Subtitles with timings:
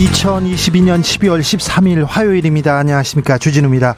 [0.00, 2.78] 2022년 12월 13일 화요일입니다.
[2.78, 3.36] 안녕하십니까.
[3.36, 3.96] 주진우입니다.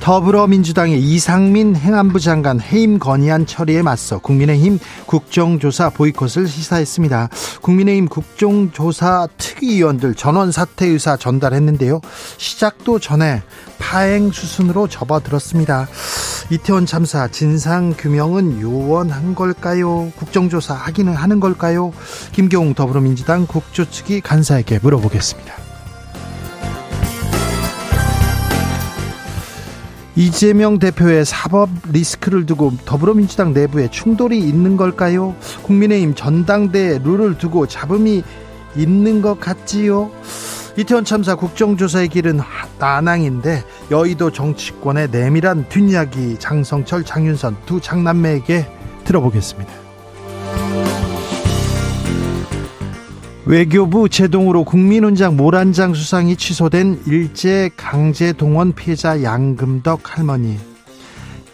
[0.00, 7.28] 더불어민주당의 이상민 행안부 장관 해임 건의안 처리에 맞서 국민의힘 국정조사 보이콧을 시사했습니다.
[7.60, 12.00] 국민의힘 국정조사 특위위원들 전원 사퇴 의사 전달했는데요.
[12.38, 13.42] 시작도 전에
[13.78, 15.86] 파행 수순으로 접어들었습니다.
[16.52, 20.12] 이태원 참사 진상 규명은 요원한 걸까요?
[20.16, 21.94] 국정조사 하기는 하는 걸까요?
[22.32, 25.54] 김경웅 더불어민주당 국조 측이 간사에게 물어보겠습니다.
[30.14, 35.34] 이재명 대표의 사법 리스크를 두고 더불어민주당 내부에 충돌이 있는 걸까요?
[35.62, 38.22] 국민의힘 전당대 룰을 두고 잡음이
[38.76, 40.10] 있는 것 같지요?
[40.76, 42.40] 이태원 참사 국정조사의 길은
[42.78, 48.66] 난항인데 여의도 정치권의 내밀한 뒷이야기 장성철 장윤선 두 장남매에게
[49.04, 49.70] 들어보겠습니다.
[53.44, 60.58] 외교부 제동으로 국민훈장 모란장 수상이 취소된 일제 강제 동원 피해자 양금덕 할머니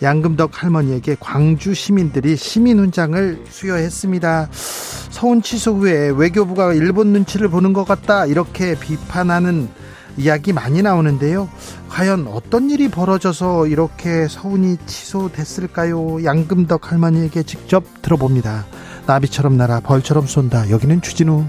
[0.02, 4.48] 양금덕 할머니에게 광주 시민들이 시민훈장을 수여했습니다.
[4.50, 9.68] 서운 취소 후에 외교부가 일본 눈치를 보는 것 같다 이렇게 비판하는
[10.16, 11.48] 이야기 많이 나오는데요.
[11.88, 16.24] 과연 어떤 일이 벌어져서 이렇게 서운이 취소됐을까요?
[16.24, 18.66] 양금덕 할머니에게 직접 들어봅니다.
[19.06, 20.70] 나비처럼 날아 벌처럼 쏜다.
[20.70, 21.44] 여기는 주진우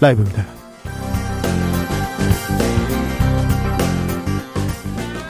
[0.00, 0.57] 라이브입니다.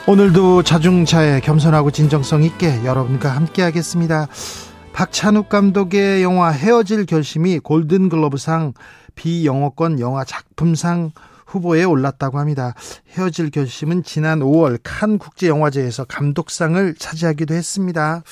[0.08, 4.26] 오늘도 자중차에 겸손하고 진정성 있게 여러분과 함께 하겠습니다.
[4.94, 8.72] 박찬욱 감독의 영화 헤어질 결심이 골든글러브상
[9.16, 11.10] 비영어권 영화 작품상
[11.44, 12.72] 후보에 올랐다고 합니다.
[13.10, 18.22] 헤어질 결심은 지난 5월 칸 국제영화제에서 감독상을 차지하기도 했습니다.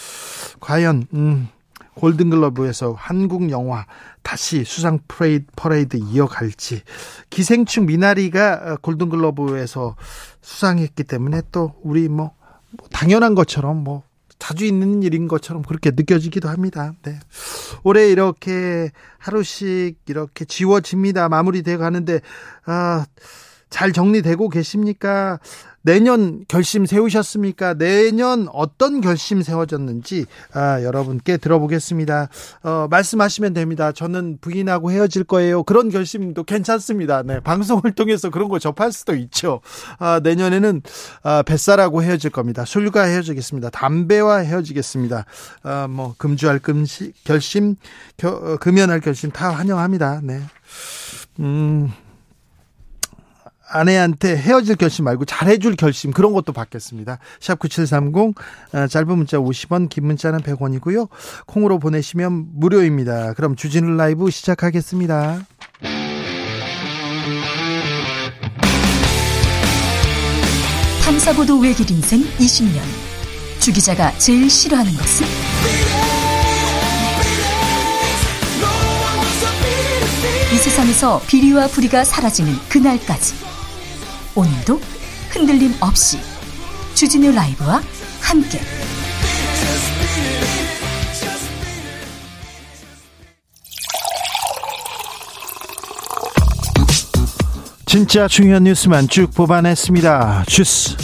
[0.60, 1.48] 과연 음,
[1.96, 3.86] 골든글러브에서 한국 영화
[4.22, 6.82] 다시 수상 프레이드, 퍼레이드 이어갈지
[7.30, 9.96] 기생충 미나리가 골든글러브에서
[10.42, 12.32] 수상했기 때문에 또 우리 뭐,
[12.70, 14.02] 뭐 당연한 것처럼 뭐
[14.38, 16.92] 자주 있는 일인 것처럼 그렇게 느껴지기도 합니다.
[17.02, 17.18] 네.
[17.82, 21.28] 올해 이렇게 하루씩 이렇게 지워집니다.
[21.28, 22.20] 마무리돼 가는데
[22.66, 23.06] 아,
[23.70, 25.38] 잘 정리되고 계십니까?
[25.86, 27.74] 내년 결심 세우셨습니까?
[27.74, 32.28] 내년 어떤 결심 세워졌는지 아, 여러분께 들어보겠습니다.
[32.64, 33.92] 어, 말씀하시면 됩니다.
[33.92, 35.62] 저는 부인하고 헤어질 거예요.
[35.62, 37.22] 그런 결심도 괜찮습니다.
[37.22, 39.60] 네, 방송을 통해서 그런 거 접할 수도 있죠.
[40.00, 40.82] 아, 내년에는
[41.22, 42.64] 아, 뱃살하고 헤어질 겁니다.
[42.64, 43.70] 술과 헤어지겠습니다.
[43.70, 45.24] 담배와 헤어지겠습니다.
[45.62, 47.76] 아, 뭐 금주할 금시, 결심,
[48.16, 50.20] 겨, 어, 금연할 결심 다 환영합니다.
[50.24, 50.40] 네.
[51.38, 51.92] 음.
[53.68, 57.18] 아내한테 헤어질 결심 말고 잘해줄 결심 그런 것도 받겠습니다.
[57.40, 58.34] 샵 9730
[58.72, 61.08] 어, 짧은 문자 50원 긴 문자는 100원이고요.
[61.46, 63.32] 콩으로 보내시면 무료입니다.
[63.34, 65.40] 그럼 주진우 라이브 시작하겠습니다.
[71.04, 72.80] 탐사보도 외길 인생 20년
[73.60, 75.26] 주 기자가 제일 싫어하는 것은?
[80.52, 83.45] 이 세상에서 비리와 부리가 사라지는 그날까지
[84.36, 84.78] 오늘도
[85.30, 86.18] 흔들림 없이
[86.94, 87.80] 주진우 라이브와
[88.20, 88.60] 함께
[97.86, 100.44] 진짜 중요한 뉴스만 쭉 뽑아냈습니다.
[100.48, 100.94] 주스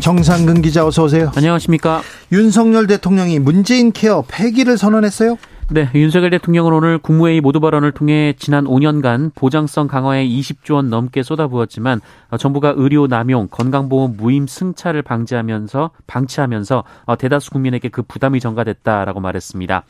[0.00, 1.32] 정상근 기자 어서 오세요.
[1.36, 2.02] 안녕하십니까?
[2.32, 5.38] 윤석열 대통령이 문재인 케어 폐기를 선언했어요.
[5.72, 11.22] 네, 윤석열 대통령은 오늘 국무회의 모두 발언을 통해 지난 5년간 보장성 강화에 20조 원 넘게
[11.22, 12.00] 쏟아부었지만
[12.30, 19.20] 어, 정부가 의료 남용, 건강보험 무임 승차를 방지하면서 방치하면서 어, 대다수 국민에게 그 부담이 전가됐다라고
[19.20, 19.84] 말했습니다.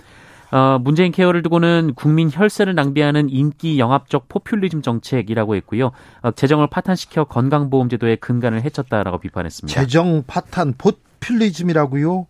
[0.52, 5.92] 어, 문재인 케어를 두고는 국민 혈세를 낭비하는 인기 영합적 포퓰리즘 정책이라고 했고요.
[6.20, 9.80] 어, 재정을 파탄시켜 건강보험제도의 근간을 해쳤다라고 비판했습니다.
[9.80, 12.26] 재정 파탄 포퓰리즘이라고요?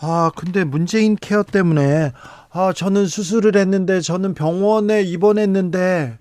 [0.00, 2.12] 아, 근데 문재인 케어 때문에
[2.52, 6.18] 아, 저는 수술을 했는데 저는 병원에 입원했는데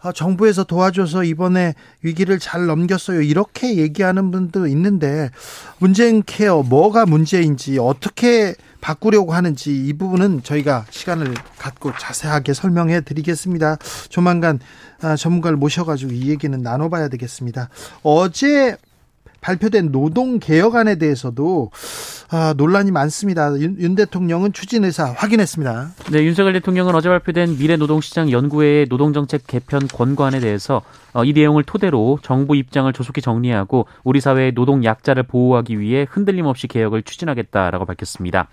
[0.00, 3.20] 아, 정부에서 도와줘서 이번에 위기를 잘 넘겼어요.
[3.20, 5.30] 이렇게 얘기하는 분도 있는데
[5.78, 13.76] 문재인 케어 뭐가 문제인지 어떻게 바꾸려고 하는지 이 부분은 저희가 시간을 갖고 자세하게 설명해 드리겠습니다.
[14.08, 14.60] 조만간
[15.02, 17.68] 아, 전문가를 모셔가지고 이 얘기는 나눠봐야 되겠습니다.
[18.02, 18.76] 어제
[19.48, 21.70] 발표된 노동 개혁안에 대해서도
[22.30, 23.58] 아, 논란이 많습니다.
[23.58, 25.90] 윤, 윤, 대통령은 추진 의사 확인했습니다.
[26.12, 30.82] 네, 윤석열 대통령은 어제 발표된 미래노동시장 연구회의 노동정책 개편 권고안에 대해서
[31.14, 36.44] 어, 이 내용을 토대로 정부 입장을 조속히 정리하고 우리 사회의 노동 약자를 보호하기 위해 흔들림
[36.44, 38.48] 없이 개혁을 추진하겠다라고 밝혔습니다.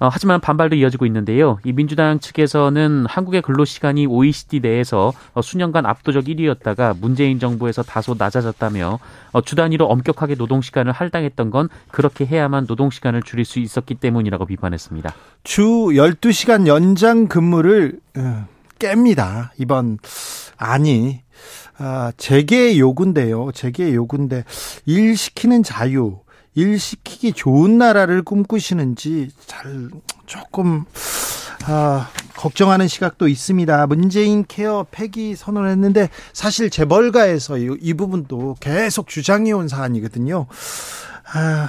[0.00, 1.58] 어, 하지만 반발도 이어지고 있는데요.
[1.62, 8.16] 이 민주당 측에서는 한국의 근로 시간이 OECD 내에서 어, 수년간 압도적 1위였다가 문재인 정부에서 다소
[8.18, 8.98] 낮아졌다며
[9.32, 13.96] 어, 주 단위로 엄격하게 노동 시간을 할당했던 건 그렇게 해야만 노동 시간을 줄일 수 있었기
[13.96, 15.14] 때문이라고 비판했습니다.
[15.44, 18.46] 주 12시간 연장 근무를 어,
[18.78, 19.50] 깹니다.
[19.58, 19.98] 이번
[20.56, 21.20] 아니
[21.76, 23.52] 아, 재계 요구인데요.
[23.52, 24.44] 재계 요구인데
[24.86, 26.20] 일 시키는 자유
[26.54, 29.90] 일 시키기 좋은 나라를 꿈꾸시는지 잘
[30.26, 30.84] 조금
[31.66, 33.86] 아, 걱정하는 시각도 있습니다.
[33.86, 40.46] 문재인 케어 폐기 선언했는데 사실 재벌가에서 이, 이 부분도 계속 주장해 온 사안이거든요.
[41.32, 41.68] 아,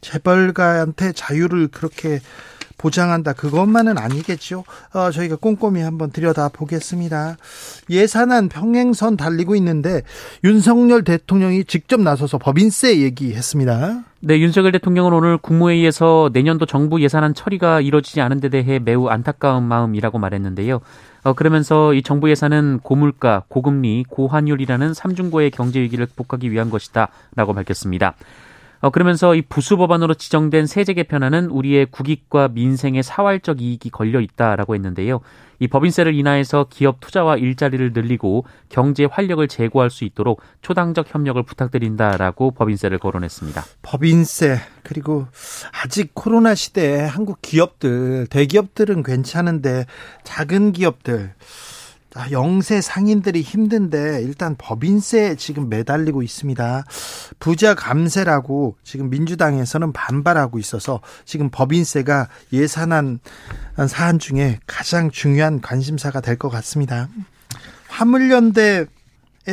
[0.00, 2.20] 재벌가한테 자유를 그렇게
[2.80, 3.34] 보장한다.
[3.34, 4.64] 그것만은 아니겠죠.
[4.94, 7.36] 어, 저희가 꼼꼼히 한번 들여다 보겠습니다.
[7.90, 10.02] 예산안 평행선 달리고 있는데
[10.44, 14.04] 윤석열 대통령이 직접 나서서 법인세 얘기했습니다.
[14.22, 19.64] 네, 윤석열 대통령은 오늘 국무회의에서 내년도 정부 예산안 처리가 이뤄지지 않은 데 대해 매우 안타까운
[19.64, 20.80] 마음이라고 말했는데요.
[21.22, 27.52] 어, 그러면서 이 정부 예산은 고물가, 고금리, 고환율이라는 삼중고의 경제 위기를 극복하기 위한 것이다 라고
[27.52, 28.14] 밝혔습니다.
[28.80, 34.74] 어, 그러면서 이 부수 법안으로 지정된 세제 개편안은 우리의 국익과 민생의 사활적 이익이 걸려 있다라고
[34.74, 35.20] 했는데요.
[35.58, 42.52] 이 법인세를 인하해서 기업 투자와 일자리를 늘리고 경제 활력을 제고할 수 있도록 초당적 협력을 부탁드린다라고
[42.52, 43.62] 법인세를 거론했습니다.
[43.82, 45.26] 법인세 그리고
[45.82, 49.84] 아직 코로나 시대에 한국 기업들 대기업들은 괜찮은데
[50.24, 51.69] 작은 기업들 아,
[52.32, 56.84] 영세 상인들이 힘든데 일단 법인세 지금 매달리고 있습니다.
[57.38, 63.20] 부자 감세라고 지금 민주당에서는 반발하고 있어서 지금 법인세가 예산안
[63.88, 67.08] 사안 중에 가장 중요한 관심사가 될 것 같습니다.
[67.88, 68.86] 화물연대에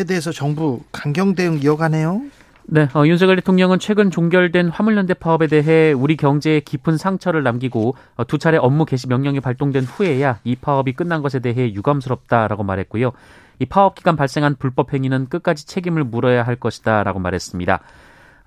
[0.07, 2.21] 대해서 정부 강경 대응 이어가네요.
[2.69, 8.27] 네, 어, 윤석열 대통령은 최근 종결된 화물연대 파업에 대해 우리 경제에 깊은 상처를 남기고 어,
[8.27, 13.13] 두 차례 업무 개시 명령이 발동된 후에야 이 파업이 끝난 것에 대해 유감스럽다라고 말했고요.
[13.59, 17.79] 이 파업 기간 발생한 불법 행위는 끝까지 책임을 물어야 할 것이다라고 말했습니다.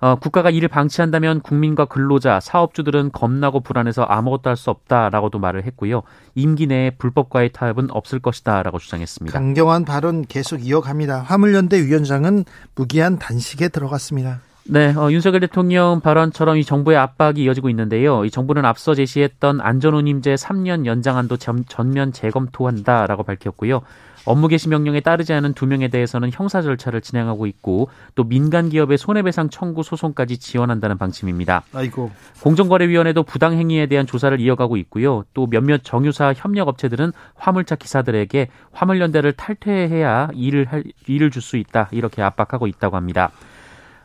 [0.01, 6.01] 어, 국가가 이를 방치한다면 국민과 근로자, 사업주들은 겁나고 불안해서 아무것도 할 수 없다라고도 말을 했고요.
[6.35, 9.37] 임기 내에 불법과의 타협은 없을 것이다라고 주장했습니다.
[9.37, 11.21] 강경한 발언 계속 이어갑니다.
[11.21, 12.45] 화물연대 위원장은
[12.75, 14.41] 무기한 단식에 들어갔습니다.
[14.65, 18.25] 네, 어, 윤석열 대통령 발언처럼 이 정부의 압박이 이어지고 있는데요.
[18.25, 23.81] 이 정부는 앞서 제시했던 안전운임제 3년 연장안도 전, 전면 재검토한다라고 밝혔고요.
[24.25, 28.97] 업무 개시 명령에 따르지 않은 두 명에 대해서는 형사 절차를 진행하고 있고 또 민간 기업의
[28.97, 31.63] 손해배상 청구 소송까지 지원한다는 방침입니다.
[31.73, 32.11] 아이고.
[32.41, 35.23] 공정거래위원회도 부당 행위에 대한 조사를 이어가고 있고요.
[35.33, 41.89] 또 몇몇 정유사 협력 업체들은 화물차 기사들에게 화물연대를 탈퇴해야 일을 할, 일을 줄 수 있다
[41.91, 43.31] 이렇게 압박하고 있다고 합니다.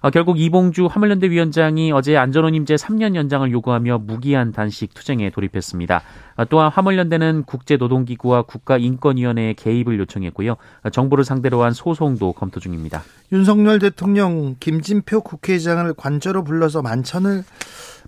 [0.07, 6.01] 어, 결국 이봉주 화물연대 위원장이 어제 안전원임제 3년 연장을 요구하며 무기한 단식 투쟁에 돌입했습니다.
[6.37, 10.57] 어, 또한 화물연대는 국제노동기구와 국가인권위원회에 개입을 요청했고요.
[10.85, 13.03] 어, 정부를 상대로 한 소송도 검토 중입니다.
[13.33, 17.43] 윤석열 대통령 김진표 국회의장을 관저로 불러서 만찬을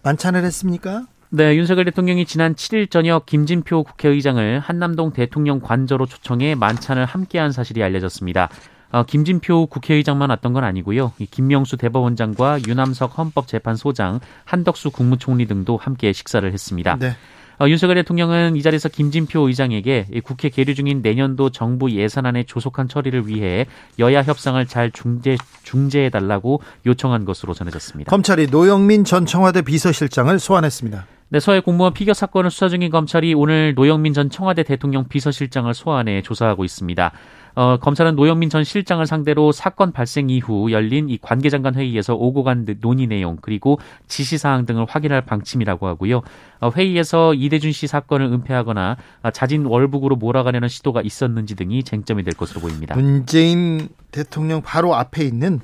[0.04, 1.02] 만찬을 했습니까?
[1.30, 7.82] 네, 윤석열 대통령이 지난 7일 저녁 김진표 국회의장을 한남동 대통령 관저로 초청해 만찬을 함께한 사실이
[7.82, 8.50] 알려졌습니다.
[8.90, 11.12] 어, 김진표 국회의장만 왔던 건 아니고요.
[11.30, 16.96] 김명수 대법원장과 유남석 헌법재판소장, 한덕수 국무총리 등도 함께 식사를 했습니다.
[16.98, 17.12] 네.
[17.60, 23.26] 어, 윤석열 대통령은 이 자리에서 김진표 의장에게 국회 계류 중인 내년도 정부 예산안의 조속한 처리를
[23.26, 23.66] 위해
[23.98, 28.10] 여야 협상을 잘 중재, 중재해 달라고 요청한 것으로 전해졌습니다.
[28.10, 31.06] 검찰이 노영민 전 청와대 비서실장을 소환했습니다.
[31.30, 36.22] 네, 서해 공무원 피격 사건을 수사 중인 검찰이 오늘 노영민 전 청와대 대통령 비서실장을 소환해
[36.22, 37.12] 조사하고 있습니다.
[37.54, 42.64] 어, 검찰은 노영민 전 실장을 상대로 사건 발생 이후 열린 이 관계장관 회의에서 오고 간
[42.80, 46.22] 논의 내용 그리고 지시 사항 등을 확인할 방침이라고 하고요.
[46.60, 52.32] 어, 회의에서 이대준 씨 사건을 은폐하거나 아, 자진 월북으로 몰아가려는 시도가 있었는지 등이 쟁점이 될
[52.32, 52.94] 것으로 보입니다.
[52.94, 55.60] 문재인 대통령 바로 앞에 있는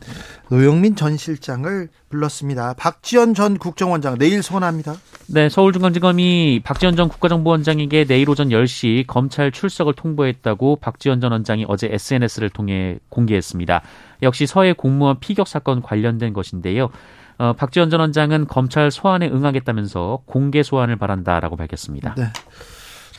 [0.51, 2.75] 노영민 전 실장을 불렀습니다.
[2.75, 4.97] 박지원 전 국정원장 내일 소환합니다.
[5.27, 11.89] 네, 서울중앙지검이 박지원 전 국가정보원장에게 내일 오전 10시 검찰 출석을 통보했다고 박지원 전 원장이 어제
[11.91, 13.83] SNS를 통해 공개했습니다.
[14.23, 16.91] 역시 서해 공무원 피격 사건 관련된 것인데요.
[17.39, 22.15] 어, 박지원 전 원장은 검찰 소환에 응하겠다면서 공개 소환을 바란다라고 밝혔습니다.
[22.17, 22.27] 네.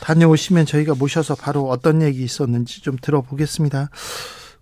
[0.00, 3.90] 다녀오시면 저희가 모셔서 바로 어떤 얘기 있었는지 좀 들어보겠습니다.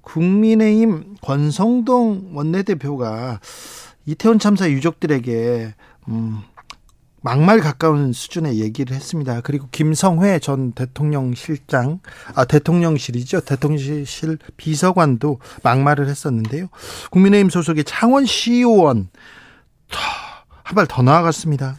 [0.01, 3.41] 국민의힘 권성동 원내대표가
[4.07, 5.75] 이태원 참사 유족들에게
[6.09, 6.43] 음,
[7.25, 9.41] 막말 가까운 수준의 얘기를 했습니다.
[9.41, 12.01] 그리고 김성회 전 대통령 실장,
[12.35, 13.41] 아, 대통령실이죠.
[13.41, 16.67] 대통령실 비서관도 막말을 했었는데요.
[17.11, 19.09] 국민의힘 소속의 창원 시의원,
[20.63, 21.77] 한 발 더 나아갔습니다.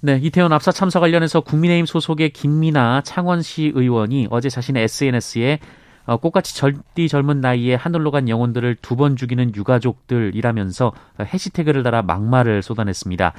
[0.00, 5.58] 네, 이태원 압사 참사 관련해서 국민의힘 소속의 김민아 창원시 의원이 어제 자신의 SNS에
[6.04, 12.62] 어, 꽃같이 절디 젊은 나이에 하늘로 간 영혼들을 두 번 죽이는 유가족들이라면서 해시태그를 달아 막말을
[12.62, 13.32] 쏟아냈습니다.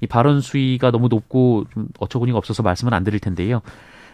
[0.00, 3.62] 이 발언 수위가 너무 높고 좀 어처구니가 없어서 말씀은 안 드릴 텐데요.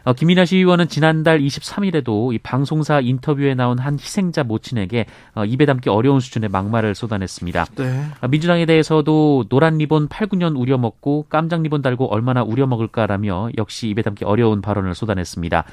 [0.05, 5.91] 어, 김민아 시의원은 지난달 23일에도 이 방송사 인터뷰에 나온 한 희생자 모친에게 어, 입에 담기
[5.91, 7.67] 어려운 수준의 막말을 쏟아냈습니다.
[7.77, 8.05] 네.
[8.21, 14.03] 어, 민주당에 대해서도 노란 리본 8, 9년 우려먹고 깜장 리본 달고 얼마나 우려먹을까라며 역시 입에
[14.03, 15.65] 담기 어려운 발언을 쏟아냈습니다.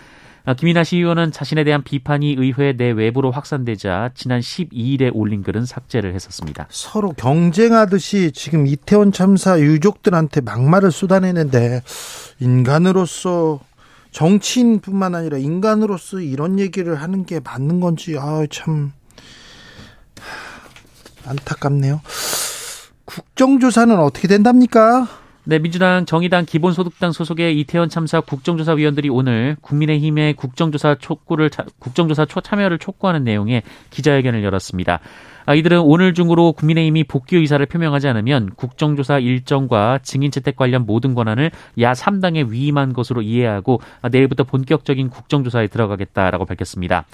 [0.47, 6.15] 어, 김이나 시의원은 자신에 대한 비판이 의회 내 외부로 확산되자 지난 12일에 올린 글은 삭제를
[6.15, 6.67] 했었습니다.
[6.69, 11.83] 서로 경쟁하듯이 지금 이태원 참사 유족들한테 막말을 쏟아내는데
[12.39, 13.59] 인간으로서
[14.11, 18.93] 정치인뿐만 아니라 인간으로서 이런 얘기를 하는 게 맞는 건지 아 참
[21.25, 21.99] 안타깝네요.
[23.03, 25.09] 국정조사는 어떻게 된답니까?
[25.49, 31.49] 네, 민주당, 정의당, 기본소득당 소속의 이태원 참사 국정조사위원들이 오늘 국민의힘의 국정조사 촉구를
[31.79, 34.99] 국정조사 초 참여를 촉구하는 내용의 기자회견을 열었습니다.
[35.45, 41.13] 아, 이들은 오늘 중으로 국민의힘이 복귀 의사를 표명하지 않으면 국정조사 일정과 증인 채택 관련 모든
[41.15, 47.05] 권한을 야 3당에 위임한 것으로 이해하고 아, 내일부터 본격적인 국정조사에 들어가겠다라고 밝혔습니다.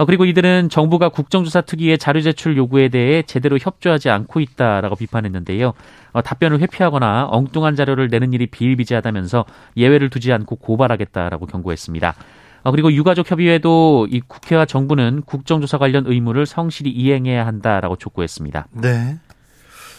[0.00, 5.74] 어, 그리고 이들은 정부가 국정조사 특위의 자료 제출 요구에 대해 제대로 협조하지 않고 있다라고 비판했는데요.
[6.12, 9.44] 어, 답변을 회피하거나 엉뚱한 자료를 내는 일이 비일비재하다면서
[9.76, 12.14] 예외를 두지 않고 고발하겠다라고 경고했습니다.
[12.62, 18.68] 어, 그리고 유가족 협의회도 이 국회와 정부는 국정조사 관련 의무를 성실히 이행해야 한다라고 촉구했습니다.
[18.80, 19.18] 네.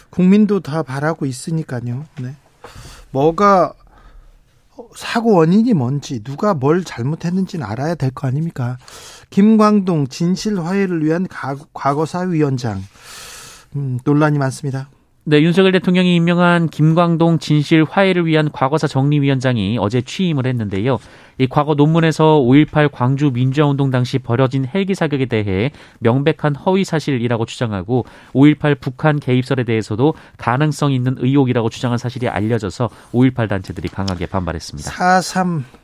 [0.10, 2.06] 국민도 다 바라고 있으니까요.
[2.20, 2.36] 네.
[3.12, 3.74] 뭐가
[4.96, 8.78] 사고 원인이 뭔지 누가 뭘 잘못했는지는 알아야 될 거 아닙니까?
[9.30, 11.28] 김광동 진실 화해를 위한
[11.74, 12.82] 과거사 위원장
[13.76, 14.90] 음, 논란이 많습니다.
[15.24, 20.98] 네, 윤석열 대통령이 임명한 김광동 진실 화해를 위한 과거사 정리위원장이 어제 취임을 했는데요.
[21.38, 28.06] 이 과거 논문에서 5.18 광주 민주화운동 당시 벌어진 헬기 사격에 대해 명백한 허위 사실이라고 주장하고
[28.34, 34.90] 5.18 북한 개입설에 대해서도 가능성 있는 의혹이라고 주장한 사실이 알려져서 5.18 단체들이 강하게 반발했습니다.
[34.90, 35.81] 4.3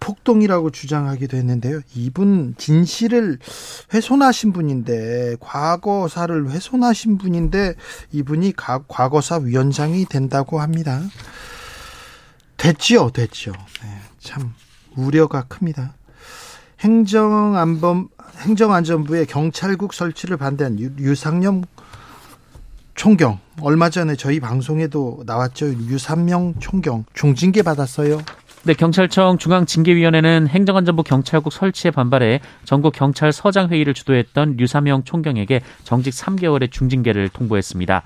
[0.00, 1.80] 폭동이라고 주장하기도 했는데요.
[1.94, 3.38] 이분 진실을
[3.92, 7.74] 훼손하신 분인데 과거사를 훼손하신 분인데
[8.12, 11.02] 이분이 가, 과거사 위원장이 된다고 합니다.
[12.56, 13.52] 됐지요, 됐죠.
[13.52, 14.54] 네, 참
[14.96, 15.94] 우려가 큽니다.
[16.80, 21.64] 행정안범 행정안전부의 경찰국 설치를 반대한 유, 유상념
[22.94, 25.72] 총경 얼마 전에 저희 방송에도 나왔죠.
[25.72, 28.18] 유삼명 총경 중징계 받았어요.
[28.68, 36.70] 네, 경찰청 중앙징계위원회는 행정안전부 경찰국 설치에 반발해 전국 경찰서장 회의를 주도했던 류사명 총경에게 정직 3개월의
[36.70, 38.02] 중징계를 통보했습니다.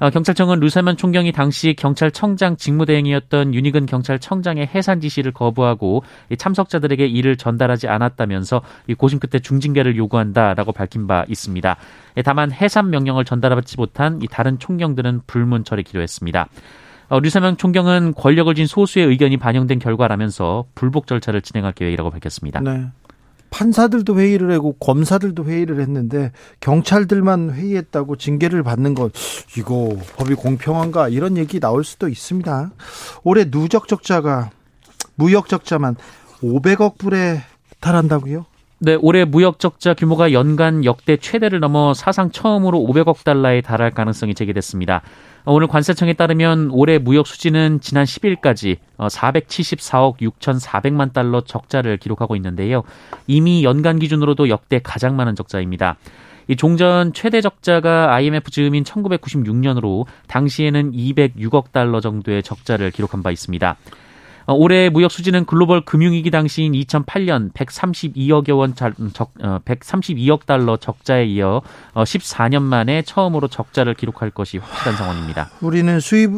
[0.00, 6.04] 어, 경찰청은 류사명 총경이 당시 경찰청장 직무대행이었던 윤희근 경찰청장의 해산 지시를 거부하고
[6.36, 8.60] 참석자들에게 이를 전달하지 않았다면서
[8.98, 11.76] 고심 끝에 중징계를 요구한다라고 밝힌 바 있습니다.
[12.18, 16.46] 예, 다만 해산 명령을 전달받지 못한 다른 총경들은 불문 처리기로 했습니다.
[17.14, 22.58] 어, 류사명 총경은 권력을 쥔 소수의 의견이 반영된 결과라면서 불복 절차를 진행할 계획이라고 밝혔습니다.
[22.58, 22.86] 네.
[23.50, 29.12] 판사들도 회의를 하고 검사들도 회의를 했는데 경찰들만 회의했다고 징계를 받는 것
[29.56, 32.72] 이거 법이 공평한가 이런 얘기 나올 수도 있습니다.
[33.22, 34.50] 올해 누적 적자가
[35.14, 35.94] 무역 적자만
[36.42, 37.42] 500억 불에
[37.78, 38.44] 달한다고요?
[38.80, 44.34] 네, 올해 무역 적자 규모가 연간 역대 최대를 넘어 사상 처음으로 500억 달러에 달할 가능성이
[44.34, 45.02] 제기됐습니다.
[45.46, 52.82] 오늘 관세청에 따르면 올해 무역 수지는 지난 10일까지 474억 6,400만 달러 적자를 기록하고 있는데요.
[53.26, 55.96] 이미 연간 기준으로도 역대 가장 많은 적자입니다.
[56.48, 63.76] 이 종전 최대 적자가 IMF 즈음인 1996년으로 당시에는 206억 달러 정도의 적자를 기록한 바 있습니다.
[64.46, 68.94] 어, 올해 무역 수지는 글로벌 금융위기 당시인 2008년 132억여 원 적,
[69.34, 71.62] 132억 어, 달러 적자에 이어
[71.94, 75.50] 14년 어, 만에 처음으로 적자를 기록할 것이 확실한 상황입니다.
[75.60, 76.30] 우리는 수입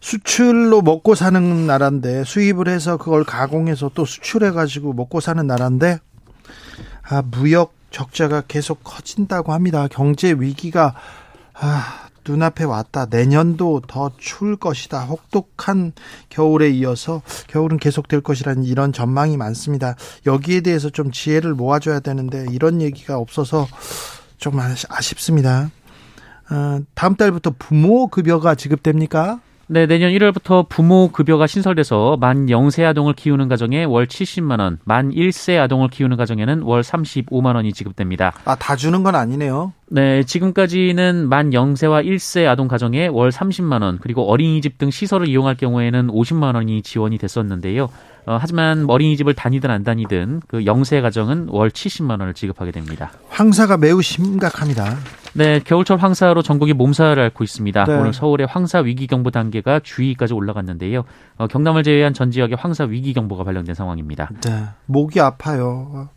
[0.00, 5.98] 수출로 먹고 사는 나라인데 수입을 해서 그걸 가공해서 또 수출해 가지고 먹고 사는 나라인데
[7.02, 9.88] 아, 무역 적자가 계속 커진다고 합니다.
[9.90, 10.94] 경제 위기가
[11.52, 13.06] 아, 눈앞에 왔다.
[13.06, 15.04] 내년도 더 추울 것이다.
[15.04, 15.92] 혹독한
[16.28, 19.96] 겨울에 이어서 겨울은 계속될 것이라는 이런 전망이 많습니다.
[20.26, 23.66] 여기에 대해서 좀 지혜를 모아줘야 되는데 이런 얘기가 없어서
[24.38, 25.70] 좀 아쉽습니다.
[26.50, 29.40] 어, 다음 달부터 부모 급여가 지급됩니까?
[29.72, 35.12] 네, 내년 1월부터 부모 급여가 신설돼서 만 0세 아동을 키우는 가정에 월 70만 원, 만
[35.12, 38.32] 1세 아동을 키우는 가정에는 월 35만 원이 지급됩니다.
[38.46, 39.72] 아, 다 주는 건 아니네요.
[39.86, 45.54] 네, 지금까지는 만 0세와 1세 아동 가정에 월 30만 원, 그리고 어린이집 등 시설을 이용할
[45.54, 47.84] 경우에는 50만 원이 지원이 됐었는데요.
[48.26, 53.12] 어, 하지만 어린이집을 다니든 안 다니든 그 0세 가정은 월 70만 원을 지급하게 됩니다.
[53.28, 54.96] 황사가 매우 심각합니다.
[55.32, 57.84] 네, 겨울철 황사로 전국이 몸살을 앓고 있습니다.
[57.84, 57.94] 네.
[57.94, 61.04] 오늘 서울의 황사 위기 경보 단계가 주의까지 올라갔는데요.
[61.36, 64.30] 어, 경남을 제외한 전 지역에 황사 위기 경보가 발령된 상황입니다.
[64.44, 66.08] 네, 목이 아파요.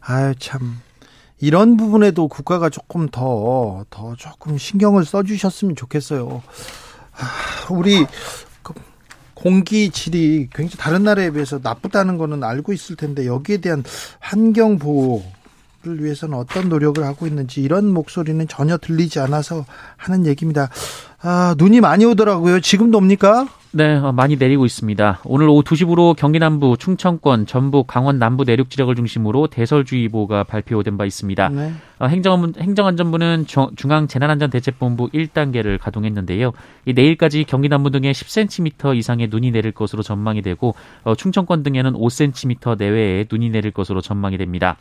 [0.00, 0.80] 아유 참.
[1.38, 6.42] 이런 부분에도 국가가 조금 더, 더 조금 신경을 써주셨으면 좋겠어요.
[7.12, 8.06] 아, 우리
[9.34, 13.84] 공기 질이 굉장히 다른 나라에 비해서 나쁘다는 거는 알고 있을 텐데 여기에 대한
[14.18, 15.22] 환경 보호
[15.86, 19.64] 를 위해서는 어떤 노력을 하고 있는지 이런 목소리는 전혀 들리지 않아서
[19.96, 20.68] 하는 얘기입니다.
[21.22, 22.60] 아, 눈이 많이 오더라고요.
[22.60, 23.46] 지금도 옵니까?
[23.76, 25.20] 네, 어, 많이 내리고 있습니다.
[25.24, 31.04] 오늘 오후 2시부로 경기 남부, 충청권, 전북, 강원 남부 내륙 지역을 중심으로 대설주의보가 발표된 바
[31.04, 31.48] 있습니다.
[31.50, 31.72] 네.
[31.98, 33.44] 어, 행정, 행정안전부는
[33.76, 36.52] 중앙 재난안전대책본부 1단계를 가동했는데요.
[36.86, 40.74] 이 내일까지 경기 남부 등에 10cm 이상의 눈이 내릴 것으로 전망이 되고
[41.04, 44.78] 어, 충청권 등에는 5cm 내외의 눈이 내릴 것으로 전망이 됩니다.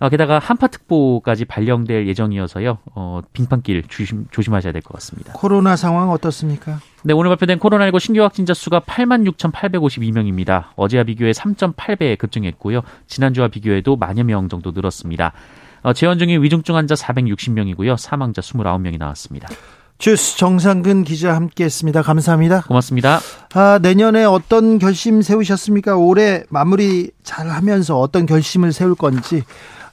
[0.00, 2.78] 어, 게다가 한파특보까지 발령될 예정이어서요.
[2.94, 5.32] 어, 빙판길 조심, 조심하셔야 될 것 같습니다.
[5.32, 6.78] 코로나 상황 어떻습니까?
[7.02, 10.66] 네, 오늘 발표된 코로나19 신규 확진자 수가 86,852명입니다.
[10.76, 12.82] 어제와 비교해 3.8배 급증했고요.
[13.06, 15.32] 지난주와 비교해도 만여 명 정도 늘었습니다.
[15.82, 17.96] 어, 재원 중인 위중증 환자 460명이고요.
[17.96, 19.48] 사망자 29명이 나왔습니다.
[19.98, 22.02] 주스 정상근 기자 함께했습니다.
[22.02, 22.62] 감사합니다.
[22.62, 23.18] 고맙습니다.
[23.54, 25.96] 아, 내년에 어떤 결심 세우셨습니까?
[25.96, 29.42] 올해 마무리 잘 하면서 어떤 결심을 세울 건지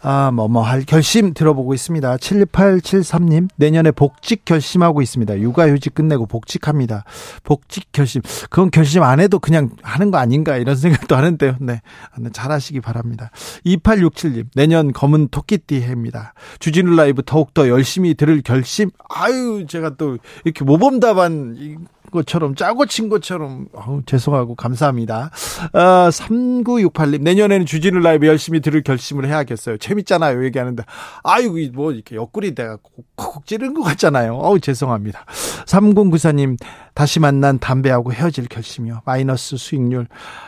[0.07, 2.17] 아, 뭐, 뭐, 할 결심 들어보고 있습니다.
[2.17, 5.39] 7873님, 내년에 복직 결심하고 있습니다.
[5.39, 7.05] 육아휴직 끝내고 복직합니다.
[7.43, 8.21] 복직 결심.
[8.51, 11.55] 그건 결심 안 해도 그냥 하는 거 아닌가, 이런 생각도 하는데요.
[11.59, 11.81] 네.
[12.19, 13.31] 네잘 하시기 바랍니다.
[13.65, 16.35] 2867님, 내년 검은 토끼띠 해입니다.
[16.59, 18.91] 주진우 라이브 더욱더 열심히 들을 결심.
[19.09, 25.31] 아유, 제가 또 이렇게 모범답안 것처럼 짜고 친 것처럼 어우, 죄송하고 감사합니다.
[25.73, 29.77] 아, 3968님 내년에는 주진우 라이브 열심히 들을 결심을 해야겠어요.
[29.77, 30.83] 재밌잖아요 얘기하는데
[31.23, 32.77] 아이고 뭐 이렇게 옆구리 내가
[33.15, 34.35] 콕콕 찌른 것 같잖아요.
[34.35, 35.25] 어우 죄송합니다.
[35.65, 36.57] 3094님
[36.93, 39.01] 다시 만난 담배하고 헤어질 결심이요.
[39.05, 40.07] 마이너스 수익률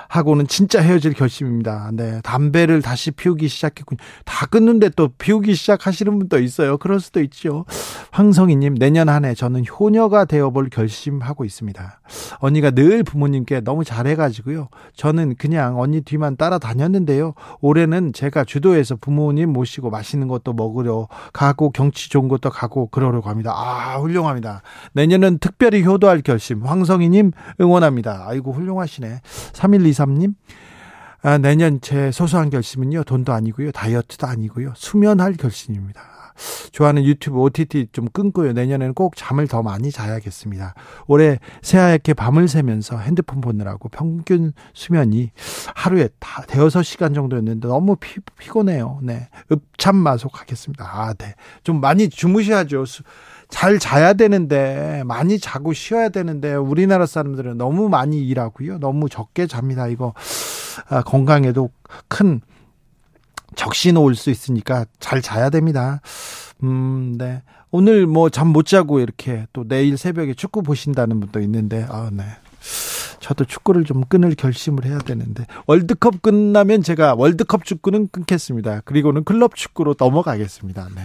[0.10, 1.92] 하고는 진짜 헤어질 결심입니다.
[1.94, 2.22] 네.
[2.24, 3.98] 담배를 다시 피우기 시작했군요.
[4.26, 6.78] 다 끊는데 또 피우기 시작하시는 분도 있어요.
[6.78, 7.66] 그럴 수도 있죠.
[8.12, 12.00] 황성희님, 내년 한 해 저는 효녀가 되어볼 결심하고 있습니다.
[12.40, 14.70] 언니가 늘 부모님께 너무 잘해가지고요.
[14.96, 17.34] 저는 그냥 언니 뒤만 따라다녔는데요.
[17.62, 23.54] 올해는 제가 주도해서 부모님 모시고 맛있는 것도 먹으려 가고 경치 좋은 것도 가고 그러려고 합니다.
[23.56, 24.62] 아, 훌륭합니다.
[24.94, 26.64] 내년은 특별히 효도할 결심.
[26.64, 28.26] 황성희님 응원합니다.
[28.28, 29.22] 아이고, 훌륭하시네.
[29.98, 30.36] 3123님.
[31.24, 36.18] 아, 내년 제 소소한 결심은요, 돈도 아니고요, 다이어트도 아니고요, 수면할 결심입니다.
[36.72, 38.54] 좋아하는 유튜브 OTT 좀 끊고요.
[38.54, 40.76] 내년에는 꼭 잠을 더 많이 자야겠습니다.
[41.08, 45.32] 올해 새하얗게 밤을 새면서 핸드폰 보느라고 평균 수면이
[45.74, 49.00] 하루에 다 대여섯 시간 정도였는데 너무 피, 피곤해요.
[49.02, 49.30] 네.
[49.52, 50.86] 읍참 마속하겠습니다.
[50.86, 51.34] 아, 네.
[51.64, 52.86] 좀 많이 주무셔야죠.
[53.50, 58.80] 잘 자야 되는데 많이 자고 쉬어야 되는데 우리나라 사람들은 너무 많이 일하고요.
[58.80, 59.88] 너무 적게 잡니다.
[59.88, 60.14] 이거
[60.90, 61.70] 아, 건강에도
[62.08, 62.42] 큰
[63.56, 66.02] 적신 올 수 있으니까 잘 자야 됩니다.
[66.64, 67.42] 음, 네.
[67.72, 72.24] 오늘 뭐 잠 못 자고 이렇게 또 내일 새벽에 축구 보신다는 분도 있는데, 아, 네.
[73.20, 78.82] 저도 축구를 좀 끊을 결심을 해야 되는데 월드컵 끝나면 제가 월드컵 축구는 끊겠습니다.
[78.86, 80.88] 그리고는 클럽 축구로 넘어가겠습니다.
[80.96, 81.02] 네.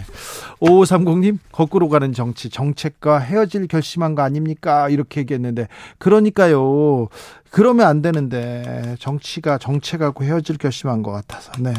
[0.59, 4.89] 5530님 거꾸로 가는 정치 정책과 헤어질 결심한 거 아닙니까?
[4.89, 7.09] 이렇게 얘기했는데 그러니까요.
[7.53, 11.71] 그러면 안 되는데 정치가 정책하고 헤어질 결심한 것 같아서 네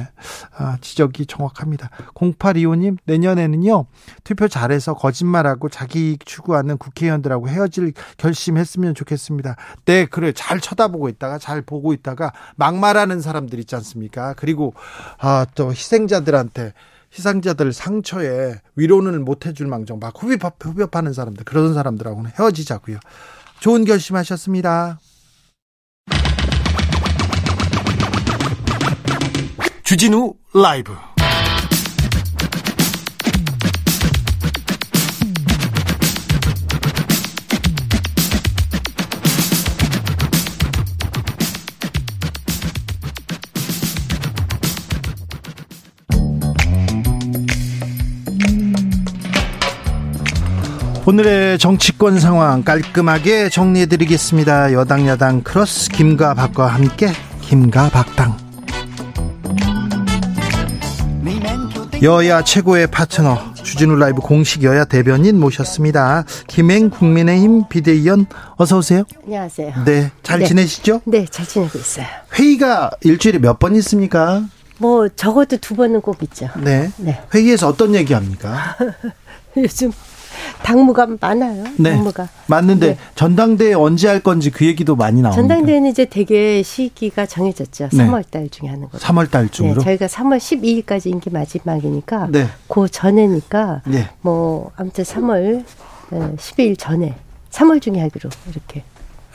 [0.56, 1.90] 아, 지적이 정확합니다.
[2.14, 3.86] 0825님 내년에는요
[4.22, 9.56] 투표 잘해서 거짓말하고 자기 추구하는 국회의원들하고 헤어질 결심했으면 좋겠습니다.
[9.84, 14.34] 네 그래 잘 쳐다보고 있다가 잘 보고 있다가 막말하는 사람들 있지 않습니까?
[14.34, 14.74] 그리고
[15.18, 16.72] 아, 또 희생자들한테
[17.12, 23.00] 희생자들 상처에 위로는 못 해줄 망정 막 후벼, 후벼파는 사람들 그런 사람들하고는 헤어지자고요.
[23.58, 25.00] 좋은 결심하셨습니다.
[29.94, 30.92] 주진우 라이브
[51.06, 54.72] 오늘의 정치권 상황 깔끔하게 정리해드리겠습니다.
[54.72, 58.43] 여당 야당 크로스 김과 박과 함께 김과 박당
[62.02, 66.24] 여야 최고의 파트너 주진우 라이브 공식 여야 대변인 모셨습니다.
[66.48, 68.26] 김행 국민의힘 비대위원
[68.56, 69.04] 어서 오세요.
[69.24, 69.84] 안녕하세요.
[69.86, 70.46] 네, 잘 네.
[70.46, 71.00] 지내시죠?
[71.04, 72.06] 네, 잘 지내고 있어요.
[72.34, 74.42] 회의가 일주일에 몇 번 있습니까?
[74.78, 76.48] 뭐 적어도 두 번은 꼭 있죠.
[76.62, 76.90] 네.
[76.98, 77.20] 네.
[77.32, 78.76] 회의에서 어떤 얘기합니까?
[79.56, 79.92] 요즘
[80.62, 81.64] 당무가 많아요.
[81.76, 81.90] 네.
[81.92, 82.28] 당무가.
[82.46, 82.98] 맞는데 네.
[83.14, 85.40] 전당대회 언제 할 건지 그 얘기도 많이 나옵니다.
[85.40, 87.88] 전당대회는 이제 되게 시기가 정해졌죠.
[87.92, 88.06] 네.
[88.06, 88.98] 3월 달 중에 하는 거.
[88.98, 89.82] 3월 달 중으로.
[89.82, 92.48] 네, 저희가 3월 12일까지 임기 마지막이니까 네.
[92.68, 94.08] 그 전에니까 네.
[94.20, 95.64] 뭐 아무튼 3월
[96.10, 97.14] 12일 전에
[97.50, 98.82] 3월 중에 하기로 이렇게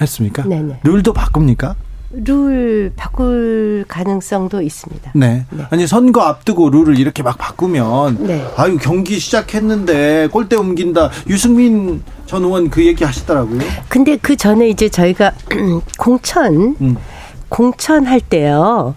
[0.02, 0.44] 했습니까?
[0.44, 0.80] 네네.
[0.84, 1.76] 룰도 바꿉니까?
[2.12, 5.12] 룰 바꿀 가능성도 있습니다.
[5.14, 5.46] 네.
[5.52, 5.64] 네.
[5.70, 8.46] 아니 선거 앞두고 룰을 이렇게 막 바꾸면 네.
[8.58, 11.12] 아유 경기 시작했는데 골대 옮긴다.
[11.28, 13.60] 유승민 전 의원 그 얘기 하시더라고요.
[13.88, 15.34] 근데 그 전에 이제 저희가
[16.00, 16.98] 공천 음.
[17.50, 18.96] 공천할 때요.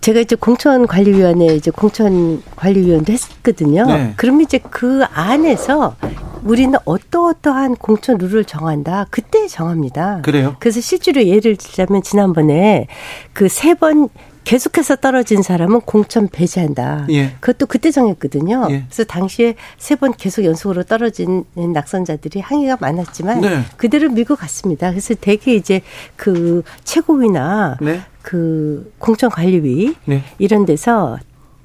[0.00, 3.86] 제가 이제 공천관리위원회 이제 공천관리위원도 했거든요.
[3.86, 4.12] 네.
[4.16, 5.96] 그러면 이제 그 안에서
[6.44, 9.06] 우리는 어떠어떠한 공천 룰을 정한다.
[9.10, 10.20] 그때 정합니다.
[10.22, 10.56] 그래요?
[10.60, 12.86] 그래서 실제로 예를 들자면 지난번에
[13.32, 14.08] 그 세 번
[14.44, 17.06] 계속해서 떨어진 사람은 공천 배제한다.
[17.10, 17.32] 예.
[17.40, 18.68] 그것도 그때 정했거든요.
[18.70, 18.84] 예.
[18.88, 23.60] 그래서 당시에 세 번 계속 연속으로 떨어진 낙선자들이 항의가 많았지만 네.
[23.76, 24.88] 그대로 밀고 갔습니다.
[24.90, 25.82] 그래서 대개 이제
[26.16, 28.00] 그 최고위나 네.
[28.28, 30.22] 그 공천관리위 네.
[30.38, 31.16] 이런 데서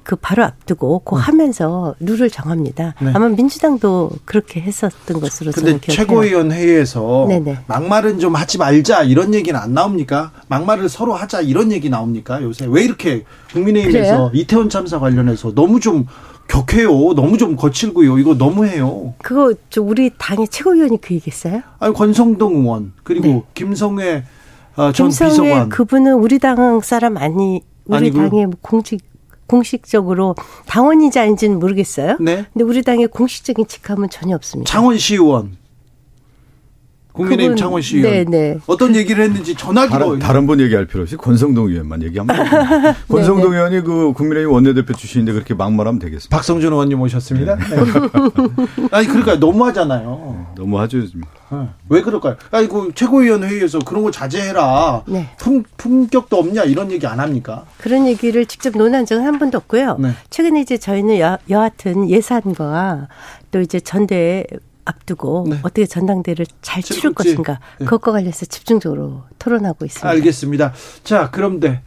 [0.03, 2.95] 그 바로 앞두고 그 하면서 룰을 정합니다.
[3.01, 3.11] 네.
[3.13, 5.93] 아마 민주당도 그렇게 했었던 것으로 저는 기억해요.
[5.93, 7.65] 최고위원 회의에서 네네.
[7.67, 10.31] 막말은 좀 하지 말자 이런 얘기는 안 나옵니까?
[10.47, 12.41] 막말을 서로 하자 이런 얘기 나옵니까?
[12.41, 14.31] 요새 왜 이렇게 국민의힘에서 그래요?
[14.33, 16.05] 이태원 참사 관련해서 너무 좀
[16.47, 17.13] 격해요.
[17.13, 18.19] 너무 좀 거칠고요.
[18.19, 19.15] 이거 너무해요.
[19.21, 21.61] 그거 저 우리 당의 최고위원이 그 얘기했어요?
[21.79, 23.43] 아니 권성동 의원 그리고 네.
[23.53, 24.23] 김성회
[24.75, 28.29] 어, 전 김성애 비서관 그분은 우리 당 사람 아니 우리 아니고요?
[28.29, 29.01] 당의 뭐 공식
[29.47, 32.17] 공식적으로 당원인지 아닌지는 모르겠어요.
[32.19, 32.45] 네.
[32.53, 34.71] 근데 우리 당의 공식적인 직함은 전혀 없습니다.
[34.71, 35.57] 창원시 의원
[37.13, 38.57] 국민의힘 그분- 창원 시 의원 네, 네.
[38.67, 42.93] 어떤 얘기를 했는지 전화기로 다른, 다른 분 얘기할 필요 없이 권성동 의원만 얘기하면 됩니다.
[43.07, 46.35] 권성동 의원이 그 국민의힘 원내대표 출신인데 그렇게 막말하면 되겠습니다.
[46.35, 47.55] 박성준 의원님 오셨습니다.
[47.55, 47.63] 네.
[48.91, 50.47] 아니 그러니까 너무하잖아요.
[50.57, 51.21] 너무 하죠 요즘.
[51.51, 51.67] 네.
[51.89, 52.35] 왜 그럴까요?
[52.51, 55.03] 아니 그 최고위원 회의에서 그런 거 자제해라.
[55.07, 55.29] 네.
[55.37, 57.65] 품, 품격도 없냐 이런 얘기 안 합니까?
[57.77, 59.97] 그런 얘기를 직접 논한 적은 한 번도 없고요.
[59.99, 60.09] 네.
[60.31, 63.07] 최근에 이제 저희는 여, 여하튼 예산과
[63.51, 64.45] 또 이제 전대
[64.85, 65.59] 앞두고 네.
[65.63, 67.15] 어떻게 전당대를 잘 치를 치를지.
[67.15, 67.85] 것인가 네.
[67.85, 70.07] 그것과 관련해서 집중적으로 토론하고 있습니다.
[70.09, 70.73] 알겠습니다.
[71.03, 71.81] 자 그런데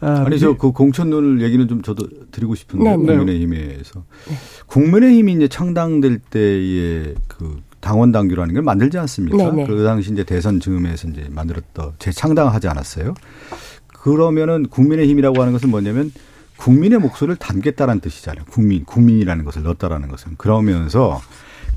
[0.00, 2.96] 아, 아니 저 그 공천론을 얘기는 좀 저도 드리고 싶은데 네네.
[3.16, 4.04] 국민의힘에서
[4.66, 9.36] 국민의힘이 이제 창당될 때의 그 당원 당규라는 걸 만들지 않습니까?
[9.36, 9.66] 네네.
[9.66, 13.14] 그 당시 이제 대선 즈음에서 이제 만들었던 재창당하지 않았어요.
[13.88, 16.12] 그러면은 국민의힘이라고 하는 것은 뭐냐면
[16.56, 18.44] 국민의 목소리를 담겠다라는 뜻이잖아요.
[18.50, 21.20] 국민 국민이라는 것을 넣었다라는 것은 그러면서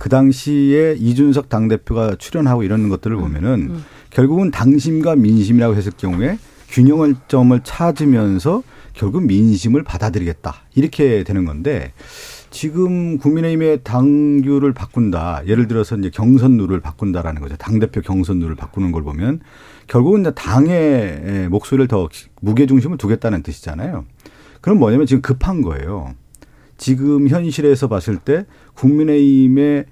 [0.04, 3.74] 그 당시에 이준석 당대표가 출연하고 이런 것들을 보면은
[4.10, 6.38] 결국은 당심과 민심이라고 했을 경우에
[6.68, 11.94] 균형을 점을 찾으면서 결국 민심을 받아들이겠다 이렇게 되는 건데
[12.50, 18.56] 지금 국민의힘의 당규를 바꾼다 예를 들어서 이제 경선 룰을 바꾼다라는 거죠 당 대표 경선 룰을
[18.56, 19.40] 바꾸는 걸 보면
[19.88, 22.10] 결국은 이제 당의 목소리를 더
[22.42, 24.04] 무게 중심을 두겠다는 뜻이잖아요.
[24.60, 26.14] 그럼 뭐냐면 지금 급한 거예요.
[26.76, 29.86] 지금 현실에서 봤을 때 국민의힘의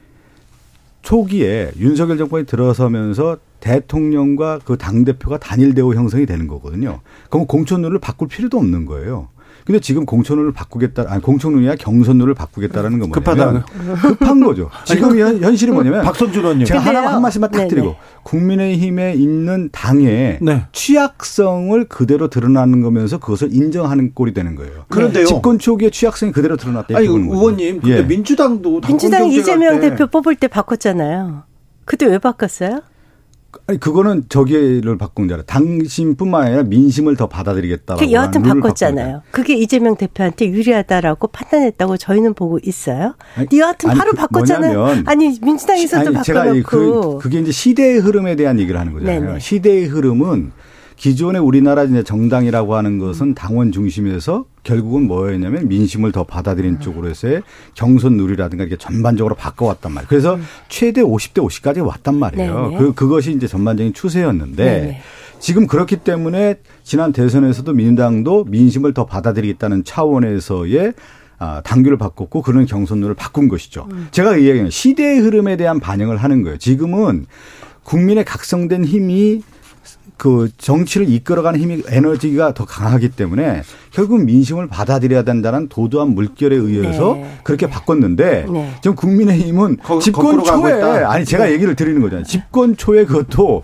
[1.02, 7.02] 초기에 윤석열 정권이 들어서면서 대통령과 그 당대표가 단일 대우 형성이 되는 거거든요.
[7.30, 9.30] 그럼 공천룰을 바꿀 필요도 없는 거예요.
[9.66, 13.64] 근데 지금 공천룰을 바꾸겠다, 아니 공천룰이야 경선룰을 바꾸겠다는 건 뭐냐면
[14.02, 14.70] 급한 거죠.
[14.86, 16.66] 지금 현, 현실이 뭐냐면 박선준 의원님.
[16.66, 16.80] 제가.
[16.80, 17.68] 하나 한 말씀만 딱.
[17.68, 20.66] 드리고 국민의힘에 있는 당의 네.
[20.72, 24.86] 취약성을 그대로 드러나는 거면서 그것을 인정하는 꼴이 되는 거예요.
[24.90, 25.26] 그런데요.
[25.26, 26.98] 집권 초기에 취약성이 그대로 드러났다.
[26.98, 27.40] 아니 보는 거죠.
[27.40, 28.04] 의원님 근데 예.
[28.04, 31.44] 민주당도 민주당 이재명 때 대표 뽑을 때 바꿨잖아요.
[31.86, 32.82] 그때 왜 바꿨어요?
[33.68, 35.46] 아니 그거는 저기를 바꾼 줄 알아요.
[35.46, 38.06] 당심뿐만 아니라 민심을 더 받아들이겠다라고.
[38.06, 39.24] 그 여하튼 바꿨잖아요.
[39.32, 43.16] 그게 이재명 대표한테 유리하다라고 판단했다고 저희는 보고 있어요.
[43.36, 44.78] 아니, 여하튼 아니, 바로 그 바꿨잖아요.
[44.78, 47.18] 뭐냐면 아니 민주당에서도 아니, 제가 이 바꿔놓고.
[47.18, 49.22] 그, 그게 이제 시대의 흐름에 대한 얘기를 하는 거잖아요.
[49.22, 49.40] 네네.
[49.40, 50.52] 시대의 흐름은
[51.02, 57.42] 기존의 우리나라 이제 정당이라고 하는 것은 당원 중심에서 결국은 뭐였냐면 민심을 더 받아들인 쪽으로 해서의
[57.74, 60.08] 경선 룰이라든가 이게 전반적으로 바꿔왔단 말이에요.
[60.08, 60.38] 그래서
[60.70, 62.56] 최대 50대 50까지 왔단 말이에요.
[62.56, 62.64] 음.
[62.70, 62.78] 네네.
[62.78, 65.02] 그, 그것이 이제 전반적인 추세였는데 네네.
[65.40, 70.94] 지금 그렇기 때문에 지난 대선에서도 민주당도 민심을 더 받아들이겠다는 차원에서의
[71.40, 73.88] 아, 당규를 바꿨고 그런 경선룰을 바꾼 것이죠.
[74.12, 76.60] 제가 이야기하는 시대의 흐름에 대한 반영을 하는 거예요.
[76.60, 77.26] 지금은
[77.82, 79.42] 국민의 각성된 힘이
[80.22, 87.16] 그 정치를 이끌어가는 힘이 에너지가 더 강하기 때문에 결국 민심을 받아들여야 된다는 도도한 물결에 의해서
[87.16, 87.40] 네.
[87.44, 88.72] 그렇게 바꿨는데 네.
[88.84, 90.74] 지금 국민의힘은 거- 집권 초에.
[91.06, 92.24] 아니 제가 얘기를 드리는 거잖아요.
[92.24, 93.64] 집권 초에 그것도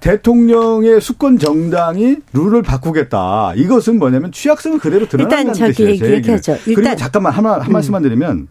[0.00, 3.52] 대통령의 수권 정당이 룰을 바꾸겠다.
[3.56, 5.88] 이것은 뭐냐면 취약성을 그대로 드러난다는 일단 저기 뜻이에요.
[5.90, 6.16] 제 얘기는.
[6.16, 6.56] 얘기하죠.
[6.64, 6.96] 그리고 일단- 음.
[6.96, 8.48] 잠깐만 한, 말- 한 말씀만 드리면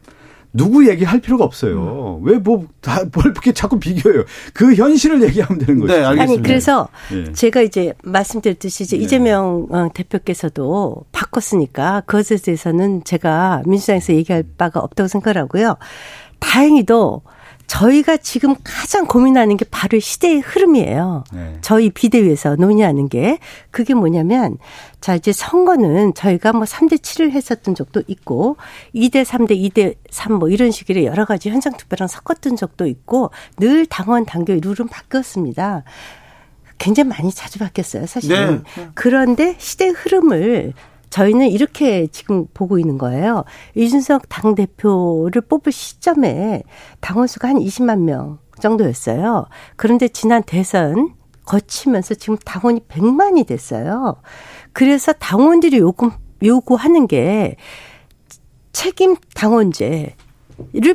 [0.57, 2.19] 누구 얘기할 필요가 없어요.
[2.23, 4.23] 왜 뭐 다뭘 이렇게 자꾸 비교해요.
[4.53, 5.93] 그 현실을 얘기하면 되는 거죠.
[5.93, 6.33] 네, 알겠습니다.
[6.33, 7.31] 아니 그래서 예.
[7.33, 9.03] 제가 이제 말씀드렸듯이 이제 네.
[9.03, 15.77] 이재명 어, 대표께서도 바꿨으니까 그것에 대해서는 제가 민주당에서 얘기할 바가 없다고 생각하고요.
[16.39, 17.21] 다행히도
[17.67, 21.25] 저희가 지금 가장 고민하는 게 바로 시대의 흐름이에요.
[21.33, 21.57] 네.
[21.61, 23.39] 저희 비대위에서 논의하는 게
[23.71, 24.57] 그게 뭐냐면
[25.01, 28.55] 자 이제 선거는 저희가 뭐 3대 7을 했었던 적도 있고
[28.95, 33.85] 2대 3대 2대 3 뭐 이런 식으로 여러 가지 현장 투표랑 섞었던 적도 있고 늘
[33.85, 35.83] 당원 당규의 룰은 바뀌었습니다.
[36.77, 38.63] 굉장히 많이 자주 바뀌었어요, 사실은.
[38.75, 38.89] 네.
[38.93, 40.73] 그런데 시대의 흐름을
[41.09, 43.43] 저희는 이렇게 지금 보고 있는 거예요.
[43.75, 46.63] 이준석 당대표를 뽑을 시점에
[46.99, 49.45] 당원 수가 한 20만 명 정도였어요.
[49.75, 51.13] 그런데 지난 대선
[51.45, 54.17] 거치면서 지금 당원이 100만이 됐어요.
[54.73, 56.11] 그래서 당원들이 요구,
[56.43, 57.55] 요구하는 게
[58.73, 60.13] 책임 당원제를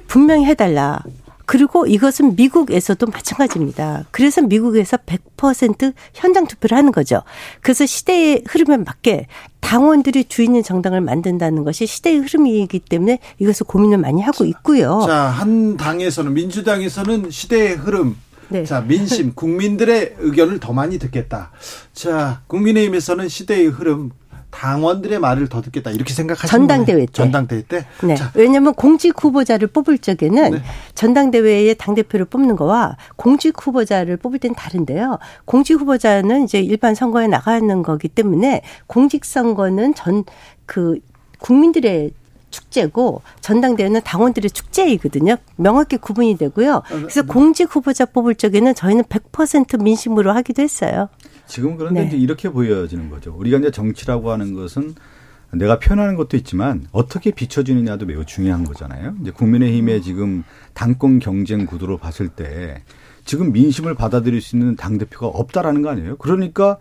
[0.07, 1.03] 분명히 해달라.
[1.47, 4.05] 그리고 이것은 미국에서도 마찬가지입니다.
[4.11, 7.23] 그래서 미국에서 100% 현장 투표를 하는 거죠.
[7.61, 9.27] 그래서 시대의 흐름에 맞게
[9.61, 15.05] 당원들이 주인인 정당을 만든다는 것이 시대의 흐름이기 때문에 이것을 고민을 많이 하고 있고요.
[15.07, 18.17] 자, 한 당에서는 민주당에서는 시대의 흐름
[18.53, 18.67] 네.
[18.67, 21.53] 자, 민심, 국민들의 의견을 더 많이 듣겠다.
[21.95, 24.11] 자, 국민의힘에서는 시대의 흐름,
[24.53, 25.91] 당원들의 말을 더 듣겠다.
[25.91, 27.07] 이렇게 생각하시는 전당대회?
[27.07, 27.13] 때.
[27.13, 27.87] 전당대회 때.
[28.05, 28.15] 네.
[28.15, 30.63] 자, 왜냐하면 공직 후보자를 뽑을 적에는 네.
[30.95, 35.19] 전당대회의 당대표를 뽑는 거와 공직 후보자를 뽑을 땐 다른데요.
[35.45, 40.25] 공직 후보자는 이제 일반 선거에 나가는 거기 때문에 공직 선거는 전
[40.67, 40.99] 그
[41.39, 42.13] 국민들의
[42.51, 45.37] 축제고 전당대회는 당원들의 축제이거든요.
[45.57, 46.83] 명확히 구분이 되고요.
[46.87, 51.09] 그래서 공직 후보자 뽑을 적에는 저희는 100% 민심으로 하기도 했어요.
[51.53, 52.07] 지금 그런데 네.
[52.07, 53.35] 이제 이렇게 보여지는 거죠.
[53.37, 54.95] 우리가 이제 정치라고 하는 것은
[55.51, 59.17] 내가 표현하는 것도 있지만 어떻게 비춰지느냐도 매우 중요한 거잖아요.
[59.21, 62.83] 이제 국민의힘의 지금 당권 경쟁 구도로 봤을 때
[63.27, 66.17] 지금 민심을 받아들일 수 있는 당 대표가 없다라는 거 아니에요?
[66.17, 66.79] 그러니까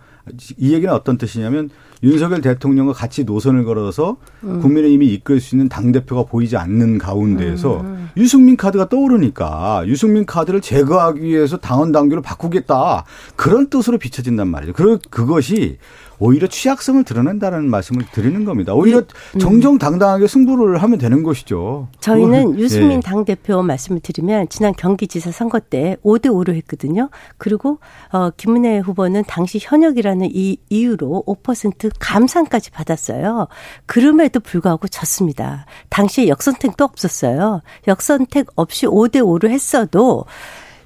[0.58, 1.70] 이 얘기는 어떤 뜻이냐면
[2.04, 7.86] 윤석열 대통령과 같이 노선을 걸어서 국민의힘이 이끌 수 있는 당 대표가 보이지 않는 가운데에서
[8.18, 13.06] 유승민 카드가 떠오르니까 유승민 카드를 제거하기 위해서 당원 당규를 바꾸겠다
[13.36, 14.74] 그런 뜻으로 비춰진단 말이죠.
[14.74, 15.78] 그 그것이
[16.24, 18.76] 오히려 취약성을 드러낸다는 말씀을 드리는 겁니다.
[18.76, 19.02] 오히려
[19.40, 21.88] 정정당당하게 승부를 하면 되는 것이죠.
[22.00, 23.00] 저희는 그걸- 유승민 예.
[23.00, 27.10] 당 대표 말씀을 드리면 지난 경기지사 선거 때 5대 5로 했거든요.
[27.40, 27.80] 그리고
[28.14, 33.48] 어 김은혜 후보는 당시 현역이라는 이 이유로 5% 감상까지 받았어요.
[33.88, 35.66] 그럼에도 불구하고 졌습니다.
[35.90, 37.62] 당시에 역선택도 없었어요.
[37.88, 40.26] 역선택 없이 5대 5로 했어도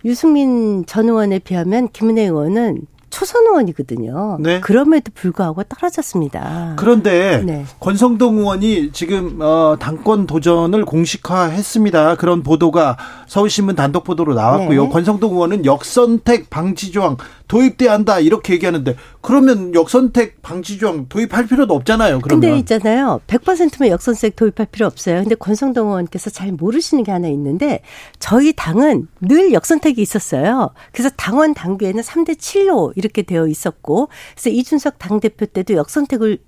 [0.05, 2.83] 유승민 전 의원에 비하면 김은혜 의원은
[3.15, 4.39] 초선 의원이거든요.
[4.41, 4.59] 네.
[4.59, 6.73] 그럼에도 불구하고 떨어졌습니다.
[6.75, 7.65] 그런데 네.
[7.79, 12.15] 권성동 의원이 지금 어, 당권 도전을 공식화했습니다.
[12.15, 12.97] 그런 보도가
[13.27, 14.83] 서울신문 단독 보도로 나왔고요.
[14.83, 14.89] 네.
[14.89, 17.15] 권성동 의원은 역선택 방지 조항
[17.47, 22.21] 도입돼야 한다 이렇게 얘기하는데 그러면 역선택 방지 조항 도입할 필요도 없잖아요.
[22.21, 23.21] 그러면 근데 있잖아요.
[23.27, 25.21] 100%면 역선택 도입할 필요 없어요.
[25.21, 27.81] 근데 권성동 의원께서 잘 모르시는 게 하나 있는데
[28.19, 30.71] 저희 당은 늘 역선택이 있었어요.
[30.91, 36.39] 그래서 당원 당규에는 3대 7로 이렇게 되어 있었고 그래서 이준석 당대표 때도 역선택을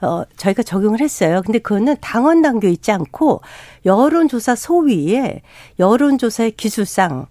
[0.00, 1.42] 어, 저희가 적용을 했어요.
[1.44, 3.40] 근데 그거는 당원 당규에 있지 않고
[3.84, 5.42] 여론조사 소위에
[5.78, 7.26] 여론조사의 기술상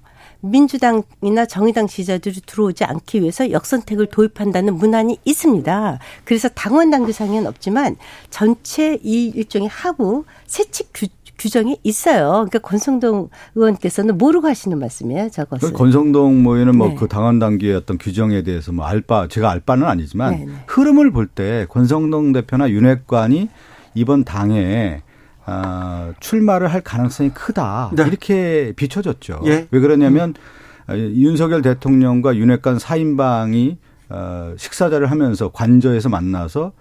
[0.50, 6.00] 민주당이나 정의당 지지자들이 들어오지 않기 위해서 역선택을 도입한다는 문안이 있습니다.
[6.24, 7.96] 그래서 당원 당규상에는 없지만
[8.30, 12.30] 전체 이 일종의 하부 세칙 규, 규정이 있어요.
[12.48, 15.72] 그러니까 권성동 의원께서는 모르고 하시는 말씀이에요, 저것을.
[15.72, 16.96] 그 권성동 모에는 뭐 네.
[16.96, 20.54] 그 당원 단계의 어떤 규정에 대해서 뭐 알바 제가 알바는 아니지만 네, 네.
[20.68, 23.50] 흐름을 볼 때 권성동 대표나 윤핵관이
[23.96, 25.02] 이번 당에
[25.46, 28.04] 아, 출마를 할 가능성이 크다 네.
[28.08, 29.42] 이렇게 비춰졌죠.
[29.46, 29.68] 예.
[29.72, 30.34] 왜 그러냐면
[30.88, 33.78] 아, 윤석열 대통령과 윤핵관 사인방이
[34.10, 36.72] 어, 식사자를 하면서 관저에서 만나서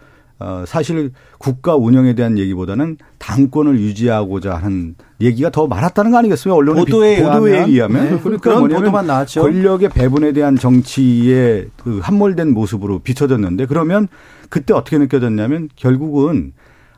[0.40, 6.54] 어, 사실 국가 운영에 대한 얘기보다는 당권을 유지하고자 하는 얘기가 더 많았다는 거 아니겠어요?
[6.54, 8.04] 언론의 보도에 비- 보도에 의하면.
[8.10, 8.18] 네.
[8.20, 9.42] 그러니까 그런 보도만 나왔죠.
[9.42, 14.08] 권력의 배분에 대한 정치의 그 함몰된 모습으로 비춰졌는데 그러면
[14.50, 16.52] 그때 어떻게 느껴졌냐면 결국은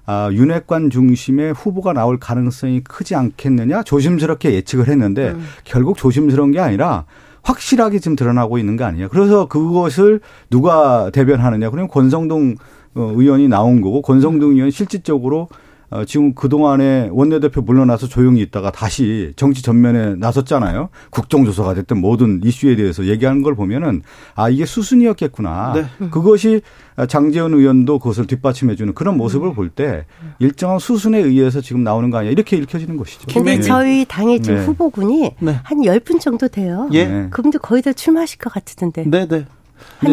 [0.07, 5.45] 아, 윤핵관 중심의 후보가 나올 가능성이 크지 않겠느냐 조심스럽게 예측을 했는데 음.
[5.64, 7.05] 결국 조심스러운 게 아니라
[7.42, 9.09] 확실하게 지금 드러나고 있는 거 아니에요.
[9.09, 11.71] 그래서 그것을 누가 대변하느냐.
[11.71, 12.57] 그러면 권성동
[12.95, 15.49] 어, 의원이 나온 거고 권성동 의원 실질적으로
[15.90, 20.88] 어, 지금 그동안에 원내대표 물러나서 조용히 있다가 다시 정치 전면에 나섰잖아요.
[21.11, 24.03] 국정조사가 됐든 모든 이슈에 대해서 얘기하는 걸 보면은
[24.35, 25.72] 아, 이게 수순이었겠구나.
[25.75, 26.09] 네.
[26.11, 26.61] 그것이
[27.09, 30.07] 장재원 의원도 그것을 뒷받침해주는 그런 모습을 볼 때
[30.38, 32.31] 일정한 수순에 의해서 지금 나오는 거 아니야.
[32.31, 33.27] 이렇게 읽혀지는 것이죠.
[33.33, 33.61] 근데 네.
[33.61, 34.64] 저희 당의 지금 네.
[34.64, 35.61] 후보군이 네.
[35.62, 36.88] 한 10분 정도 돼요.
[36.92, 37.05] 예.
[37.07, 37.27] 네.
[37.31, 39.05] 그분들 거의 다 출마하실 것 같은데.
[39.07, 39.44] 네, 네.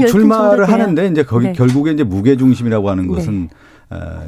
[0.08, 1.54] 출마를 하는데 이제 거기 네.
[1.54, 3.56] 결국에 이제 무게 중심이라고 하는 것은 어,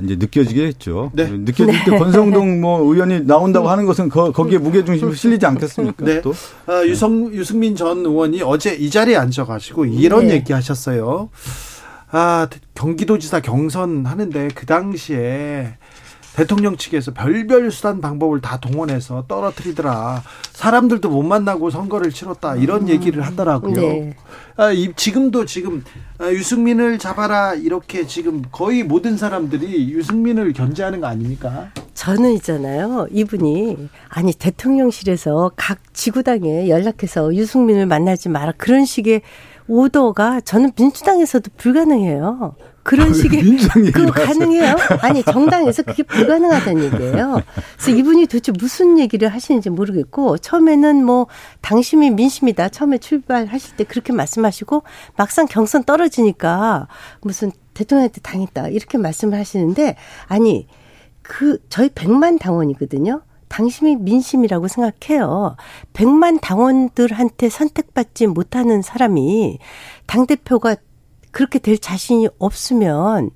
[0.04, 1.12] 이제 느껴지겠죠.
[1.14, 1.28] 네.
[1.30, 1.98] 느껴질 때 네.
[1.98, 6.06] 권성동 뭐 의원이 나온다고 하는 것은 거, 기에 무게중심이 실리지 않겠습니까?
[6.06, 6.22] 네.
[6.22, 6.34] 또
[6.66, 10.36] 아, 유성 유승민 전 의원이 어제 이 자리에 앉아가지고 이런 네.
[10.36, 11.30] 얘기하셨어요.
[12.12, 15.78] 아 경기도지사 경선 하는데 그 당시에
[16.36, 20.22] 대통령 측에서 별별 수단 방법을 다 동원해서 떨어뜨리더라.
[20.52, 22.58] 사람들도 못 만나고 선거를 치렀다.
[22.58, 22.90] 이런 음.
[22.90, 23.74] 얘기를 하더라고요.
[23.74, 24.16] 네.
[24.58, 25.84] 아, 이, 지금도 지금
[26.18, 31.70] 아, 유승민을 잡아라 이렇게 지금 거의 모든 사람들이 유승민을 견제하는 거 아닙니까?
[31.94, 33.08] 저는 있잖아요.
[33.12, 39.22] 이분이 아니 대통령실에서 각 지구당에 연락해서 유승민을 만나지 마라 그런 식의
[39.68, 42.56] 오더가 저는 민주당에서도 불가능해요.
[42.86, 43.42] 그런 아, 식의
[43.92, 44.76] 그 가능해요?
[45.02, 47.42] 아니 정당에서 그게 불가능하다는 얘기예요.
[47.78, 51.26] 그래서 이분이 도대체 무슨 얘기를 하시는지 모르겠고 처음에는 뭐
[51.62, 54.84] 당심이 민심이다 처음에 출발하실 때 그렇게 말씀하시고
[55.18, 56.88] 막상 경선 떨어지니까
[57.22, 59.96] 무슨 대통령한테 당했다 이렇게 말씀을 하시는데
[60.28, 60.68] 아니
[61.24, 63.24] 그 저희 백만 당원이거든요.
[63.48, 65.56] 당심이 민심이라고 생각해요.
[65.94, 69.58] 백만 당원들한테 선택받지 못하는 사람이
[70.06, 70.76] 당대표가
[71.36, 73.32] 그렇게 될 자신이 없으면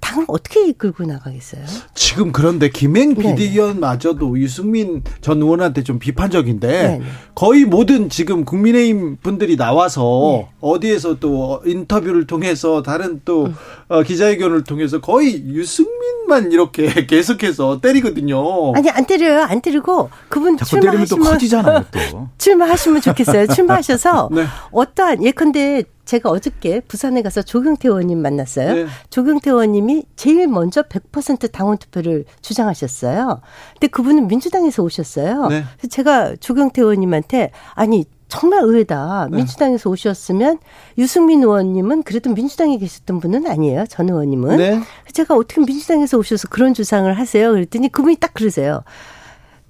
[0.00, 1.62] 당을 어떻게 이끌고 나가겠어요?
[1.94, 7.04] 지금 그런데 김행 비대위원마저도 유승민 전 의원한테 좀 비판적인데 네네.
[7.34, 10.02] 거의 모든 지금 국민의힘 분들이 나와서
[10.32, 10.48] 네.
[10.60, 13.54] 어디에서 또 인터뷰를 통해서 다른 또 음.
[13.88, 18.72] 어, 기자회견을 통해서 거의 유승민만 이렇게 계속해서 때리거든요.
[18.74, 23.46] 아니 안 때려요, 안 때리고 그분 출마하시면 또 출마하시면 좋겠어요.
[23.48, 24.44] 출마하셔서 네.
[24.70, 28.74] 어떠한 예컨대 제가 어저께 부산에 가서 조경태 의원님 만났어요.
[28.74, 28.86] 네.
[29.10, 33.40] 조경태 의원님이 제일 먼저 100% 당원 투표를 주장하셨어요.
[33.72, 35.48] 근데 그분은 민주당에서 오셨어요.
[35.48, 35.64] 네.
[35.78, 39.28] 그래서 제가 조경태 의원님한테 아니 정말 의외다.
[39.30, 39.36] 네.
[39.36, 40.58] 민주당에서 오셨으면
[40.98, 43.86] 유승민 의원님은 그래도 민주당에 계셨던 분은 아니에요.
[43.86, 44.56] 전 의원님은.
[44.56, 44.80] 네.
[45.12, 47.52] 제가 어떻게 민주당에서 오셔서 그런 주장을 하세요?
[47.52, 48.82] 그랬더니 그분이 딱 그러세요.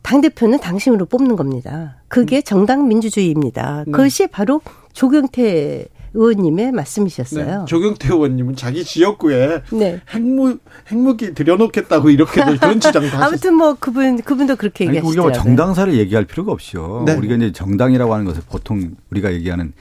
[0.03, 1.97] 당대표는 당심으로 뽑는 겁니다.
[2.09, 2.42] 그게 음.
[2.42, 3.85] 정당 민주주의입니다.
[3.87, 3.92] 네.
[3.92, 4.61] 그것이 바로
[4.92, 7.59] 조경태 의원님의 말씀이셨어요.
[7.61, 10.00] 네, 조경태 의원님은 자기 지역구에 네.
[10.09, 10.59] 핵무
[10.90, 13.24] 핵무기 들여놓겠다고 이렇게 그런 주장도 하셨어요.
[13.24, 15.11] 아무튼 뭐 그분 그분도 그렇게 얘기하시더라고요.
[15.11, 17.03] 우리가 뭐 정당사를 얘기할 필요가 없죠.
[17.05, 17.14] 네.
[17.14, 19.72] 우리가 이제 정당이라고 하는 것을 보통 우리가 얘기하는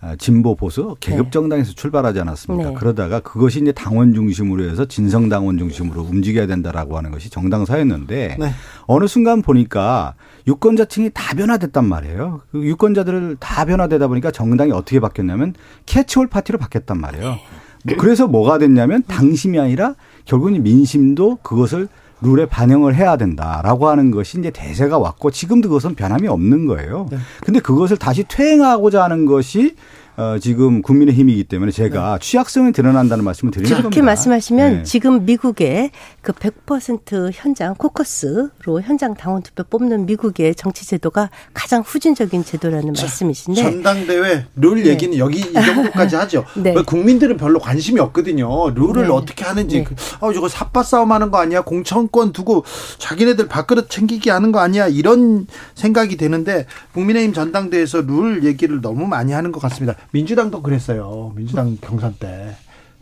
[0.00, 1.30] 아, 진보 보수 계급 네.
[1.30, 1.74] 정당에서 네.
[1.74, 2.70] 출발하지 않았습니까?
[2.70, 2.76] 네.
[2.76, 8.50] 그러다가 그것이 이제 당원 중심으로 해서 진성 당원 중심으로 움직여야 된다라고 하는 것이 정당사였는데 네.
[8.86, 10.14] 어느 순간 보니까
[10.48, 12.40] 유권자층이 다 변화됐단 말이에요.
[12.50, 17.36] 그 유권자들을 다 변화되다 보니까 정당이 어떻게 바뀌었냐면 캐치홀 파티로 바뀌었단 말이에요.
[17.84, 21.88] 뭐 그래서 뭐가 됐냐면 당심이 아니라 결국은 민심도 그것을
[22.20, 27.06] 룰에 반영을 해야 된다라고 하는 것이 이제 대세가 왔고 지금도 그것은 변함이 없는 거예요.
[27.10, 27.18] 네.
[27.44, 29.76] 근데 그것을 다시 퇴행하고자 하는 것이
[30.18, 32.18] 어, 지금 국민의힘이기 때문에 제가 네.
[32.20, 33.88] 취약성이 드러난다는 말씀을 드리는 겁니다.
[33.88, 34.82] 그렇게 말씀하시면 네.
[34.82, 42.44] 지금 미국의 그 100% 현장 코커스로 현장 당원 투표 뽑는 미국의 정치 제도가 가장 후진적인
[42.44, 44.90] 제도라는 자, 말씀이신데 전당대회 룰 네.
[44.90, 46.44] 얘기는 여기 이 정도까지 하죠.
[46.56, 46.74] 네.
[46.74, 48.70] 국민들은 별로 관심이 없거든요.
[48.70, 49.12] 룰을 네.
[49.12, 49.86] 어떻게 하는지 네.
[50.18, 51.60] 어 저거 삽바 싸움 하는 거 아니야?
[51.60, 52.64] 공천권 두고
[52.98, 54.88] 자기네들 밥그릇 챙기기 하는 거 아니야?
[54.88, 59.94] 이런 생각이 되는데 국민의힘 전당대회에서 룰 얘기를 너무 많이 하는 것 같습니다.
[60.12, 61.32] 민주당도 그랬어요.
[61.36, 62.56] 민주당 경선 때.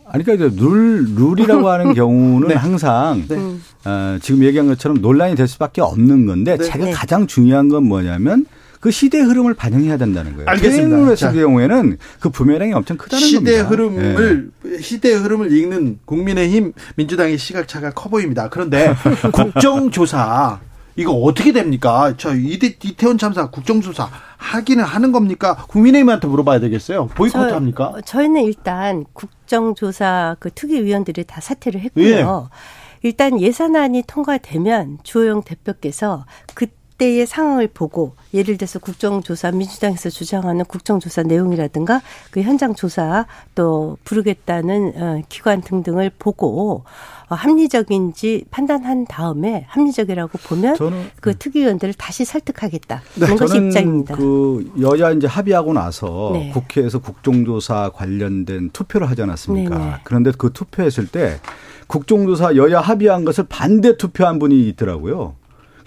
[0.05, 2.53] 아니, 그러니까 룰, 룰이라고 하는 경우는 네.
[2.55, 3.35] 항상, 네.
[3.85, 6.63] 어, 지금 얘기한 것처럼 논란이 될 수밖에 없는 건데, 네.
[6.63, 6.91] 제가 네.
[6.91, 8.45] 가장 중요한 건 뭐냐면,
[8.79, 10.47] 그 시대 흐름을 반영해야 된다는 거예요.
[10.49, 11.15] 알겠습니다.
[11.15, 13.69] 자, 경우에는 그 부메랑이 엄청 크다는 시대 겁니다.
[13.69, 14.81] 흐름을 네.
[14.81, 18.49] 시대 흐름을 읽는 국민의힘 민주당의 시각차가 커 보입니다.
[18.49, 18.93] 그런데
[19.33, 20.59] 국정조사
[20.97, 22.13] 이거 어떻게 됩니까?
[22.17, 25.55] 저 이태, 이태원 참사 국정조사 하기는 하는 겁니까?
[25.69, 27.07] 국민의힘한테 물어봐야 되겠어요.
[27.07, 27.93] 보이콧 합니까?
[28.03, 32.49] 저희는 일단 국정조사 그 특위위원들이 다 사퇴를 했고요.
[32.51, 32.57] 예.
[33.03, 36.25] 일단 예산안이 통과되면 주호영 대표께서
[36.55, 36.65] 그
[36.97, 43.25] 그때의 상황을 보고 예를 들어서 국정조사 민주당에서 주장하는 국정조사 내용이라든가 그 현장 조사
[43.55, 46.83] 또 부르겠다는 어, 기관 등등을 보고
[47.29, 53.01] 어, 합리적인지 판단한 다음에 합리적이라고 보면 저는 그 특위위원들을 다시 설득하겠다.
[53.15, 54.15] 네, 이런 것이 저는 입장입니다.
[54.15, 56.51] 그 여야 이제 합의하고 나서 네.
[56.51, 59.77] 국회에서 국정조사 관련된 투표를 하지 않았습니까?
[59.77, 59.93] 네네.
[60.03, 61.39] 그런데 그 투표했을 때
[61.87, 65.35] 국정조사 여야 합의한 것을 반대 투표한 분이 있더라고요.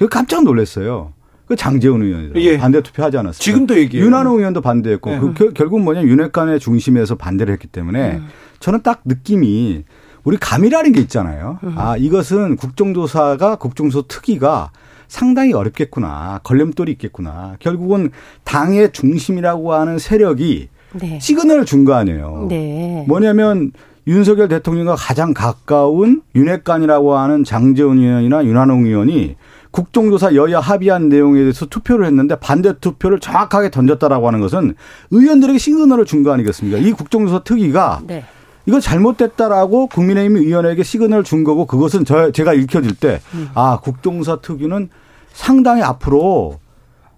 [0.00, 1.12] 그 깜짝 놀랐어요.
[1.46, 2.56] 그 장재훈 의원이 예.
[2.56, 3.38] 반대 투표하지 않았어요.
[3.38, 4.06] 지금도 얘기해요.
[4.06, 5.18] 윤한홍 의원도 반대했고 네.
[5.18, 8.26] 그 결- 결국 뭐냐 윤핵관의 중심에서 반대를 했기 때문에 음.
[8.60, 9.84] 저는 딱 느낌이
[10.24, 11.58] 우리 감이라는 게 있잖아요.
[11.64, 11.74] 음.
[11.76, 14.70] 아 이것은 국정조사가 국정조사 특위가
[15.08, 17.56] 상당히 어렵겠구나 걸림돌이 있겠구나.
[17.58, 18.10] 결국은
[18.44, 20.68] 당의 중심이라고 하는 세력이
[21.00, 21.18] 네.
[21.20, 22.46] 시그널을 준 거 아니에요.
[22.48, 23.04] 네.
[23.06, 23.72] 뭐냐면
[24.06, 29.36] 윤석열 대통령과 가장 가까운 윤핵관이라고 하는 장재훈 의원이나 윤한홍 의원이
[29.70, 34.74] 국정조사 여야 합의한 내용에 대해서 투표를 했는데 반대 투표를 정확하게 던졌다라고 하는 것은
[35.12, 36.78] 의원들에게 시그널을 준 거 아니겠습니까?
[36.78, 38.24] 이 국정조사 특위가 네.
[38.66, 43.20] 이거 잘못됐다라고 국민의힘 의원에게 시그널을 준 거고 그것은 저 제가 읽혀질 때
[43.54, 44.88] 아 국정조사 특위는
[45.32, 46.58] 상당히 앞으로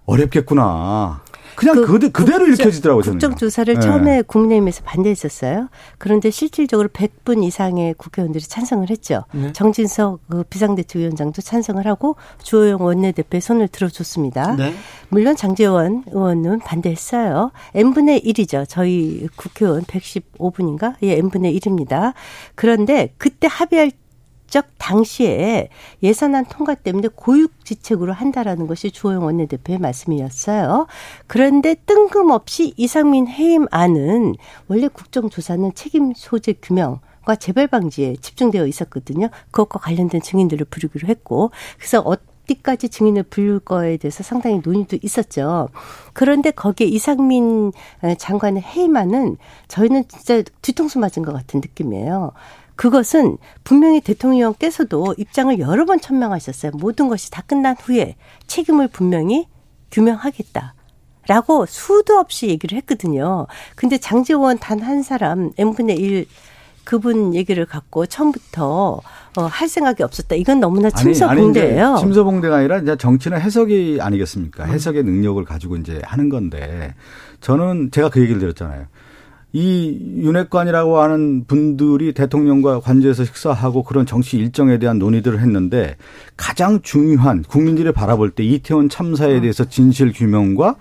[0.05, 1.21] 어렵겠구나.
[1.55, 3.03] 그냥 그, 대 그대로 국정- 읽혀지더라고요.
[3.03, 3.19] 저는.
[3.19, 3.79] 국정조사를 네.
[3.79, 5.69] 처음에 국민의힘에서 반대했었어요.
[5.97, 9.23] 그런데 실질적으로 100분 이상의 국회의원들이 찬성을 했죠.
[9.33, 9.51] 네.
[9.53, 14.55] 정진석 그 비상대책위원장도 찬성을 하고 주호영 원내대표의 손을 들어줬습니다.
[14.55, 14.73] 네.
[15.09, 17.51] 물론 장재원 의원은 반대했어요.
[17.75, 18.65] n분의 1이죠.
[18.67, 20.95] 저희 국회의원 115분인가?
[21.03, 22.13] 예, n분의 1입니다.
[22.55, 23.91] 그런데 그때 합의할
[24.53, 25.69] 적 당시에
[26.03, 30.85] 예산안 통과 때문에 고육지책으로 한다라는 것이 주호영 원내대표의 말씀이었어요.
[31.25, 34.35] 그런데 뜬금없이 이상민 해임안은
[34.67, 39.29] 원래 국정조사는 책임 소재 규명 과 재발 방지에 집중되어 있었거든요.
[39.49, 45.69] 그것과 관련된 증인들을 부르기로 했고, 그래서 어디까지 증인을 부를 거에 대해서 상당히 논의도 있었죠.
[46.11, 47.71] 그런데 거기에 이상민
[48.17, 49.37] 장관의 해임안은
[49.69, 52.33] 저희는 진짜 뒤통수 맞은 것 같은 느낌이에요.
[52.75, 56.71] 그것은 분명히 대통령께서도 입장을 여러 번 천명하셨어요.
[56.75, 58.15] 모든 것이 다 끝난 후에
[58.47, 59.47] 책임을 분명히
[59.91, 60.73] 규명하겠다.
[61.27, 63.47] 라고 수도 없이 얘기를 했거든요.
[63.75, 66.25] 근데 장재원 단 한 사람 n분의 1
[66.83, 68.99] 그분 얘기를 갖고 처음부터
[69.37, 70.35] 어, 할 생각이 없었다.
[70.35, 71.93] 이건 너무나 침서봉대예요.
[71.95, 74.65] 이제 침서봉대가 아니라 이제 정치는 해석이 아니겠습니까?
[74.65, 74.69] 음.
[74.69, 76.93] 해석의 능력을 가지고 이제 하는 건데
[77.39, 78.87] 저는 제가 그 얘기를 드렸잖아요.
[79.55, 85.95] 이 윤핵관이라고 하는 분들이 대통령과 관저에서 식사하고 그런 정치 일정에 대한 논의들을 했는데
[86.35, 88.89] 가장 중요한 국민들이 바라볼 때 이태원 음.
[88.89, 90.75] 참사에 대해서 진실 규명과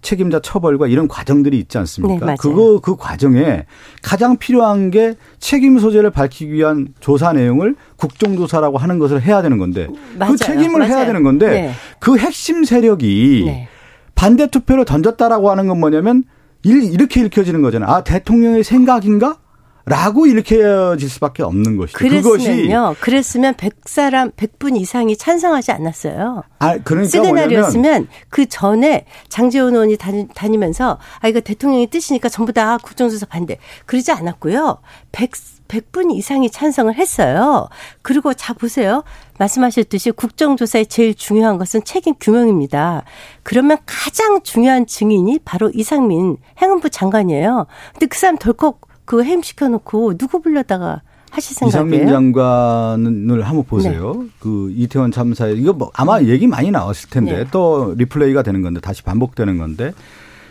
[0.00, 2.26] 책임자 처벌과 이런 과정들이 있지 않습니까?
[2.26, 2.34] 네.
[2.38, 3.64] 그거 그 과정에
[4.02, 9.86] 가장 필요한 게 책임 소재를 밝히기 위한 조사 내용을 국정조사라고 하는 것을 해야 되는 건데
[10.18, 10.32] 맞아요.
[10.32, 10.92] 그 책임을 맞아요.
[10.94, 11.70] 해야 되는 건데 네.
[12.00, 13.68] 그 핵심 세력이 네.
[14.14, 16.24] 반대 투표를 던졌다라고 하는 건 뭐냐면 일-
[16.64, 17.90] 이렇게 읽혀지는 거잖아요.
[17.90, 19.38] 아 대통령의 생각인가?
[19.86, 21.98] 라고 읽혀질 수밖에 없는 것이죠.
[21.98, 22.94] 그랬으면요.
[23.00, 26.42] 그랬으면 100사람, 100분 이상이 찬성하지 않았어요.
[26.58, 32.78] 아 그러니까 시그널이었으면 그 전에 장재원 의원이 다니, 다니면서 아 이거 대통령의 뜻이니까 전부 다
[32.78, 34.78] 국정조사 반대 그러지 않았고요.
[35.12, 35.32] 100
[35.68, 37.68] 100분 이상이 찬성을 했어요.
[38.02, 39.02] 그리고 자 보세요.
[39.38, 43.04] 말씀하셨듯이 국정조사의 제일 중요한 것은 책임 규명입니다.
[43.42, 47.66] 그러면 가장 중요한 증인이 바로 이상민 행안부 장관이에요.
[47.92, 52.08] 근데 그 사람 덜컥 그 해임시켜 놓고 누구 불러다가 하실 이상민 생각이에요?
[52.08, 54.24] 장관을 한번 보세요.
[54.38, 57.44] 그 이태원 참사에 이거 뭐 아마 얘기 많이 나왔을 텐데 네.
[57.50, 59.92] 또 리플레이가 되는 건데 다시 반복되는 건데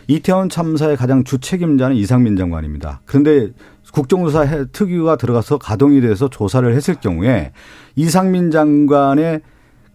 [0.08, 3.00] 이태원 참사의 가장 주 책임자는 이상민 장관입니다.
[3.06, 3.50] 그런데
[3.92, 7.52] 국정조사 해- 특위가 들어가서 가동이 돼서 조사를 했을 경우에
[7.96, 9.40] 이상민 장관의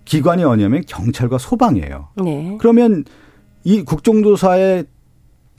[0.06, 2.08] 기관이 어냐면 경찰과 소방이에요.
[2.24, 2.58] 네.
[2.60, 3.04] 그러면
[3.64, 4.86] 이 국정조사의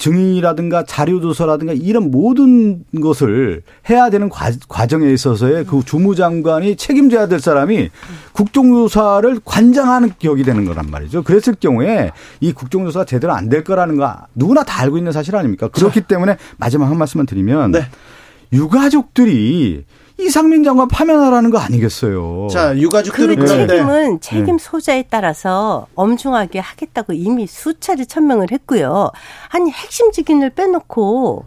[0.01, 7.39] 증인이라든가 자료 조사라든가 이런 모든 것을 해야 되는 과, 과정에 있어서의 그 주무장관이 책임져야 될
[7.39, 7.91] 사람이
[8.33, 11.23] 국정조사를 관장하는 격이 되는 거란 말이죠.
[11.23, 15.67] 그랬을 경우에 이 국정조사가 제대로 안 될 거라는 거 누구나 다 알고 있는 사실 아닙니까?
[15.69, 17.87] 그렇기 때문에 마지막 한 말씀만 드리면 네.
[18.53, 19.85] 유가족들이
[20.25, 22.49] 이상민 장관 파면하라는 거 아니겠어요.
[22.51, 29.11] 자, 그 유가족들은 그런데 책임은 책임 소재에 따라서 엄중하게 하겠다고 이미 수차례 천명을 했고요.
[29.49, 31.45] 아니 핵심 직인을 빼놓고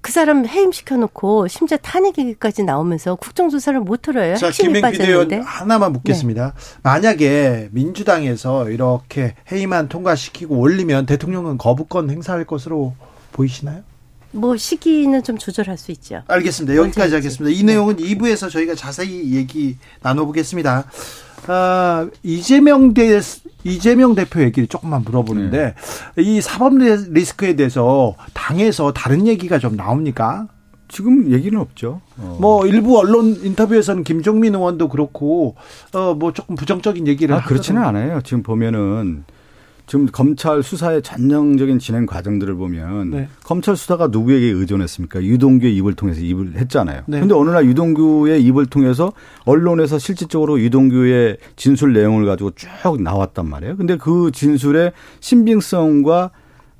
[0.00, 4.36] 그 사람 해임시켜놓고 심지어 탄핵 얘기까지 나오면서 국정조사를 못 들어요.
[4.36, 5.32] 자, 김행 비대위원.
[5.42, 6.52] 하나만 묻겠습니다.
[6.82, 12.92] 만약에 민주당에서 이렇게 회의만 통과시키고 올리면 대통령은 거부권 행사할 것으로
[13.32, 13.82] 보이시나요?
[14.34, 16.22] 뭐 시기는 좀 조절할 수 있죠.
[16.26, 16.76] 알겠습니다.
[16.76, 17.14] 여기까지 언제든지.
[17.14, 17.60] 하겠습니다.
[17.60, 20.84] 이 내용은 2부에서 저희가 자세히 얘기 나눠보겠습니다.
[21.46, 23.20] 아, 이재명 대
[23.64, 25.74] 이재명 대표 얘기를 조금만 물어보는데
[26.16, 26.22] 네.
[26.22, 30.48] 이 사법 리스크에 대해서 당에서 다른 얘기가 좀 나옵니까?
[30.88, 32.00] 지금 얘기는 없죠.
[32.18, 32.38] 어.
[32.40, 35.56] 뭐 일부 언론 인터뷰에서는 김종민 의원도 그렇고
[35.94, 38.20] 어뭐 조금 부정적인 얘기를 아, 그렇지는 않아요.
[38.22, 39.24] 지금 보면은
[39.86, 43.28] 지금 검찰 수사의 전형적인 진행 과정들을 보면 네.
[43.44, 45.22] 검찰 수사가 누구에게 의존했습니까?
[45.22, 47.02] 유동규의 입을 통해서 입을 했잖아요.
[47.06, 47.20] 네.
[47.20, 49.12] 근데 어느 날 유동규의 입을 통해서
[49.44, 53.76] 언론에서 실질적으로 유동규의 진술 내용을 가지고 쭉 나왔단 말이에요.
[53.76, 56.30] 근데 그 진술의 신빙성과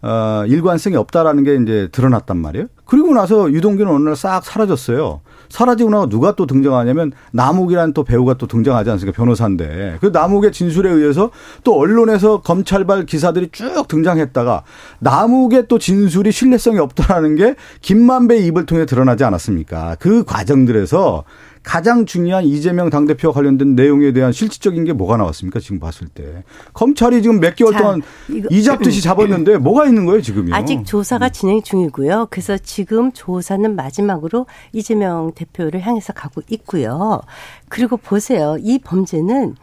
[0.02, 2.66] 어, 일관성이 없다라는 게 이제 드러났단 말이에요.
[2.84, 5.20] 그리고 나서 유동규는 어느 날 싹 사라졌어요.
[5.54, 9.16] 사라지고 나서 누가 또 등장하냐면 남욱이라는 또 배우가 또 등장하지 않습니까?
[9.16, 9.98] 변호사인데.
[10.00, 11.30] 그 남욱의 진술에 의해서
[11.62, 14.64] 또 언론에서 검찰발 기사들이 쭉 등장했다가
[14.98, 19.94] 남욱의 또 진술이 신뢰성이 없다라는 게 김만배의 입을 통해 드러나지 않았습니까?
[20.00, 21.22] 그 과정들에서
[21.64, 25.58] 가장 중요한 이재명 당대표와 관련된 내용에 대한 실질적인 게 뭐가 나왔습니까?
[25.60, 26.44] 지금 봤을 때.
[26.74, 28.02] 검찰이 지금 몇 개월 자, 동안
[28.50, 30.54] 이 잡듯이 잡았는데 뭐가 있는 거예요, 지금요?
[30.54, 32.28] 아직 조사가 진행 중이고요.
[32.30, 37.22] 그래서 지금 조사는 마지막으로 이재명 대표를 향해서 가고 있고요.
[37.70, 38.56] 그리고 보세요.
[38.60, 39.56] 이 범죄는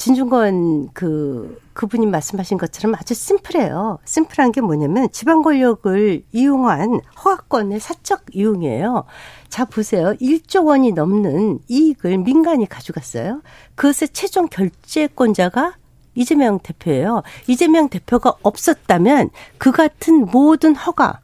[0.00, 3.98] 진중권 그 그분이 말씀하신 것처럼 아주 심플해요.
[4.06, 9.04] 심플한 게 뭐냐면 지방 권력을 이용한 허가권의 사적 이용이에요.
[9.50, 10.14] 자 보세요.
[10.14, 13.42] 1조 원이 넘는 이익을 민간이 가져갔어요.
[13.74, 15.74] 그것의 최종 결재권자가
[16.14, 17.22] 이재명 대표예요.
[17.46, 19.28] 이재명 대표가 없었다면
[19.58, 21.20] 그 같은 모든 허가가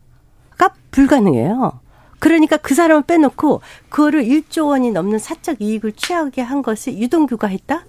[0.91, 1.81] 불가능해요.
[2.19, 7.85] 그러니까 그 사람을 빼놓고 그거를 1조 원이 넘는 사적 이익을 취하게 한 것을 유동규가 했다?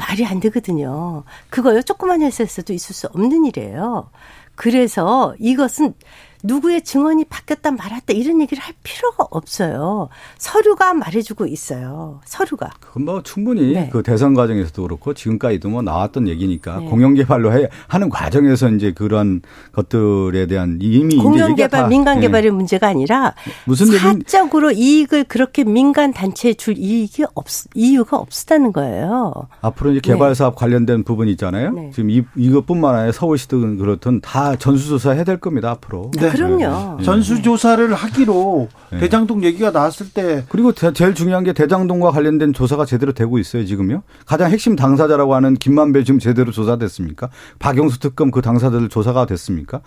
[0.00, 1.24] 말이 안 되거든요.
[1.50, 1.82] 그거요.
[1.82, 4.10] 조그만 회사에서도 있을 수 없는 일이에요.
[4.54, 5.94] 그래서 이것은
[6.42, 10.08] 누구의 증언이 바뀌었다 말았다 이런 얘기를 할 필요가 없어요.
[10.38, 12.20] 서류가 말해주고 있어요.
[12.24, 12.70] 서류가.
[12.80, 13.88] 그건 뭐 충분히 네.
[13.92, 16.86] 그 대선 과정에서도 그렇고 지금까지도 뭐 나왔던 얘기니까 네.
[16.86, 22.56] 공영 개발로 해 하는 과정에서 이제 그런 것들에 대한 이미 공영 개발, 민간 개발의 네.
[22.56, 23.34] 문제가 아니라
[23.64, 29.48] 무슨 사적으로 이익을 그렇게 민간 단체에 줄 이익이 없 이유가 없다는 거예요.
[29.60, 30.34] 앞으로 이제 개발 네.
[30.34, 31.72] 사업 관련된 부분이 있잖아요.
[31.72, 31.90] 네.
[31.92, 36.10] 지금 이, 이것뿐만 아니라 서울시든 그렇든 다 전수조사 해야 될 겁니다 앞으로.
[36.16, 36.29] 네.
[36.32, 36.96] 그럼요.
[36.98, 37.04] 네.
[37.04, 38.98] 전수 조사를 하기로 네.
[38.98, 43.64] 대장동 얘기가 나왔을 때 그리고 대, 제일 중요한 게 대장동과 관련된 조사가 제대로 되고 있어요
[43.64, 44.02] 지금요.
[44.26, 47.30] 가장 핵심 당사자라고 하는 김만배 지금 제대로 조사됐습니까?
[47.58, 49.80] 박영수 특검 그 당사자들 조사가 됐습니까?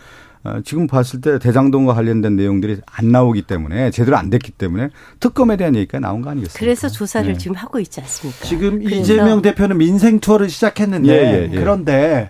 [0.46, 4.90] 어, 지금 봤을 때 대장동과 관련된 내용들이 안 나오기 때문에 제대로 안 됐기 때문에
[5.22, 6.60] 특검에 대한 얘기가 나온 거 아니겠습니까?
[6.60, 7.38] 그래서 조사를 네.
[7.38, 8.46] 지금 하고 있지 않습니까?
[8.46, 11.56] 지금 이재명 대표는 민생 투어를 시작했는데 예, 예, 예.
[11.58, 12.30] 그런데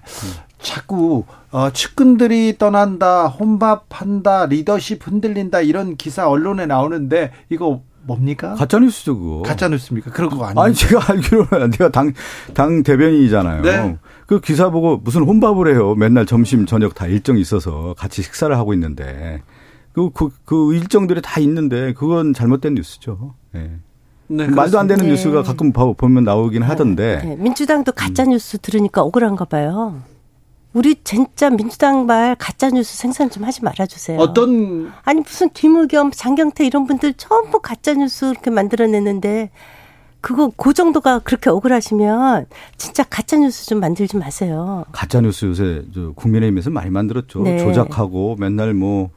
[0.64, 8.56] 자꾸 어, 측근들이 떠난다, 혼밥한다, 리더십 흔들린다 이런 기사 언론에 나오는데 이거 뭡니까?
[8.56, 9.42] 가짜 뉴스죠, 그거.
[9.44, 10.12] 가짜 뉴스입니까?
[10.12, 10.60] 그런 거 아니에요?
[10.60, 12.12] 아니, 제가 알기로는 내가 당,
[12.54, 13.62] 당 대변인이잖아요.
[13.62, 13.98] 네.
[14.26, 15.96] 그 기사 보고 무슨 혼밥을 해요.
[15.96, 19.42] 맨날 점심, 저녁 다 일정이 있어서 같이 식사를 하고 있는데.
[19.94, 23.36] 그, 그, 그 일정들이 다 있는데 그건 잘못된 뉴스죠.
[23.52, 23.72] 네.
[24.28, 25.12] 네, 말도 안 되는 네.
[25.12, 27.22] 뉴스가 가끔 보면 나오긴 하던데.
[27.24, 27.36] 네.
[27.36, 30.02] 민주당도 가짜 뉴스 들으니까 억울한가 봐요.
[30.74, 34.20] 우리 진짜 민주당발 가짜 뉴스 생산 좀 하지 말아주세요.
[34.20, 39.52] 어떤 아니 무슨 김의겸, 장경태 이런 분들 전부 가짜 뉴스 이렇게 만들어내는데
[40.20, 42.48] 그거 그 정도가 그렇게 억울하시면
[42.78, 44.86] 진짜 가짜 뉴스 좀 만들지 마세요.
[44.92, 45.84] 가짜 뉴스 요새
[46.16, 47.44] 국민의힘에서 많이 만들었죠.
[47.44, 47.60] 네.
[47.60, 49.10] 조작하고 맨날 뭐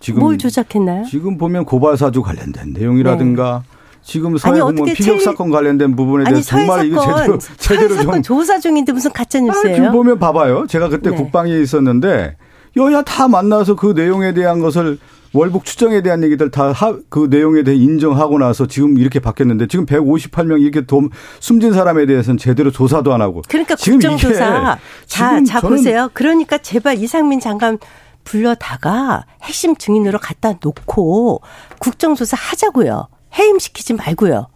[0.00, 1.04] 지금 뭘 조작했나요?
[1.04, 3.73] 지금 보면 고발사주 관련된 내용이라든가 네.
[4.04, 9.10] 지금 사회공무원 피격 사건 관련된 부분에 대해서 정말 이거 제대로 제대로 좀 조사 중인데 무슨
[9.12, 9.76] 가짜 뉴스예요?
[9.76, 10.66] 지금 보면 봐봐요.
[10.68, 11.16] 제가 그때 네.
[11.16, 12.36] 국방에 있었는데
[12.76, 14.98] 여야 다 만나서 그 내용에 대한 것을
[15.32, 16.72] 월북 추정에 대한 얘기들 다
[17.08, 22.38] 그 내용에 대해 인정하고 나서 지금 이렇게 바뀌었는데 지금 158명 이렇게 돔, 숨진 사람에 대해서는
[22.38, 26.10] 제대로 조사도 안 하고 그러니까 국정조사 자, 자 보세요.
[26.12, 27.78] 그러니까 제발 이상민 장관
[28.24, 31.40] 불러다가 핵심 증인으로 갖다 놓고
[31.78, 33.08] 국정조사 하자고요.
[33.38, 34.46] 해임시키지 말고요.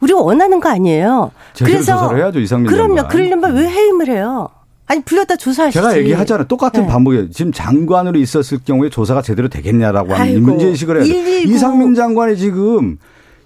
[0.00, 1.30] 우리가 원하는 거 아니에요.
[1.58, 2.96] 그래서 조사를 해야죠 이상민 그럼요.
[2.96, 3.08] 장관.
[3.08, 4.50] 그러려면 왜 해임을 해요?
[4.86, 5.78] 아니 불렀다 조사하시지.
[5.78, 6.46] 제가 얘기하잖아요.
[6.46, 6.86] 똑같은 네.
[6.88, 7.30] 반복이에요.
[7.30, 11.40] 지금 장관으로 있었을 경우에 조사가 제대로 되겠냐라고 하는 문제 의식을 해야 돼요.
[11.46, 12.98] 이상민 장관이 지금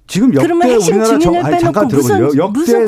[0.08, 2.30] 지금 역대 우리나라 정, 아니, 잠깐 들어보세요.
[2.36, 2.86] 역대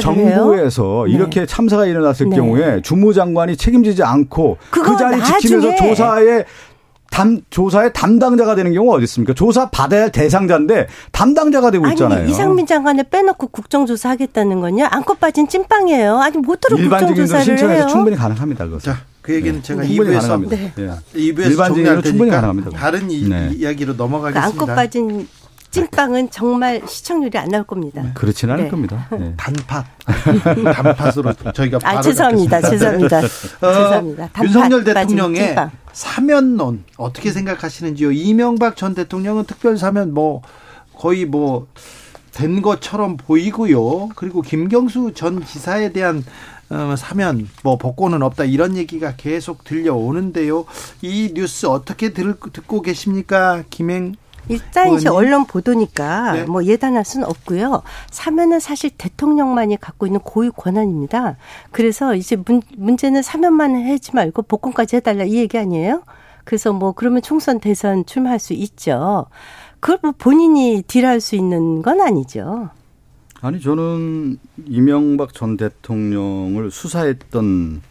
[0.00, 1.12] 정부에서 네.
[1.12, 2.36] 이렇게 참사가 일어났을 네.
[2.36, 6.44] 경우에 주무장관이 책임지지 않고 그 자리 지키면서 조사에
[7.14, 9.34] 담, 조사의 담당자가 되는 경우가 어디 있습니까?
[9.34, 12.22] 조사 받아야 할 대상자인데 담당자가 되고 있잖아요.
[12.22, 14.88] 아니, 이상민 장관을 빼놓고 국정조사 하겠다는 건요.
[14.90, 16.18] 안고 빠진 찐빵이에요.
[16.18, 18.64] 아니, 못들어 국정조사를 신청해서 충분히 가능합니다.
[18.64, 18.92] 그것은.
[18.92, 19.62] 자, 그 얘기는 네.
[19.62, 20.72] 제가 2부에서 네.
[20.74, 20.90] 네.
[21.14, 22.70] 2부에서 일반적으로 충분히 가능합니다.
[22.70, 23.52] 다른 이, 네.
[23.54, 24.62] 이야기로 넘어가겠습니다.
[24.62, 25.28] 안고 빠진
[25.70, 28.02] 찐빵은 정말 시청률이 안 나올 겁니다.
[28.02, 28.10] 네.
[28.14, 28.70] 그렇지는 않을 네.
[28.70, 29.08] 겁니다.
[29.16, 29.34] 네.
[29.36, 29.86] 단팥.
[30.74, 32.60] 단팥으로 저희가 아, 죄송합니다.
[32.60, 33.18] 죄송합니다.
[33.18, 34.28] 어, 죄송합니다.
[34.32, 35.70] 단팥 윤석열 대통령의 찐빵.
[35.94, 38.12] 사면론 어떻게 생각하시는지요?
[38.12, 40.42] 이명박 전 대통령은 특별 사면 뭐
[40.92, 41.66] 거의 뭐
[42.34, 44.10] 된 것처럼 보이고요.
[44.16, 46.24] 그리고 김경수 전 지사에 대한
[46.68, 50.66] 어, 사면 뭐 복권은 없다 이런 얘기가 계속 들려오는데요.
[51.00, 54.16] 이 뉴스 어떻게 들, 듣고 계십니까, 김행?
[54.48, 56.44] 일단 이제 언론 보도니까 네.
[56.44, 57.82] 뭐 예단할 수는 없고요.
[58.10, 61.36] 사면은 사실 대통령만이 갖고 있는 고유 권한입니다.
[61.70, 66.02] 그래서 이제 문, 문제는 사면만 하지 말고 복권까지 해달라 이 얘기 아니에요?
[66.44, 69.26] 그래서 뭐 그러면 총선 대선 출마할 수 있죠.
[69.80, 72.70] 그걸 뭐 본인이 딜할 수 있는 건 아니죠.
[73.40, 77.82] 아니 저는 이명박 전 대통령을 수사했던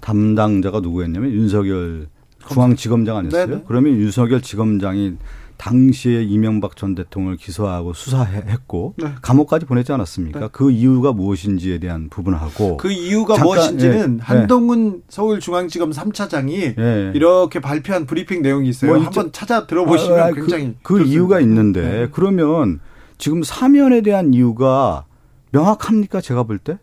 [0.00, 2.08] 담당자가 누구였냐면 윤석열
[2.48, 3.46] 중앙지검장 아니었어요?
[3.46, 3.64] 네네.
[3.68, 5.16] 그러면 윤석열 지검장이
[5.60, 9.12] 당시에 이명박 전 대통령을 기소하고 수사했고 네.
[9.20, 10.40] 감옥까지 보냈지 않았습니까?
[10.40, 10.48] 네.
[10.52, 15.02] 그 이유가 무엇인지에 대한 부분하고 그 이유가 잠깐, 무엇인지는 예, 한동훈 예.
[15.10, 17.12] 서울중앙지검 3차장이 예.
[17.14, 18.94] 이렇게 발표한 브리핑 내용이 있어요.
[18.94, 22.08] 뭐 한번 찾아 들어보시면 아, 아, 굉장히 그, 그 이유가 있는데 네.
[22.10, 22.80] 그러면
[23.18, 25.04] 지금 사면에 대한 이유가
[25.50, 26.22] 명확합니까?
[26.22, 26.78] 제가 볼 때?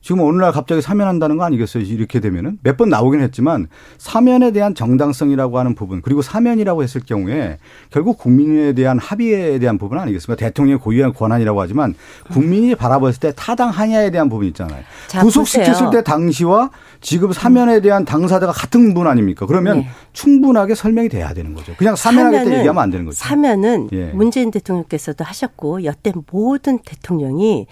[0.00, 1.82] 지금 오늘날 갑자기 사면한다는 거 아니겠어요?
[1.82, 3.66] 이렇게 되면은 몇 번 나오긴 했지만
[3.98, 7.58] 사면에 대한 정당성이라고 하는 부분 그리고 사면이라고 했을 경우에
[7.90, 10.38] 결국 국민에 대한 합의에 대한 부분 아니겠습니까?
[10.38, 11.94] 대통령의 고유한 권한이라고 하지만
[12.30, 14.82] 국민이 바라봤을 때 타당하냐에 대한 부분 있잖아요.
[15.20, 16.70] 구속시켰을 때 당시와
[17.00, 19.46] 지금 사면에 대한 당사자가 같은 분 아닙니까?
[19.46, 19.88] 그러면 네.
[20.12, 21.74] 충분하게 설명이 돼야 되는 거죠.
[21.76, 23.16] 그냥 사면하겠다 얘기하면 안 되는 거죠.
[23.16, 24.06] 사면은 예.
[24.06, 27.66] 문재인 대통령께서도 하셨고 여태 모든 대통령이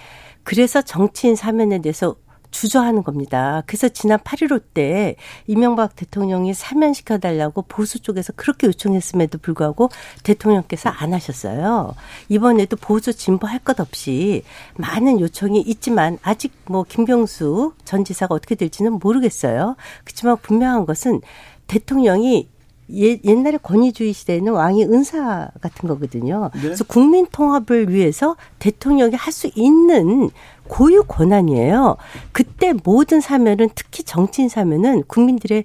[0.47, 2.15] 그래서 정치인 사면에 대해서
[2.53, 3.65] 주저하는 겁니다.
[3.67, 5.17] 그래서 지난 8.15 때
[5.49, 9.91] 이명박 대통령이 사면시켜달라고 보수 쪽에서 그렇게 요청했음에도 불구하고
[10.23, 11.97] 대통령께서 안 하셨어요.
[12.29, 14.45] 이번에도 보수 진보 할 것 없이
[14.77, 19.75] 많은 요청이 있지만 아직 뭐 김경수 전 지사가 어떻게 될지는 모르겠어요.
[20.05, 21.23] 그렇지만 분명한 것은
[21.67, 22.49] 대통령이
[22.93, 26.51] 예, 옛날에 권위주의 시대에는 왕이 은사 같은 거거든요.
[26.55, 26.61] 네.
[26.63, 30.31] 그래서 국민 통합을 위해서 대통령이 할 수 있는
[30.67, 31.97] 고유 권한이에요.
[32.33, 35.65] 그때 모든 사면은 특히 정치인 사면은 국민들의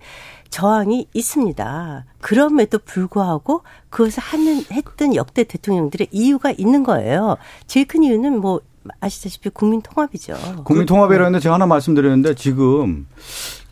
[0.50, 2.06] 저항이 있습니다.
[2.20, 7.38] 그럼에도 불구하고 그것을 하는 했던 역대 대통령들의 이유가 있는 거예요.
[7.68, 8.60] 제일 큰 이유는 뭐
[9.00, 10.36] 아시다시피 국민 통합이죠.
[10.66, 13.08] 국민 통합이라는데 제가 하나 말씀드렸는데 지금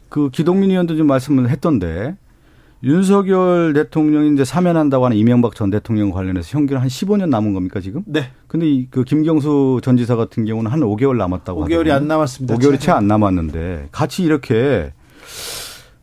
[0.08, 2.16] 그 기동민 의원도 좀 말씀을 했던데
[2.84, 8.04] 윤석열 대통령이 이제 사면한다고 하는 이명박 전 대통령 관련해서 형기는 한 15년 남은 겁니까 지금?
[8.06, 8.32] 네.
[8.48, 11.94] 근데 그 김경수 전 지사 같은 경우는 한 5개월 남았다고 5개월이 하더라고요.
[11.94, 12.56] 안 남았습니다.
[12.56, 14.94] 5개월이 채 안 남았는데 같이 이렇게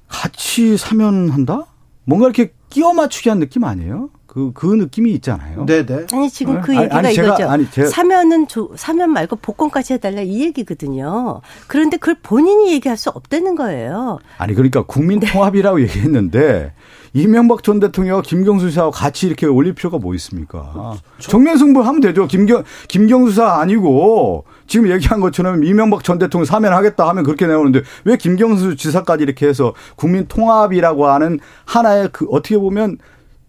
[0.09, 1.65] 같이 사면한다?
[2.05, 4.11] 뭔가 이렇게 끼워 맞추기 한 느낌 아니에요?
[4.37, 5.65] 그, 그 느낌이 있잖아요.
[5.65, 6.09] 네네.
[6.13, 7.49] 아니, 지금 그 얘기가 아니, 제가, 이거죠.
[7.49, 7.89] 아니, 제가.
[7.89, 11.41] 사면은, 조, 사면 말고 복권까지 해달라 이 얘기거든요.
[11.67, 14.19] 그런데 그걸 본인이 얘기할 수 없다는 거예요.
[14.37, 15.27] 아니, 그러니까 국민 네.
[15.33, 15.85] 통합이라고 네.
[15.89, 16.75] 얘기했는데,
[17.15, 20.99] 이명박 전 대통령과 김경수 씨하고 같이 이렇게 올릴 필요가 뭐 있습니까?
[21.19, 22.27] 정면 승부하면 되죠.
[22.27, 28.19] 김경 김경수 사 아니고 지금 얘기한 것처럼 이명박 전 대통령 사면하겠다 하면 그렇게 나오는데 왜
[28.19, 32.99] 김경수 지사까지 이렇게 해서 국민 통합이라고 하는 하나의 그 어떻게 보면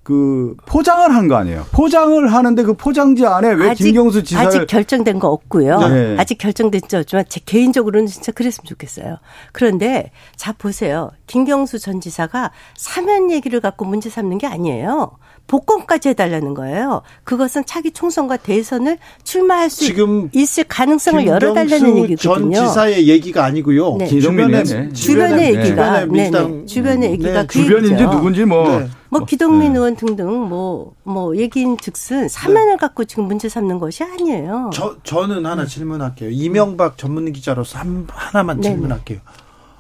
[0.08, 1.66] 그 포장을 한 거 아니에요.
[1.74, 5.80] 포장을 하는데 그 포장지 안에 왜 아직, 김경수 지사를 아직 결정된 거 없고요.
[5.80, 6.16] 네.
[6.18, 9.18] 아직 결정된 지 없지만 제 개인적으로는 진짜 그랬으면 좋겠어요.
[9.52, 11.12] 그런데 자 보세요.
[11.28, 15.12] 김경수 전 지사가 사면 얘기를 갖고 문제 삼는 게 아니에요.
[15.48, 17.02] 복권까지 해달라는 거예요.
[17.24, 22.18] 그것은 차기 총선과 대선을 출마할 수 지금 있을 가능성을 열어달라는 얘기거든요.
[22.18, 23.96] 전 지사의 얘기가 아니고요.
[23.98, 24.08] 네.
[24.08, 26.30] 주변의, 주변의, 주변의 얘기가 네.
[26.30, 26.66] 네.
[26.66, 27.48] 주변의 얘기가 네.
[27.48, 28.12] 그 주변인지 얘기죠.
[28.12, 28.80] 누군지 뭐.
[28.80, 28.88] 네.
[29.10, 29.80] 뭐 기동민 네.
[29.80, 32.76] 의원 등등 뭐뭐 뭐 얘기인 즉슨 사면을 네.
[32.78, 34.70] 갖고 지금 문제 삼는 것이 아니에요.
[34.74, 36.30] 저 저는 하나 질문할게요.
[36.30, 39.20] 이명박 전문 기자로서 한, 하나만 질문할게요.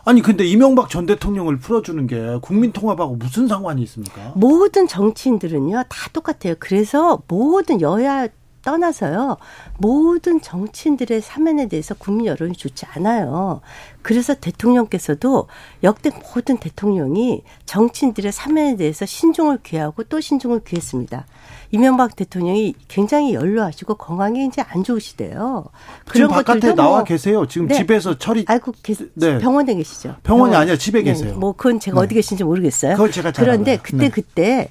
[0.08, 4.32] 아니 근데 이명박 전 대통령을 풀어주는 게 국민 통합하고 무슨 상관이 있습니까?
[4.38, 6.56] 모든 정치인들은요 다 똑같아요.
[6.60, 8.30] 그래서 모든 여야
[8.64, 9.38] 떠나서요
[9.78, 13.62] 모든 정치인들의 사면에 대해서 국민 여론이 좋지 않아요.
[14.02, 15.48] 그래서 대통령께서도
[15.84, 21.26] 역대 모든 대통령이 정치인들의 사면에 대해서 신중을 귀하고 또 신중을 귀했습니다.
[21.72, 25.66] 이명박 대통령이 굉장히 연로하시고 건강이 이제 안 좋으시대요.
[26.08, 27.46] 그런 바깥에 나와 뭐 계세요.
[27.48, 27.76] 지금 네.
[27.76, 28.46] 집에서 처리.
[28.48, 29.08] 알고 계세.
[29.16, 29.38] 네.
[29.40, 30.16] 병원에 계시죠.
[30.24, 30.54] 병원이 병원.
[30.54, 31.12] 아니야 집에 네.
[31.12, 31.36] 계세요.
[31.38, 32.06] 뭐 그건 제가 네.
[32.06, 32.94] 어디 계신지 모르겠어요.
[32.94, 33.78] 그건 제가 그런데.
[33.78, 34.10] 그때 네.
[34.10, 34.70] 그때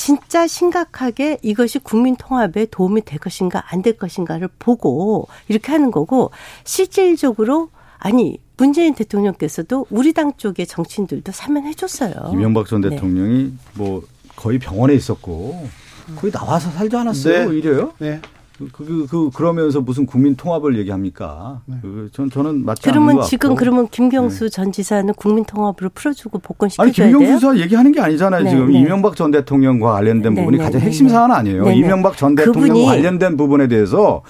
[0.00, 6.30] 진짜 심각하게 이것이 국민 통합에 도움이 될 것인가 안 될 것인가를 보고 이렇게 하는 거고
[6.64, 12.14] 실질적으로 아니 문재인 대통령께서도 우리 당 쪽의 정치인들도 사면해 줬어요.
[12.32, 12.88] 이명박 전 네.
[12.88, 13.52] 대통령이 네.
[13.74, 14.02] 뭐
[14.36, 15.68] 거의 병원에 있었고
[16.16, 17.44] 거기 나와서 살지 않았어요, 네.
[17.44, 17.92] 오히려요?
[17.98, 18.22] 네.
[18.60, 21.62] 그, 그, 그, 그 러면서 무슨 국민 통합을 얘기합니까?
[21.64, 21.76] 네.
[21.80, 24.50] 그, 전, 저는 맞지 그러면 않는 것 지금 그러면 김경수 네.
[24.50, 27.16] 전 지사는 국민 통합으로 풀어주고 복권시켜줘야 돼요?
[27.16, 28.44] 아니, 김경수 지사 얘기하는 게 아니잖아요.
[28.44, 28.80] 네, 지금 네.
[28.80, 31.70] 이명박 전 대통령과 관련된 네, 부분이 네, 가장 핵심 사안 아니에요.
[31.70, 34.22] 이명박 전 대통령과 관련된 부분에 대해서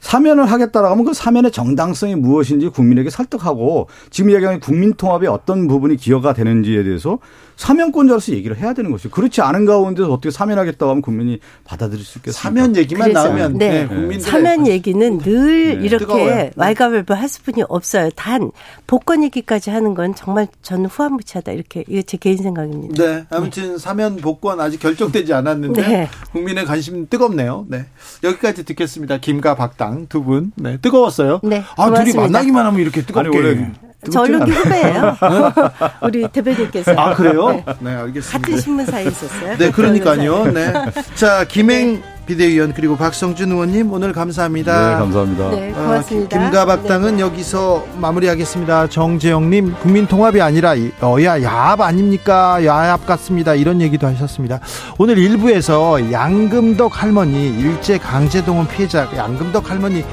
[0.00, 5.96] 사면을 하겠다라고 하면 그 사면의 정당성이 무엇인지 국민에게 설득하고 지금 이야기하는 국민 통합의 어떤 부분이
[5.96, 7.18] 기여가 되는지에 대해서
[7.56, 9.10] 사면권자로서 얘기를 해야 되는 것이죠.
[9.10, 12.40] 그렇지 않은 가운데서 어떻게 사면하겠다고 하면 국민이 받아들일 수 있겠습니까?
[12.40, 13.86] 사면 얘기만 나오면 네.
[13.86, 14.18] 네.
[14.20, 15.84] 사면 얘기는 늘 네.
[15.84, 18.10] 이렇게 말가별로 할 수뿐이 없어요.
[18.16, 18.50] 단
[18.86, 23.04] 복권 얘기까지 하는 건 정말 저는 후한무치하다 이렇게 이게 제 개인 생각입니다.
[23.04, 23.24] 네.
[23.30, 23.78] 아무튼 네.
[23.78, 26.08] 사면 복권 아직 결정되지 않았는데 네.
[26.32, 27.66] 국민의 관심 뜨겁네요.
[27.68, 27.86] 네.
[28.22, 29.18] 여기까지 듣겠습니다.
[29.18, 30.52] 김과 박당 두 분.
[30.56, 30.78] 네.
[30.78, 31.40] 뜨거웠어요.
[31.42, 31.62] 네.
[31.76, 33.38] 아, 둘이 만나기만 하면 이렇게 뜨겁게.
[33.38, 33.66] 아니,
[34.12, 35.16] 저 얼룩이 후배예요.
[36.02, 36.92] 우리 대표님께서.
[36.92, 37.48] 아 그래요?
[37.50, 37.64] 네.
[37.80, 38.38] 네, 알겠습니다.
[38.38, 39.56] 같은 신문 사이에 있었어요.
[39.58, 40.44] 네, 그러니까요.
[40.52, 40.72] 네.
[41.14, 42.13] 자, 김행 네.
[42.26, 44.90] 비대위원 그리고 박성준 의원님 오늘 감사합니다.
[44.90, 45.50] 네, 감사합니다.
[45.50, 46.36] 네, 고맙습니다.
[46.36, 47.22] 아, 김가박당은 네.
[47.22, 48.88] 여기서 마무리하겠습니다.
[48.88, 52.64] 정재영님 국민통합이 아니라 여야 야합 아닙니까?
[52.64, 53.54] 야합 같습니다.
[53.54, 54.60] 이런 얘기도 하셨습니다.
[54.98, 60.04] 오늘 일부에서 양금덕 할머니 일제 강제동원 피해자 양금덕 할머니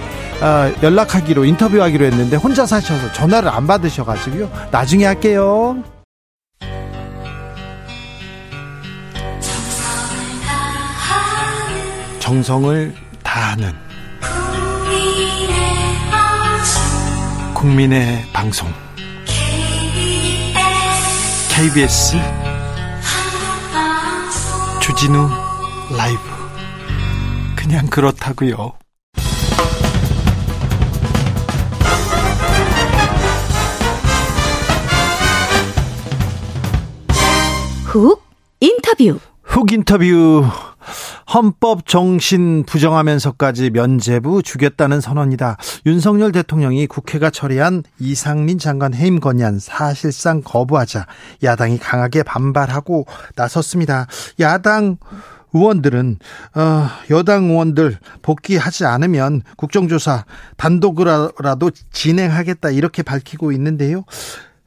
[0.42, 4.50] 어, 연락하기로 인터뷰하기로 했는데 혼자 사셔서 전화를 안 받으셔가지고요.
[4.72, 5.78] 나중에 할게요.
[12.32, 13.74] 정성을 다하는
[17.54, 18.72] 국민의 방송
[21.50, 22.16] KBS
[24.80, 25.28] 주진우
[25.98, 26.22] 라이브
[27.58, 28.76] 그냥 그렇다고요.
[37.88, 38.24] 훅
[38.62, 39.20] 인터뷰.
[39.44, 40.71] 훅 인터뷰.
[41.34, 45.58] 헌법 정신 부정하면서까지 면제부 주겠다는 선언이다.
[45.86, 51.08] 윤석열 대통령이 국회가 처리한 이상민 장관 해임 건의안 사실상 거부하자
[51.44, 53.06] 야당이 강하게 반발하고
[53.36, 54.08] 나섰습니다.
[54.40, 54.98] 야당
[55.54, 56.18] 의원들은
[56.56, 60.26] 어, 여당 의원들 복귀하지 않으면 국정조사
[60.58, 64.06] 단독으로라도 진행하겠다 이렇게 밝히고 있는데요.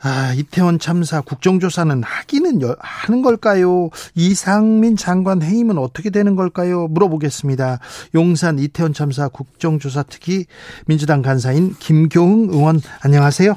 [0.07, 3.89] 아, 이태원 참사 국정조사는 하기는 하는 걸까요?
[4.15, 6.89] 이상민 장관 해임은 어떻게 되는 걸까요?
[6.89, 7.79] 물어보겠습니다.
[8.15, 10.45] 용산 이태원 참사 국정조사 특위
[10.85, 13.55] 민주당 간사인 김교흥 의원 안녕하세요.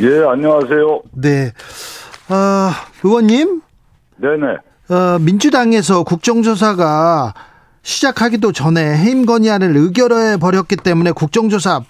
[0.00, 1.02] 예, 안녕하세요.
[1.14, 1.52] 네.
[2.28, 2.70] 어,
[3.02, 3.60] 의원님?
[4.18, 4.46] 네네.
[4.90, 7.34] 어, 민주당에서 국정조사가
[7.82, 11.82] 시작하기도 전에 해임 건의안을 의결해 버렸기 때문에 국정조사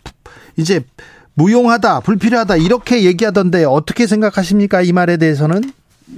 [0.57, 0.85] 이제
[1.41, 4.83] 무용하다, 불필요하다 이렇게 얘기하던데 어떻게 생각하십니까?
[4.83, 5.63] 이 말에 대해서는?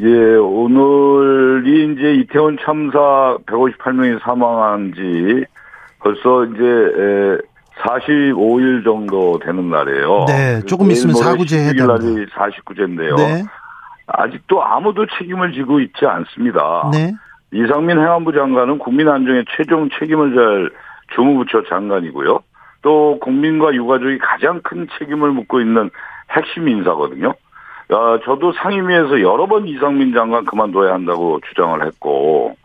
[0.00, 0.06] 예,
[0.36, 5.44] 오늘이 이제 이태원 참사 158명이 사망한 지
[6.00, 7.38] 벌써 이제
[7.82, 10.24] 45일 정도 되는 날이에요.
[10.26, 13.16] 네, 조금 있으면 사구제 해야 날이 49제인데요.
[13.16, 13.44] 네.
[14.08, 16.90] 아직도 아무도 책임을 지고 있지 않습니다.
[16.92, 17.12] 네.
[17.52, 20.70] 이상민 행안부 장관은 국민 안정에 최종 책임을 잘
[21.14, 22.40] 주무부처 장관이고요.
[22.82, 25.90] 또 국민과 유가족이 가장 큰 책임을 묻고 있는
[26.30, 27.34] 핵심 인사거든요.
[27.90, 32.56] 어, 저도 상임위에서 여러 번 이상민 장관 그만둬야 한다고 주장을 했고,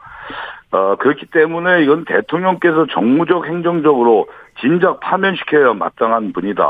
[0.71, 4.27] 어, 그렇기 때문에 이건 대통령께서 정무적 행정적으로
[4.59, 6.63] 진작 파면시켜야 마땅한 분이다.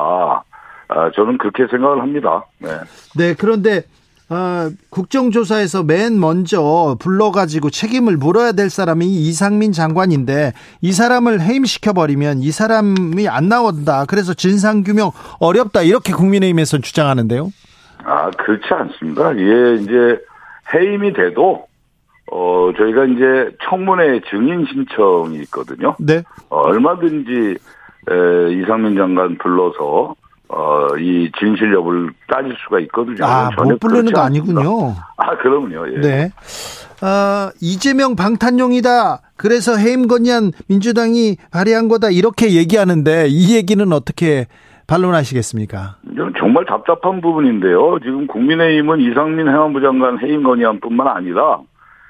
[0.89, 2.45] 아, 저는 그렇게 생각을 합니다.
[2.59, 2.69] 네.
[3.17, 3.81] 네, 그런데
[4.29, 10.51] 어, 국정조사에서 맨 먼저 불러가지고 책임을 물어야 될 사람이 이상민 장관인데
[10.81, 14.03] 이 사람을 해임시켜버리면 이 사람이 안 나온다.
[14.05, 15.81] 그래서 진상규명 어렵다.
[15.83, 17.51] 이렇게 국민의힘에서 주장하는데요.
[18.03, 19.37] 아, 그렇지 않습니다.
[19.37, 20.19] 예, 이제
[20.73, 21.65] 해임이 돼도
[22.29, 25.95] 어, 저희가 이제 청문회 증인 신청이 있거든요.
[25.99, 26.23] 네.
[26.49, 27.55] 어, 얼마든지
[28.09, 30.15] 에, 이상민 장관 불러서
[30.49, 33.25] 어, 이 진실 여부를 따질 수가 있거든요.
[33.25, 34.95] 아, 못 부르는 거 아니군요.
[35.17, 35.93] 아, 그럼요.
[35.93, 35.99] 예.
[35.99, 36.31] 네.
[37.01, 39.21] 어, 이재명 방탄용이다.
[39.35, 42.09] 그래서 해임 건의안 민주당이 발의한 거다.
[42.09, 44.47] 이렇게 얘기하는데 이 얘기는 어떻게
[44.87, 45.97] 반론하시겠습니까?
[46.39, 47.99] 정말 답답한 부분인데요.
[47.99, 51.59] 지금 국민의힘은 이상민 행안부 장관 해임 건의안뿐만 아니라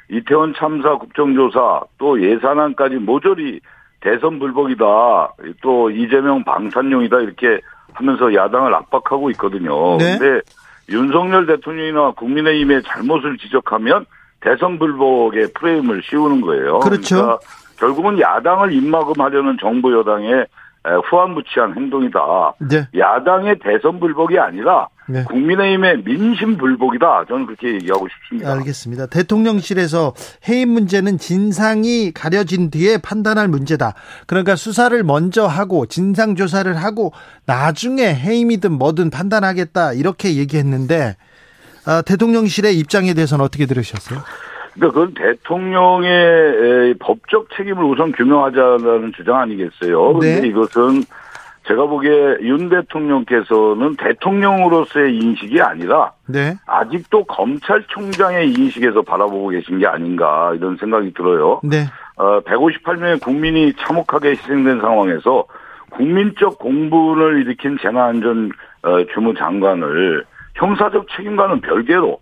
[0.09, 3.59] 이태원 참사 국정조사 또 예산안까지 모조리
[3.99, 4.85] 대선 불복이다.
[5.61, 7.19] 또 이재명 방탄용이다.
[7.19, 7.61] 이렇게
[7.97, 9.97] 하면서 야당을 압박하고 있거든요.
[9.97, 10.17] 네.
[10.17, 10.41] 근데
[10.89, 14.05] 윤석열 대통령이나 국민의힘의 잘못을 지적하면
[14.39, 16.79] 대선 불복의 프레임을 씌우는 거예요.
[16.79, 17.15] 그렇죠.
[17.15, 17.39] 그러니까
[17.79, 20.45] 결국은 야당을 입막음하려는 정부 여당의
[21.09, 22.53] 후한무치한 행동이다.
[22.69, 22.87] 네.
[22.97, 25.23] 야당의 대선 불복이 아니라 네.
[25.23, 27.25] 국민의힘의 민심 불복이다.
[27.27, 28.53] 저는 그렇게 얘기하고 싶습니다.
[28.53, 29.07] 알겠습니다.
[29.07, 30.13] 대통령실에서
[30.47, 33.93] 해임 문제는 진상이 가려진 뒤에 판단할 문제다.
[34.25, 37.13] 그러니까 수사를 먼저 하고 진상 조사를 하고
[37.45, 41.15] 나중에 해임이든 뭐든 판단하겠다 이렇게 얘기했는데
[41.85, 44.19] 아, 대통령실의 입장에 대해서는 어떻게 들으셨어요?
[44.73, 50.13] 그러니까 그건 대통령의 법적 책임을 우선 규명하자는 주장 아니겠어요.
[50.13, 50.47] 그런데 네.
[50.47, 51.03] 이것은
[51.67, 56.55] 제가 보기에 윤 대통령께서는 대통령으로서의 인식이 아니라 네.
[56.65, 61.59] 아직도 검찰총장의 인식에서 바라보고 계신 게 아닌가 이런 생각이 들어요.
[61.63, 61.85] 네.
[62.15, 65.45] 어, 158명의 국민이 참혹하게 희생된 상황에서
[65.91, 68.51] 국민적 공분을 일으킨 재난안전
[68.83, 72.19] 어, 주무장관을 형사적 책임과는 별개로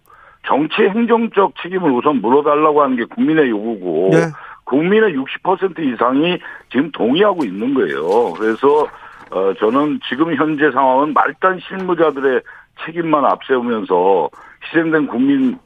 [0.48, 4.18] 정치 행정적 책임을 우선 물어달라고 하는 게 국민의 요구고 네.
[4.64, 6.40] 국민의 60% 이상이
[6.72, 8.34] 지금 동의하고 있는 거예요.
[8.34, 8.88] 그래서
[9.32, 12.42] 어 저는 지금 현재 상황은 말단 실무자들의
[12.86, 14.30] 책임만 앞세우면서
[14.66, 15.58] 희생된 국민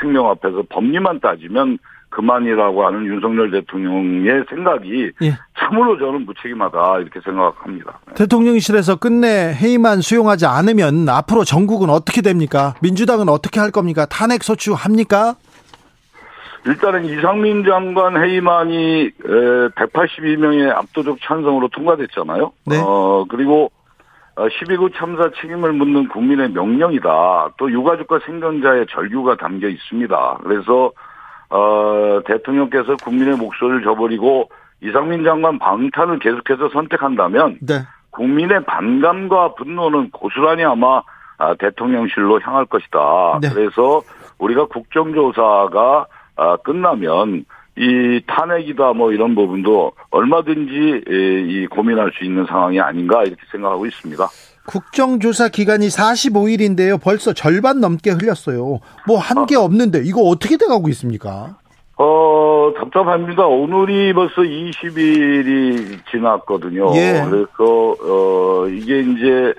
[0.00, 1.78] 생명 앞에서 법리만 따지면
[2.10, 5.38] 그만이라고 하는 윤석열 대통령의 생각이 예.
[5.58, 8.00] 참으로 저는 무책임하다 이렇게 생각합니다.
[8.16, 12.74] 대통령실에서 끝내 회의만 수용하지 않으면 앞으로 전국은 어떻게 됩니까?
[12.82, 14.06] 민주당은 어떻게 할 겁니까?
[14.06, 15.36] 탄핵 소추합니까?
[16.66, 19.10] 일단은 이상민 장관 회의만이
[19.74, 22.52] 182명의 압도적 찬성으로 통과됐잖아요.
[22.66, 22.78] 네.
[22.78, 23.70] 어, 그리고
[24.36, 27.50] 12구 어, 참사 책임을 묻는 국민의 명령이다.
[27.56, 30.38] 또 유가족과 생존자의 절규가 담겨 있습니다.
[30.42, 30.92] 그래서
[31.48, 34.50] 어, 대통령께서 국민의 목소리를 저버리고
[34.82, 37.82] 이상민 장관 방탄을 계속해서 선택한다면 네.
[38.10, 41.02] 국민의 반감과 분노는 고스란히 아마
[41.38, 43.38] 아, 대통령실로 향할 것이다.
[43.40, 43.48] 네.
[43.52, 44.02] 그래서
[44.38, 46.19] 우리가 국정조사가 아,
[46.62, 47.44] 끝나면
[47.76, 51.04] 이 탄핵이다 뭐 이런 부분도 얼마든지
[51.48, 54.28] 이 고민할 수 있는 상황이 아닌가 이렇게 생각하고 있습니다.
[54.66, 57.00] 국정조사 기간이 45일인데요.
[57.02, 58.80] 벌써 절반 넘게 흘렸어요.
[59.06, 59.60] 뭐 한게 아.
[59.60, 61.56] 없는데 이거 어떻게 돼가고 있습니까?
[62.02, 63.46] 어, 답답합니다.
[63.46, 66.94] 오늘이 벌써 20일이 지났거든요.
[66.94, 67.22] 예.
[67.28, 69.52] 그래서, 어, 이게 이제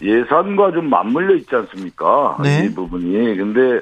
[0.00, 2.38] 예산과 좀 맞물려 있지 않습니까?
[2.40, 2.66] 네.
[2.66, 3.36] 이 부분이.
[3.36, 3.80] 근데, 어,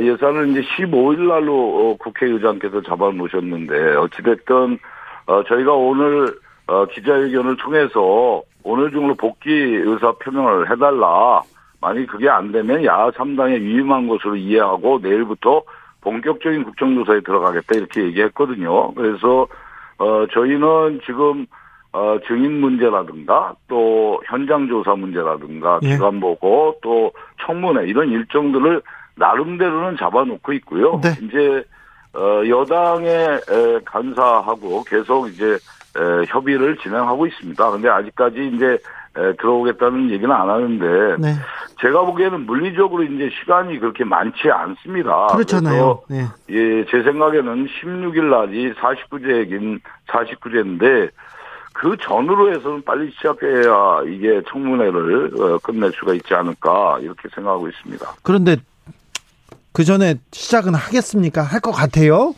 [0.00, 4.78] 예산을 이제 15일 날로 어, 국회의장께서 잡아놓으셨는데, 어찌됐든,
[5.26, 6.34] 어, 저희가 오늘,
[6.66, 11.42] 어, 기자회견을 통해서 오늘 중으로 복귀 의사 표명을 해달라.
[11.84, 15.62] 만약 그게 안 되면 야 3당에 위임한 것으로 이해하고 내일부터
[16.00, 18.94] 본격적인 국정조사에 들어가겠다 이렇게 얘기했거든요.
[18.94, 19.46] 그래서
[19.98, 21.46] 어 저희는 지금
[21.92, 25.90] 어 증인 문제라든가 또 현장 조사 문제라든가 예.
[25.90, 27.12] 기관 보고 또
[27.44, 28.80] 청문회 이런 일정들을
[29.16, 31.00] 나름대로는 잡아놓고 있고요.
[31.02, 31.10] 네.
[31.22, 31.64] 이제
[32.14, 33.40] 어 여당의
[33.84, 35.58] 간사하고 계속 이제
[36.28, 37.70] 협의를 진행하고 있습니다.
[37.70, 38.78] 근데 아직까지 이제
[39.38, 41.34] 들어오겠다는 얘기는 안 하는데 네.
[41.80, 45.26] 제가 보기에는 물리적으로 이제 시간이 그렇게 많지 않습니다.
[45.28, 46.02] 그렇잖아요.
[46.08, 46.24] 네.
[46.50, 51.10] 예, 제 생각에는 16일 날이 49제긴 49제인데
[51.74, 58.06] 그 전으로 해서는 빨리 시작해야 이게 청문회를 어, 끝낼 수가 있지 않을까 이렇게 생각하고 있습니다.
[58.22, 58.56] 그런데
[59.74, 61.42] 그 전에 시작은 하겠습니까?
[61.42, 62.32] 할 것 같아요?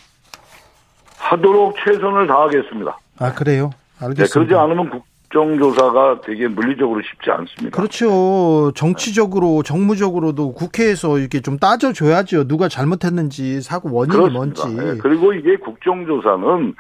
[1.19, 2.97] 하도록 최선을 다하겠습니다.
[3.19, 3.71] 아 그래요?
[4.01, 4.25] 알겠습니다.
[4.25, 7.77] 네, 그러지 않으면 국정조사가 되게 물리적으로 쉽지 않습니다.
[7.77, 8.71] 그렇죠.
[8.75, 12.47] 정치적으로 정무적으로도 국회에서 이렇게 좀 따져줘야죠.
[12.47, 14.67] 누가 잘못했는지 사고 원인이 그렇습니다.
[14.69, 14.77] 뭔지.
[14.77, 16.75] 네, 그리고 이게 국정조사는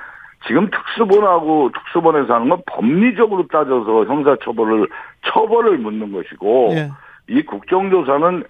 [0.46, 4.88] 지금 특수본하고 특수본에서 하는 건 법리적으로 따져서 형사처벌을
[5.26, 6.90] 처벌을 묻는 것이고 예.
[7.28, 8.44] 이 국정조사는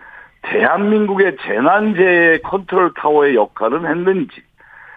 [0.51, 4.43] 대한민국의 재난재해 컨트롤 타워의 역할은 했는지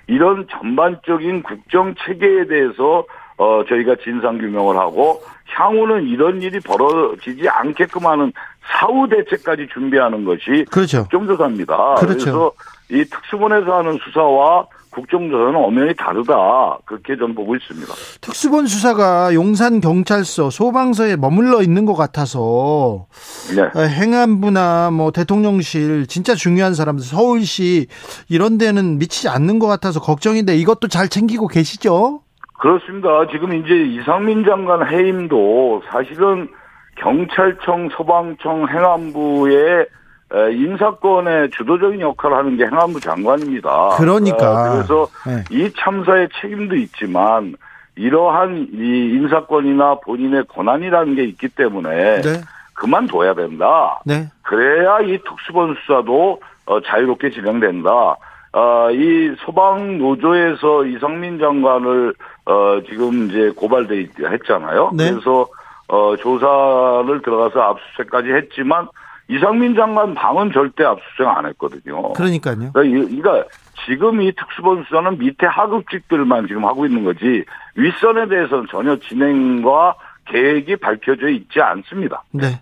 [0.07, 3.05] 이런 전반적인 국정 체계에 대해서
[3.37, 8.33] 어 저희가 진상 규명을 하고 향후는 이런 일이 벌어지지 않게끔 하는
[8.63, 11.03] 사후 대책까지 준비하는 것이 그렇죠.
[11.03, 11.95] 국정조사입니다.
[11.95, 12.17] 그렇죠.
[12.17, 12.51] 그래서
[12.89, 14.67] 이 특수본에서 하는 수사와
[14.99, 16.79] 국정조사는 엄연히 다르다.
[16.85, 17.87] 그렇게 저는 보고 있습니다.
[18.21, 23.07] 특수본 수사가 용산 경찰서, 소방서에 머물러 있는 것 같아서
[23.55, 23.61] 네.
[23.61, 27.87] 어, 행안부나 뭐 대통령실 진짜 중요한 사람들, 서울시
[28.29, 32.21] 이런 데는 미치지 않는 것 같아서 걱정인데 이것도 잘 챙기고 계시죠?
[32.59, 33.07] 그렇습니다.
[33.31, 36.49] 지금 이제 이상민 장관 해임도 사실은
[36.95, 39.85] 경찰청, 소방청, 행안부의
[40.31, 43.89] 인사권의 주도적인 역할을 하는 게 행안부 장관입니다.
[43.97, 44.51] 그러니까.
[44.51, 45.43] 어, 그래서 네.
[45.49, 47.55] 이 참사의 책임도 있지만
[47.95, 48.77] 이러한 이
[49.15, 52.41] 인사권이나 본인의 권한이라는 게 있기 때문에 네.
[52.75, 53.99] 그만둬야 된다.
[54.05, 54.29] 네.
[54.43, 58.15] 그래야 이 특수본 수사도 어, 자유롭게 진행된다.
[58.51, 62.13] 어, 이 소방 노조에서 이성민 장관을
[62.45, 64.91] 어, 지금 이제 고발돼 했잖아요.
[64.93, 65.11] 네.
[65.11, 65.47] 그래서
[65.87, 68.87] 어, 조사를 들어가서 압수수색까지 했지만
[69.29, 72.13] 이상민 장관 방은 절대 압수수색 안 했거든요.
[72.13, 72.71] 그러니까요.
[72.73, 73.45] 그러니까
[73.85, 80.77] 지금 이 특수본 수사는 밑에 하급직들만 지금 하고 있는 거지 윗선에 대해서는 전혀 진행과 계획이
[80.77, 82.23] 밝혀져 있지 않습니다.
[82.31, 82.61] 네.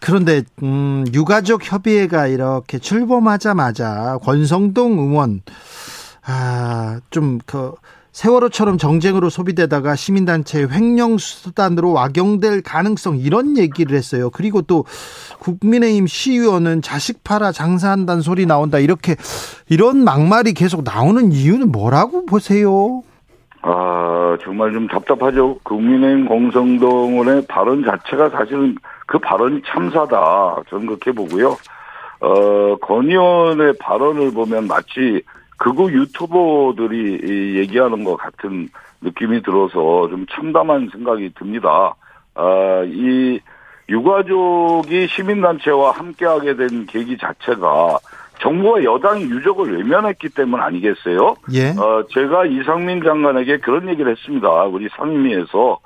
[0.00, 5.40] 그런데 음, 유가족 협의회가 이렇게 출범하자마자 권성동 의원
[6.24, 7.72] 아좀그
[8.18, 14.28] 세월호처럼 정쟁으로 소비되다가 시민단체 횡령 수단으로 악용될 가능성 이런 얘기를 했어요.
[14.30, 14.84] 그리고 또
[15.38, 19.14] 국민의힘 시의원은 자식 팔아 장사한다는 소리 나온다 이렇게
[19.68, 23.04] 이런 막말이 계속 나오는 이유는 뭐라고 보세요?
[23.62, 25.60] 아 정말 좀 답답하죠.
[25.62, 28.74] 국민의힘 공성동원의 발언 자체가 사실은
[29.06, 30.56] 그 발언이 참사다.
[30.68, 31.56] 저는 그렇게 보고요.
[32.20, 35.22] 어, 권 의원의 발언을 보면 마치
[35.58, 38.68] 극우 유튜버들이 얘기하는 것 같은
[39.00, 41.94] 느낌이 들어서 좀 참담한 생각이 듭니다.
[42.34, 43.40] 아, 이
[43.88, 47.98] 유가족이 시민단체와 함께하게 된 계기 자체가
[48.40, 51.36] 정부와 여당이 유족을 외면했기 때문 아니겠어요?
[51.52, 51.70] 예.
[51.70, 54.48] 어, 제가 이상민 장관에게 그런 얘기를 했습니다.
[54.64, 55.78] 우리 상임위에서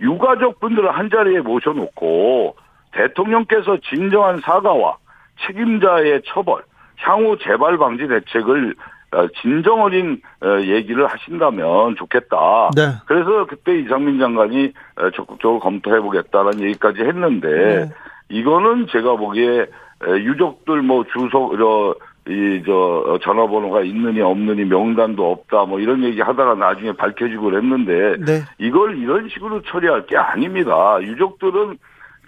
[0.00, 2.56] 유가족 분들을 한 자리에 모셔놓고
[2.92, 4.98] 대통령께서 진정한 사과와
[5.46, 6.62] 책임자의 처벌,
[6.96, 8.95] 향후 재발 방지 대책을 어,
[9.40, 12.70] 진정 어린 어, 얘기를 하신다면 좋겠다.
[12.74, 12.82] 네.
[13.06, 17.90] 그래서 그때 이상민 장관이 어, 적극적으로 검토해 보겠다는 얘기까지 했는데 네.
[18.28, 19.66] 이거는 제가 보기에
[20.04, 21.94] 유족들 뭐 주소 저
[22.28, 28.42] 이저 전화번호가 있느니 없느니 명단도 없다 뭐 이런 얘기 하다가 나중에 밝혀지고 그랬는데 네.
[28.58, 30.98] 이걸 이런 식으로 처리할 게 아닙니다.
[31.00, 31.78] 유족들은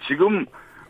[0.07, 0.45] 지금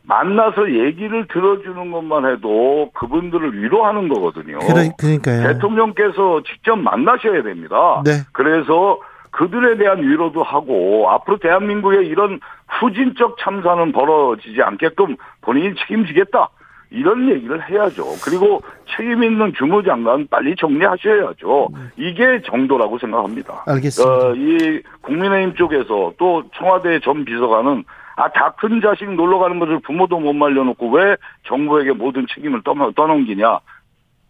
[0.09, 4.57] 만나서 얘기를 들어주는 것만 해도 그분들을 위로하는 거거든요.
[4.57, 5.53] 그러, 그러니까요.
[5.53, 8.01] 대통령께서 직접 만나셔야 됩니다.
[8.03, 8.23] 네.
[8.31, 8.99] 그래서
[9.29, 12.39] 그들에 대한 위로도 하고 앞으로 대한민국에 이런
[12.79, 16.49] 후진적 참사는 벌어지지 않게끔 본인이 책임지겠다.
[16.89, 18.03] 이런 얘기를 해야죠.
[18.25, 18.63] 그리고
[18.97, 21.69] 책임 있는 주무장관 빨리 정리하셔야죠.
[21.97, 23.63] 이게 정도라고 생각합니다.
[23.67, 24.11] 알겠습니다.
[24.11, 27.83] 어, 이 국민의힘 쪽에서 또 청와대 전 비서관은
[28.19, 31.15] 아, 다 큰 자식 놀러 가는 것을 부모도 못 말려놓고 왜
[31.47, 32.61] 정부에게 모든 책임을
[32.95, 33.59] 떠넘기냐.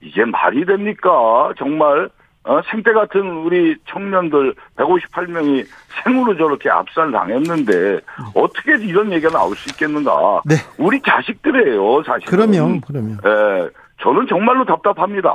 [0.02, 1.52] 이게 말이 됩니까?
[1.58, 2.08] 정말,
[2.44, 5.66] 어, 생태 같은 우리 청년들 158명이
[6.04, 8.00] 생으로 저렇게 압살 당했는데
[8.36, 10.42] 어떻게 이런 얘기가 나올 수 있겠는가?
[10.46, 10.56] 네.
[10.78, 12.28] 우리 자식들이에요, 사실.
[12.30, 13.18] 그러면, 그러면.
[13.26, 13.70] 예.
[14.04, 15.34] 저는 정말로 답답합니다.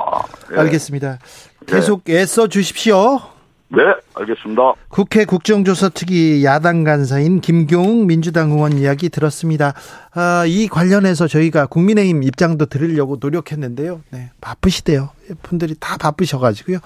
[0.53, 0.59] 예.
[0.61, 1.19] 알겠습니다.
[1.67, 3.19] 계속 애써 주십시오.
[3.67, 3.81] 네,
[4.13, 4.73] 알겠습니다.
[4.89, 9.73] 국회 국정조사특위 야당 간사인 김경욱 민주당 의원 이야기 들었습니다.
[10.13, 14.01] 아, 이 관련해서 저희가 국민의힘 입장도 들으려고 노력했는데요.
[14.11, 15.09] 네, 바쁘시대요.
[15.41, 16.77] 분들이 다 바쁘셔가지고요.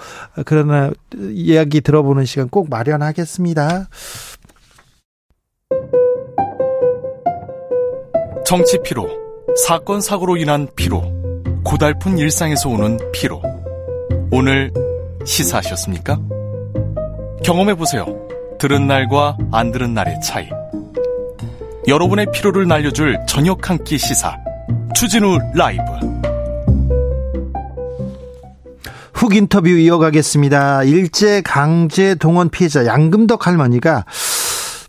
[0.45, 0.91] 그러나
[1.31, 3.89] 이야기 들어보는 시간 꼭 마련하겠습니다.
[8.45, 9.07] 정치 피로,
[9.67, 11.03] 사건 사고로 인한 피로,
[11.63, 13.43] 고달픈 일상에서 오는 피로.
[14.31, 14.71] 오늘
[15.25, 16.38] 시사하셨습니까?
[17.43, 18.05] 경험해보세요.
[18.59, 20.47] 들은 날과 안 들은 날의 차이.
[21.87, 24.35] 여러분의 피로를 날려줄 저녁 한 끼 시사.
[24.95, 25.83] 추진우 라이브.
[29.13, 30.83] 훅 인터뷰 이어가겠습니다.
[30.83, 34.05] 일제 강제 동원 피해자 양금덕 할머니가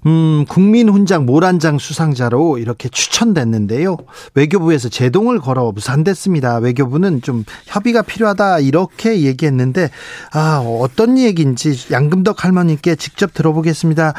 [0.06, 3.98] 음, 국민 훈장 모란장 수상자로 이렇게 추천됐는데요.
[4.34, 6.56] 외교부에서 제동을 걸어 무산됐습니다.
[6.56, 9.90] 외교부는 좀 협의가 필요하다 이렇게 얘기했는데
[10.32, 14.14] 아, 어떤 얘기인지 양금덕 할머니께 직접 들어보겠습니다.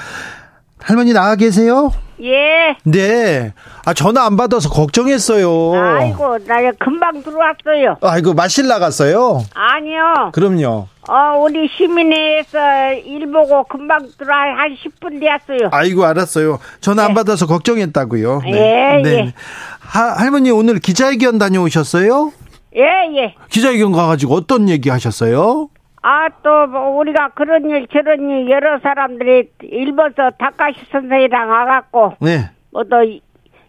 [0.83, 1.91] 할머니 나와 계세요?
[2.23, 2.75] 예.
[2.83, 3.51] 네.
[3.85, 5.73] 아, 전화 안 받아서 걱정했어요.
[5.73, 7.97] 아이고, 나 금방 들어왔어요.
[8.01, 9.43] 아이고, 마실 나갔어요?
[9.55, 10.31] 아니요.
[10.33, 10.87] 그럼요.
[11.09, 15.69] 어, 우리 시민회에서 일 보고 금방 들어와 한 10분 되었어요.
[15.71, 16.59] 아이고, 알았어요.
[16.79, 17.07] 전화 네.
[17.09, 18.41] 안 받아서 걱정했다고요.
[18.45, 18.51] 네.
[18.51, 19.09] 예, 네.
[19.09, 19.33] 예.
[19.79, 22.33] 하, 할머니 오늘 기자회견 다녀오셨어요?
[22.75, 22.81] 예,
[23.17, 23.35] 예.
[23.49, 25.69] 기자회견 가가지고 어떤 얘기 하셨어요?
[26.01, 32.15] 아, 또, 뭐 우리가 그런 일, 저런 일, 여러 사람들이 일본서 다카시 선생이랑 와갖고.
[32.21, 32.49] 네.
[32.71, 32.97] 뭐 또,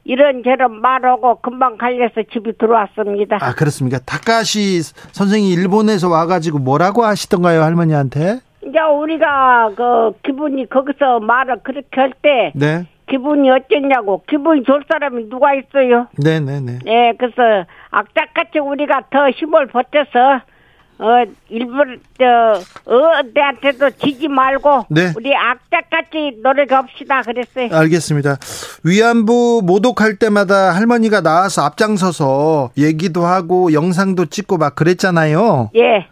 [0.05, 3.39] 이런저런 말하고 금방 갈려서 집에 들어왔습니다.
[3.41, 3.99] 아, 그렇습니까?
[4.01, 8.41] 다카시 선생이 일본에서 와가지고 뭐라고 하시던가요, 할머니한테?
[8.67, 12.53] 이제 우리가 그 기분이 거기서 말을 그렇게 할 때.
[12.55, 12.87] 네.
[13.09, 14.23] 기분이 어쨌냐고.
[14.27, 16.07] 기분이 좋을 사람이 누가 있어요?
[16.25, 16.61] 네네네.
[16.61, 16.79] 네, 네.
[16.85, 20.41] 네, 그래서 악착같이 우리가 더 힘을 버텨서
[20.99, 25.13] 어, 일본, 저, 어한테도 지지 말고, 네.
[25.17, 27.23] 우리 악착같이 노력합시다.
[27.23, 27.69] 그랬어요.
[27.73, 28.37] 알겠습니다.
[28.85, 35.71] 위안부 모독할 때마다 할머니가 나와서 앞장서서 얘기도 하고, 영상도 찍고 막 그랬잖아요.
[35.75, 36.07] 예.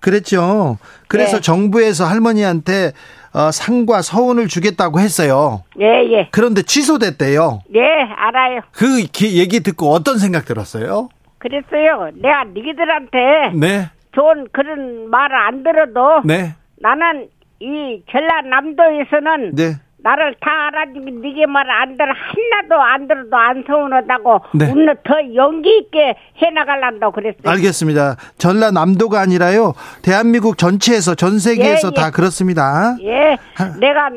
[0.00, 0.76] 그랬죠.
[1.08, 1.40] 그래서 예.
[1.40, 2.92] 정부에서 할머니한테
[3.32, 5.64] 어, 상과 서운을 주겠다고 했어요.
[5.80, 6.28] 예, 예.
[6.30, 7.62] 그런데 취소됐대요.
[7.68, 7.80] 네,
[8.16, 8.60] 알아요.
[8.70, 11.08] 그 얘기 듣고 어떤 생각 들었어요?
[11.38, 12.10] 그랬어요.
[12.14, 13.18] 내가 니들한테
[13.54, 13.90] 네.
[14.14, 16.54] 좋은 그런 말을 안 들어도 네.
[16.80, 17.28] 나는
[17.60, 19.74] 이 전라남도에서는 네.
[20.04, 24.70] 나를 다 알아주고 니게 말을 안 들어 하나도 안 들어도 안 서운하다고 네.
[24.70, 27.40] 오늘 더 용기 있게 해나갈란다고 그랬어요.
[27.44, 28.16] 알겠습니다.
[28.36, 29.72] 전라남도가 아니라요.
[30.02, 32.00] 대한민국 전체에서 전 세계에서 예, 예.
[32.00, 32.96] 다 그렇습니다.
[33.00, 33.38] 예,
[33.80, 34.10] 내가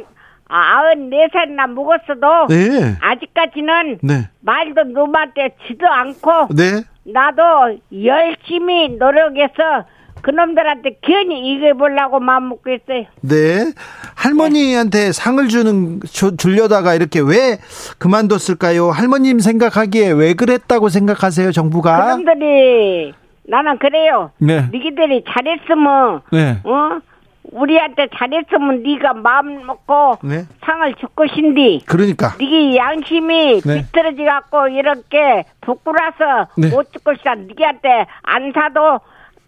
[0.49, 2.95] 아흔 네 살이나 먹었어도 네.
[3.01, 4.29] 아직까지는 네.
[4.41, 6.83] 말도 누구한테 지도 않고 네.
[7.12, 9.86] 나도 열심히 노력해서
[10.22, 13.05] 그놈들한테 괜히 이겨보려고 마음 먹고 있어요.
[13.22, 13.72] 네.
[14.16, 17.60] 할머니한테 상을 주는 주, 주려다가 이렇게 왜
[17.97, 18.89] 그만뒀을까요?
[18.89, 22.18] 할머님 생각하기에 왜 그랬다고 생각하세요, 정부가?
[22.18, 24.32] 그놈들이 나는 그래요.
[24.39, 24.68] 네.
[24.74, 26.58] 니기들이 잘했으면 네.
[26.64, 26.99] 어
[27.51, 30.45] 우리한테 잘했으면 네가 마음 먹고 네.
[30.65, 31.83] 상을 줄 것인디.
[31.85, 32.33] 그러니까.
[32.39, 33.81] 니기 양심이 네.
[33.81, 36.69] 비틀어지 갖고 이렇게 부끄러서 네.
[36.69, 37.35] 못줄 것이다.
[37.35, 38.99] 니한테 안 사도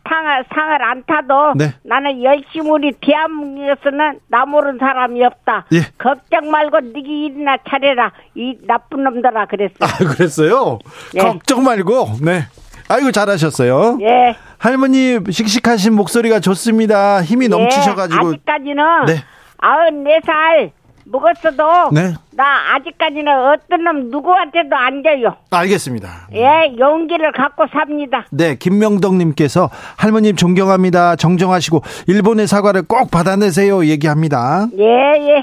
[0.08, 1.74] 상을 상을 안 타도 네.
[1.84, 5.66] 나는 열심히 우리 대한민국에서는 나 모르는 사람이 없다.
[5.74, 5.82] 예.
[5.98, 8.12] 걱정 말고 니기 일이나 차려라.
[8.34, 9.76] 이 나쁜 놈들아 그랬어.
[9.82, 10.80] 아, 그랬어요?
[11.14, 11.22] 네.
[11.22, 12.18] 걱정 말고.
[12.24, 12.46] 네.
[12.88, 14.00] 아이고 잘하셨어요.
[14.02, 14.36] 예.
[14.60, 17.24] 할머니 씩씩하신 목소리가 좋습니다.
[17.24, 18.26] 힘이 넘치셔가지고.
[18.26, 19.24] 예, 아직까지는 네.
[19.58, 20.72] 아흔 네살
[21.06, 22.14] 먹었어도 네.
[22.32, 25.38] 나 아직까지는 어떤 놈 누구한테도 안 져요.
[25.50, 26.28] 알겠습니다.
[26.34, 28.26] 예, 용기를 갖고 삽니다.
[28.32, 31.16] 네, 김명덕님께서 할머님 존경합니다.
[31.16, 33.86] 정정하시고 일본의 사과를 꼭 받아내세요.
[33.86, 34.68] 얘기합니다.
[34.78, 35.38] 예, 예.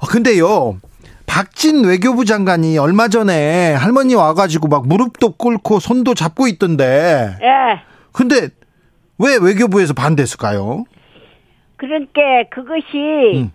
[0.00, 0.76] 어, 근데요.
[1.26, 7.36] 박진 외교부 장관이 얼마 전에 할머니 와가지고 막 무릎도 꿇고 손도 잡고 있던데.
[7.42, 7.95] 예.
[8.16, 8.48] 근데
[9.18, 10.84] 왜 외교부에서 반대했을까요?
[11.76, 12.86] 그러니까 그것이
[13.34, 13.52] 음.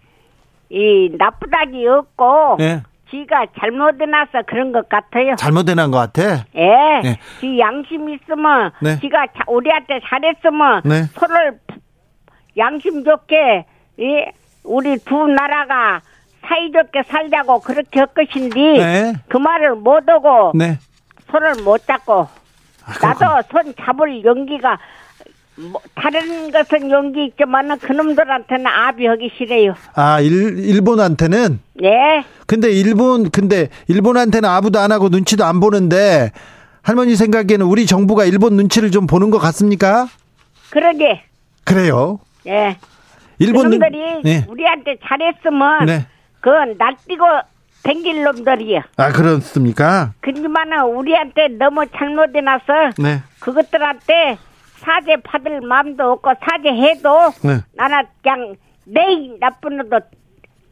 [0.70, 2.84] 이 나쁘다기 없고 예.
[3.10, 5.36] 지가 잘못해놔서 그런 것 같아요.
[5.36, 6.46] 잘못해난 것 같아.
[6.56, 7.02] 예.
[7.04, 7.20] 네.
[7.40, 9.00] 지 양심 있으면 네.
[9.00, 11.04] 지가 자- 우리한테 잘했으면 네.
[11.14, 11.60] 서로를
[12.58, 13.66] 양심 좋게
[13.98, 14.26] 이
[14.64, 16.02] 우리 두 나라가
[16.48, 19.14] 사이좋게 살자고 그렇게 할 것인데 네.
[19.28, 20.78] 그 말을 못 하고 네.
[21.32, 22.28] 손을 못 잡고.
[23.02, 24.78] 나도 손 잡을 용기가
[25.56, 29.76] 뭐 다른 것은 용기 있지만은 그놈들한테는 아비하기 싫어요.
[29.94, 32.24] 아, 일, 일본한테는 예.
[32.48, 36.32] 근데 일본 근데 일본한테는 아무도 안 하고 눈치도 안 보는데
[36.82, 40.08] 할머니 생각에는 우리 정부가 일본 눈치를 좀 보는 것 같습니까?
[40.72, 41.22] 그러게.
[41.64, 42.20] 그래요.
[42.48, 42.78] 예.
[43.38, 44.46] 일본 눈- 그놈들이 네.
[44.50, 46.06] 우리한테 잘했으면 네.
[46.40, 47.24] 그건 날뛰고
[47.84, 48.84] 댕길 놈들이야.
[48.98, 50.14] 아 그렇습니까?
[50.22, 53.22] 그지만은 우리한테 너무 잘못해놔서 네.
[53.40, 54.38] 그것들한테
[54.78, 57.60] 사죄 받을 마음도 없고 사죄해도 네.
[57.74, 58.56] 나는 그냥
[58.86, 59.02] 내
[59.40, 60.00] 나쁜 놈도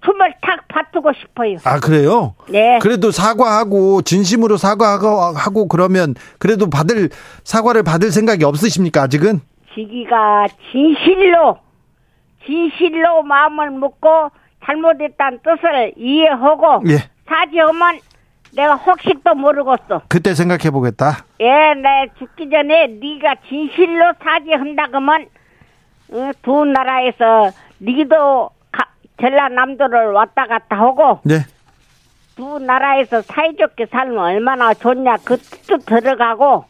[0.05, 1.57] 춤을 탁 받두고 싶어요.
[1.66, 2.36] 아 그래요?
[2.49, 2.80] 네.
[2.82, 5.07] 그래도 사과하고 진심으로 사과하고
[5.38, 7.10] 하고 그러면 그래도 받을
[7.43, 9.41] 사과를 받을 생각이 없으십니까 아직은?
[9.74, 11.57] 지기가 진실로
[12.45, 14.32] 진실로 마음을 먹고
[14.66, 17.10] 잘못했다는 뜻을 이해하고 예.
[17.28, 17.99] 사죄하면
[18.55, 20.01] 내가 혹시도 모르겠어.
[20.07, 21.26] 그때 생각해 보겠다.
[21.39, 25.28] 예, 내 죽기 전에 네가 진실로 사죄한다 그러면
[26.12, 27.51] 어, 두 나라에서
[28.72, 28.88] 가,
[29.22, 31.45] 전라남도를 왔다 갔다 하고 네.
[32.36, 36.66] 두 나라에서 사이좋게 살면 얼마나 좋냐 그 뜻도 들어가고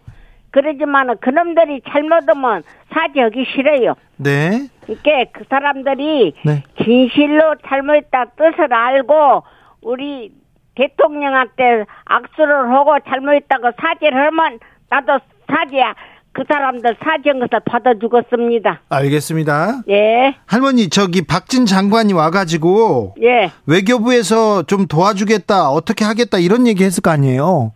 [0.51, 3.95] 그러지만은 그놈들이 잘못하면 사죄하기 싫어요.
[4.19, 4.67] 네.
[4.81, 6.63] 그러니까 그 사람들이 네.
[6.83, 9.43] 진실로 잘못했다 뜻을 알고
[9.81, 10.31] 우리
[10.75, 14.59] 대통령한테 악수를 하고 잘못했다고 사죄를 하면
[14.89, 15.95] 나도 사죄야.
[16.31, 18.81] 그 사람들 사죄한 것을 받아주겠습니다.
[18.89, 19.81] 알겠습니다.
[19.89, 23.51] 예, 할머니 저기 박진 장관이 와가지고 예.
[23.65, 27.73] 외교부에서 좀 도와주겠다 어떻게 하겠다 이런 얘기 했을 거 아니에요.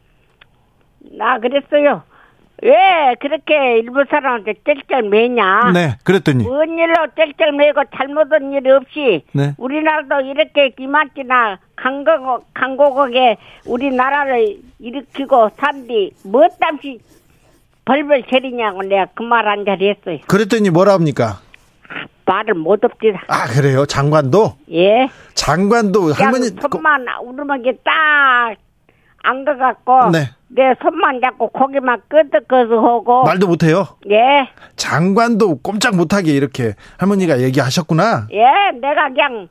[1.18, 2.04] 나 그랬어요.
[2.62, 5.72] 왜 그렇게 일부 사람한테 쩔쩔 매냐?
[5.74, 5.98] 네.
[6.04, 9.54] 그랬더니 뭔 일로 쩔쩔 매고 잘못한 일이 없이 네.
[9.58, 17.00] 우리나라도 이렇게 이만치나 강국 강국하게 우리나라를 일으키고 산디 뭐 땀시
[17.86, 20.20] 벌벌 체리냐고 내가 그 말 한 자리 했어요.
[20.28, 21.40] 그랬더니 뭐라 합니까?
[22.26, 23.24] 말을 못 없디다.
[23.28, 25.10] 아 그래요 장관도 예.
[25.34, 28.56] 장관도 할머니 그냥 손만 우르막에 딱
[29.26, 30.30] 안 가갖고 네.
[30.56, 33.88] 내 손만 잡고 고기만 끄덕끄덕 하고 말도 못해요.
[34.10, 34.48] 예.
[34.76, 38.28] 장관도 꼼짝 못하게 이렇게 할머니가 얘기하셨구나.
[38.32, 39.48] 예, 내가 그냥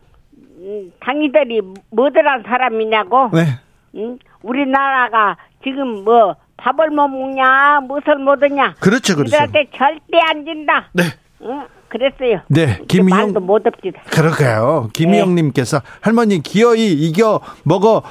[0.58, 1.60] 음, 당이들이
[1.90, 3.30] 뭐들한 사람이냐고.
[3.32, 3.58] 네.
[3.96, 4.18] 응?
[4.42, 8.74] 우리나라가 지금 뭐 밥을 못 먹냐, 무엇을 못 하냐.
[8.78, 9.34] 그렇죠, 그렇죠.
[9.34, 10.88] 이들한테 절대 안 진다.
[10.92, 11.02] 네.
[11.42, 11.66] 응?
[11.88, 12.40] 그랬어요.
[12.48, 13.92] 네, 김희영 말도 못 없지.
[14.12, 14.88] 그럴까요?
[14.94, 15.86] 김희영님께서 네.
[16.00, 18.02] 할머니 기어이 이겨 먹어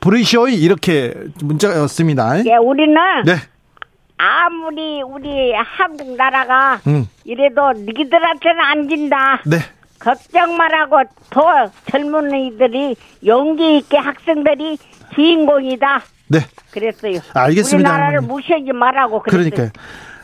[0.00, 2.44] 부르시오이 이렇게 문자였습니다.
[2.46, 2.94] 예, 우리는
[3.24, 3.34] 네.
[4.16, 7.06] 아무리 우리 한국 나라가 음.
[7.24, 9.42] 이래도 니들한테는 안 진다.
[9.46, 9.58] 네.
[9.98, 10.96] 걱정 말하고
[11.28, 11.42] 더
[11.90, 12.96] 젊은이들이
[13.26, 14.78] 용기 있게 학생들이
[15.14, 16.02] 주인공이다.
[16.28, 16.40] 네.
[16.70, 17.20] 그랬어요.
[17.34, 17.90] 알겠습니다.
[17.90, 19.50] 우리나라를 무시하지 말라고 그랬어요.
[19.50, 19.80] 그러니까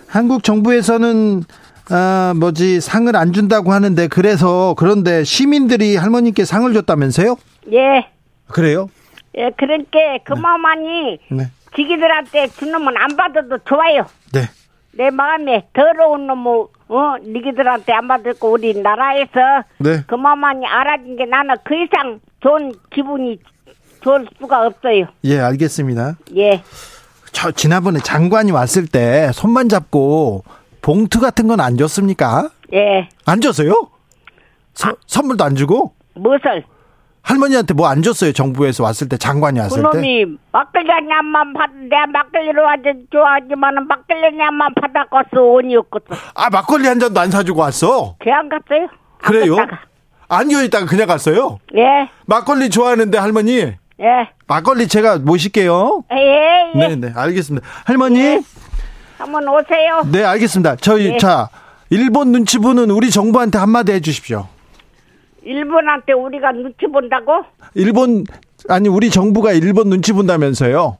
[0.08, 1.44] 한국 정부에서는
[1.90, 7.36] 아, 뭐지 상을 안 준다고 하는데 그래서 그런데 시민들이 할머니께 상을 줬다면서요?
[7.72, 8.08] 예.
[8.48, 8.88] 그래요?
[9.36, 11.36] 예, 그러니까 그마만이 네.
[11.36, 11.44] 네.
[11.74, 14.06] 지기들한테 준 놈은 안 받아도 좋아요.
[14.32, 14.40] 네.
[14.92, 19.32] 내 마음에 더러운 놈은 어 니기들한테 안 받았고 우리 나라에서
[19.78, 20.02] 네.
[20.06, 23.38] 그마만이 알아준 게 나는 그 이상 좋은 기분이
[24.00, 25.06] 좋을 수가 없어요.
[25.24, 26.16] 예, 알겠습니다.
[26.36, 26.62] 예.
[27.32, 30.44] 저 지난번에 장관이 왔을 때 손만 잡고
[30.80, 32.48] 봉투 같은 건 안 줬습니까?
[32.72, 33.08] 예.
[33.26, 33.90] 안 줬어요?
[34.72, 34.94] 서, 아.
[35.06, 35.92] 선물도 안 주고?
[36.14, 36.64] 무엇을?
[37.30, 38.32] 할머니한테 뭐 안 줬어요?
[38.32, 39.88] 정부에서 왔을 때 장관이 왔을 때.
[39.88, 42.82] 그놈이 막걸리 한 잔만 받, 내가 막걸리로 아주
[43.12, 46.16] 좋아하지만은 막걸리 한 잔만 받아갔어 온이었거든.
[46.34, 48.14] 아 막걸리 한 잔도 안 사주고 왔어?
[48.20, 48.86] 걔안 갔어요?
[49.18, 49.56] 그래요?
[50.28, 51.58] 안 여있다가 그냥 갔어요?
[51.76, 52.08] 예.
[52.26, 53.58] 막걸리 좋아하는데 할머니.
[53.58, 53.76] 예.
[54.46, 56.04] 막걸리 제가 모실게요.
[56.12, 56.88] 예, 예.
[56.88, 57.66] 네, 네, 알겠습니다.
[57.86, 58.20] 할머니.
[58.20, 58.40] 예.
[59.18, 60.02] 한번 오세요.
[60.12, 60.76] 네, 알겠습니다.
[60.76, 61.16] 저희 예.
[61.18, 61.48] 자
[61.90, 64.46] 일본 눈치 보는 우리 정부한테 한마디 해주십시오.
[65.46, 67.44] 일본한테 우리가 눈치 본다고?
[67.74, 68.24] 일본
[68.68, 70.98] 아니 우리 정부가 일본 눈치 본다면서요?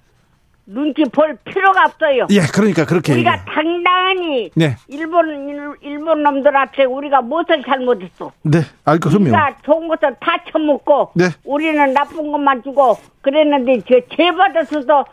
[0.69, 2.27] 눈치 볼 필요가 없어요.
[2.31, 3.55] 예, 그러니까 그렇게 우리가 얘기해요.
[3.55, 4.77] 당당히 네.
[4.89, 8.31] 일본 일 본 놈들한테 우리가 무엇을 잘못했어?
[8.43, 9.23] 네, 알 그럼요.
[9.25, 11.25] 우리가 좋은 것을 다 처먹고 네.
[11.45, 15.05] 우리는 나쁜 것만 주고 그랬는데 저죄 받았어도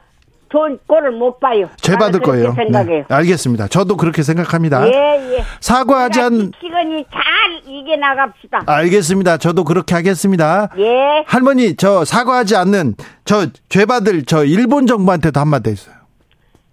[0.53, 1.67] 좋은 꼴을 못 봐요.
[1.77, 2.51] 죄 받을 거예요.
[2.53, 3.05] 생각해요.
[3.09, 3.67] 네, 알겠습니다.
[3.69, 4.85] 저도 그렇게 생각합니다.
[4.87, 4.91] 예,
[5.37, 5.43] 예.
[5.59, 6.51] 사과하지 않.
[6.61, 7.21] 시간이 잘
[7.65, 8.61] 이겨 나갑시다.
[8.67, 9.37] 알겠습니다.
[9.37, 10.69] 저도 그렇게 하겠습니다.
[10.77, 11.23] 예.
[11.25, 12.93] 할머니 저 사과하지 않는
[13.25, 15.95] 저 죄 받을 저 일본 정부한테도 한마디 있어요.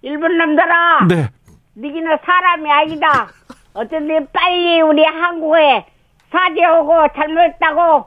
[0.03, 1.07] 일본 놈들아.
[1.09, 1.31] 네.
[1.79, 3.29] 니기는 사람이 아니다.
[3.73, 5.87] 어쩐지 빨리 우리 한국에
[6.31, 8.05] 사죄하고 잘못했다고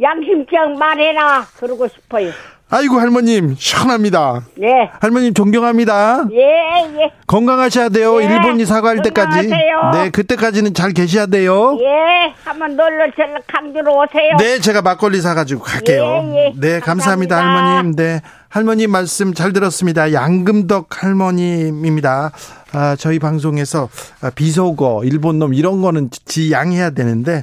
[0.00, 1.44] 양심적 말해라.
[1.58, 2.30] 그러고 싶어요.
[2.68, 4.42] 아이고 할머님 시원합니다.
[4.56, 4.90] 네.
[5.00, 6.24] 할머님 존경합니다.
[6.32, 7.12] 예, 예.
[7.28, 8.20] 건강하셔야 돼요.
[8.20, 9.48] 예, 일본이 사과할 때까지.
[9.92, 11.78] 네, 그때까지는 잘 계셔야 돼요.
[11.80, 12.34] 예.
[12.42, 13.06] 한번 놀러
[13.46, 14.36] 강주로 오세요.
[14.40, 16.02] 네, 제가 막걸리 사 가지고 갈게요.
[16.02, 16.52] 예, 예.
[16.56, 17.96] 네, 감사합니다, 감사합니다, 할머님.
[17.96, 18.20] 네.
[18.48, 20.12] 할머님 말씀 잘 들었습니다.
[20.12, 22.32] 양금덕 할머님입니다.
[22.72, 23.88] 아, 저희 방송에서
[24.34, 27.42] 비속어, 일본놈 이런 거는 지 양해야 되는데 아,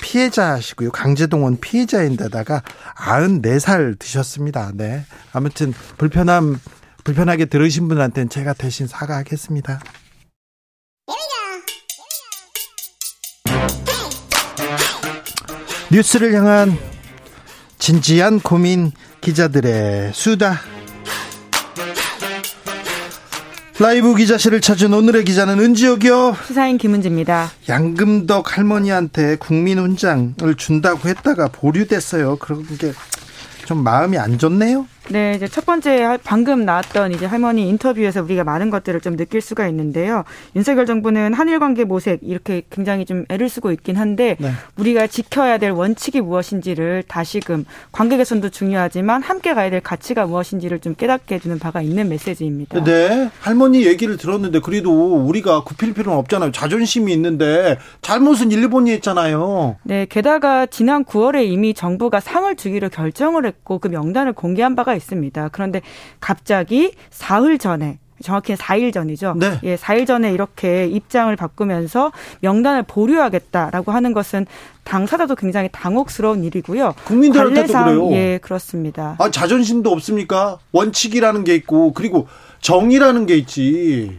[0.00, 0.90] 피해자시고요.
[0.90, 2.62] 강제동원 피해자인데다가
[2.96, 4.72] 94살 드셨습니다.
[4.74, 5.04] 네.
[5.32, 6.58] 아무튼 불편함
[7.04, 9.80] 불편하게 들으신 분한테는 제가 대신 사과하겠습니다.
[15.90, 16.78] 뉴스를 향한
[17.78, 20.60] 진지한 고민 기자들의 수다.
[23.78, 26.36] 라이브 기자실을 찾은 오늘의 기자는 은지혁이요.
[26.46, 27.50] 시사인 김은지입니다.
[27.68, 32.36] 양금덕 할머니한테 국민훈장을 준다고 했다가 보류됐어요.
[32.36, 32.92] 그런 게
[33.64, 34.86] 좀 마음이 안 좋네요.
[35.10, 39.66] 네, 이제 첫 번째 방금 나왔던 이제 할머니 인터뷰에서 우리가 많은 것들을 좀 느낄 수가
[39.68, 40.24] 있는데요.
[40.54, 44.50] 윤석열 정부는 한일 관계 모색 이렇게 굉장히 좀 애를 쓰고 있긴 한데 네.
[44.76, 50.94] 우리가 지켜야 될 원칙이 무엇인지를 다시금 관계 개선도 중요하지만 함께 가야 될 가치가 무엇인지를 좀
[50.94, 52.82] 깨닫게 해주는 바가 있는 메시지입니다.
[52.84, 56.52] 네, 할머니 얘기를 들었는데 그래도 우리가 굽힐 필요는 없잖아요.
[56.52, 59.76] 자존심이 있는데 잘못은 일본이 했잖아요.
[59.82, 65.48] 네, 게다가 지난 9월에 이미 정부가 상을 주기로 결정을 했고 그 명단을 공개한 바가 있습니다.
[65.52, 65.80] 그런데
[66.20, 69.34] 갑자기 사흘 전에 정확히 4일 전이죠.
[69.36, 69.58] 네.
[69.64, 74.46] 예, 4일 전에 이렇게 입장을 바꾸면서 명단을 보류하겠다라고 하는 것은
[74.84, 76.94] 당사자도 굉장히 당혹스러운 일이고요.
[77.04, 78.12] 국민들한테도 그래요.
[78.12, 79.16] 예, 그렇습니다.
[79.18, 80.58] 아, 자존심도 없습니까?
[80.72, 82.28] 원칙이라는 게 있고 그리고
[82.60, 84.18] 정의라는 게 있지.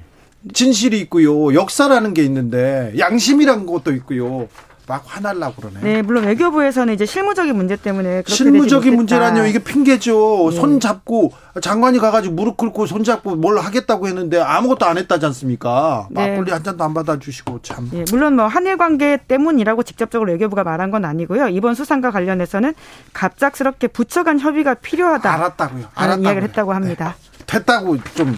[0.54, 1.54] 진실이 있고요.
[1.54, 4.50] 역사라는 게 있는데 양심이라는 것도 있고요.
[4.88, 5.80] 막 화날라고 그러네.
[5.81, 9.45] 네, 물론 외교부에서는 이제 실무적인 문제 때문에 실무적인 문제라뇨.
[9.45, 10.49] 이게 핑계죠.
[10.51, 10.55] 네.
[10.57, 11.31] 손 잡고
[11.61, 16.07] 장관이 가가지고 무릎 꿇고 손 잡고 뭘 하겠다지 했는데 아무것도 안 했다지 않습니까?
[16.11, 16.31] 네.
[16.31, 17.89] 막걸리 한 잔도 안 받아주시고 참.
[17.93, 21.47] 네, 물론 뭐 한일 관계 때문이라고 직접적으로 외교부가 말한 건 아니고요.
[21.49, 22.73] 이번 수상과 관련해서는
[23.14, 25.31] 갑작스럽게 부처 간 협의가 필요하다.
[25.31, 25.85] 알았다고요.
[25.95, 26.23] 알았다고요.
[26.26, 27.15] 이야기를 했다고 합니다.
[27.38, 27.45] 네.
[27.45, 28.38] 됐다고 좀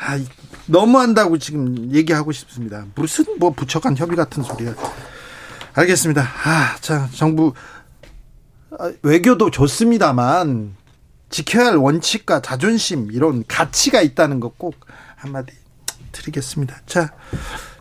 [0.00, 0.18] 아,
[0.66, 2.84] 너무한다고 지금 얘기하고 싶습니다.
[2.94, 4.74] 무슨 뭐 부처 간 협의 같은 소리야.
[5.74, 6.22] 알겠습니다.
[6.22, 7.52] 아, 자, 정부
[8.78, 10.74] 아, 외교도 좋습니다만
[11.30, 14.76] 지켜야 할 원칙과 자존심 이런 가치가 있다는 것 꼭
[15.16, 15.52] 한마디
[16.12, 16.76] 드리겠습니다.
[16.86, 17.12] 자,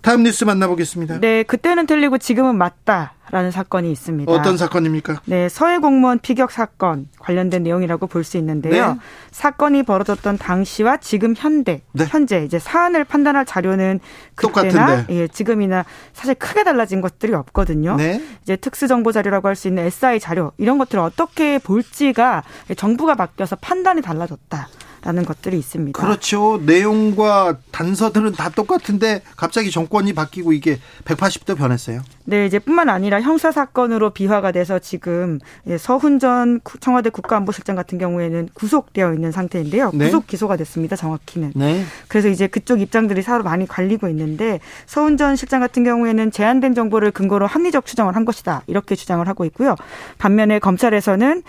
[0.02, 1.20] 다음 뉴스 만나보겠습니다.
[1.20, 3.14] 네, 그때는 틀리고 지금은 맞다.
[3.34, 4.32] 라는 사건이 있습니다.
[4.32, 5.22] 어떤 사건입니까?
[5.26, 8.94] 네, 서해 공무원 피격 사건 관련된 내용이라고 볼 수 있는데요.
[8.94, 9.00] 네.
[9.32, 12.06] 사건이 벌어졌던 당시와 지금 현대 네.
[12.08, 14.00] 현재 이제 사안을 판단할 자료는
[14.36, 15.84] 그때나 예, 지금이나
[16.14, 17.96] 사실 크게 달라진 것들이 없거든요.
[17.96, 18.22] 네.
[18.44, 22.44] 이제 특수 정보 자료라고 할 수 있는 SI 자료 이런 것들을 어떻게 볼지가
[22.78, 24.68] 정부가 바뀌어서 판단이 달라졌다.
[25.06, 26.02] 라는 것들이 있습니다.
[26.02, 26.62] 그렇죠.
[26.66, 32.02] 내용과 단서들은 다 똑같은데 갑자기 정권이 바뀌고 이게 180도 변했어요.
[32.26, 37.98] 네, 이제 뿐만 아니라 형사 사건으로 비화가 돼서 지금 예, 서훈 전 청와대 국가안보실장 같은
[37.98, 39.92] 경우에는 구속되어 있는 상태인데요.
[39.94, 40.06] 네.
[40.06, 40.96] 구속 기소가 됐습니다.
[40.96, 41.52] 정확히는.
[41.56, 41.84] 네.
[42.08, 47.12] 그래서 이제 그쪽 입장들이 서로 많이 갈리고 있는데 서훈 전 실장 같은 경우에는 제한된 정보를
[47.12, 48.64] 근거로 합리적 추정을 한 것이다.
[48.68, 49.76] 이렇게 주장을 하고 있고요.
[50.18, 51.44] 반면에 검찰에서는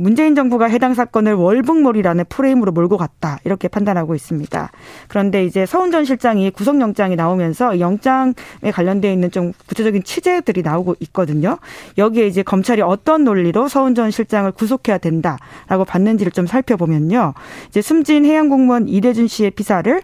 [0.00, 3.38] 문재인 정부가 해당 사건을 월북몰이라는 프레임으로 몰고 갔다.
[3.44, 4.70] 이렇게 판단하고 있습니다.
[5.08, 11.58] 그런데 이제 서훈 전 실장이 구속영장이 나오면서 영장에 관련되어 있는 좀 구체적인 취재들이 나오고 있거든요.
[11.98, 17.34] 여기에 이제 검찰이 어떤 논리로 서훈 전 실장을 구속해야 된다라고 봤는지를 좀 살펴보면요.
[17.68, 20.02] 이제 숨진 해양 공무원 이대준 씨의 피사를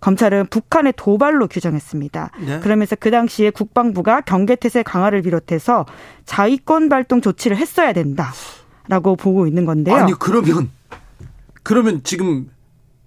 [0.00, 2.30] 검찰은 북한의 도발로 규정했습니다.
[2.46, 2.60] 네.
[2.60, 5.84] 그러면서 그 당시에 국방부가 경계태세 강화를 비롯해서
[6.24, 9.94] 자위권 발동 조치를 했어야 된다라고 보고 있는 건데요.
[9.94, 10.70] 아니 그러면
[11.62, 12.48] 그러면 지금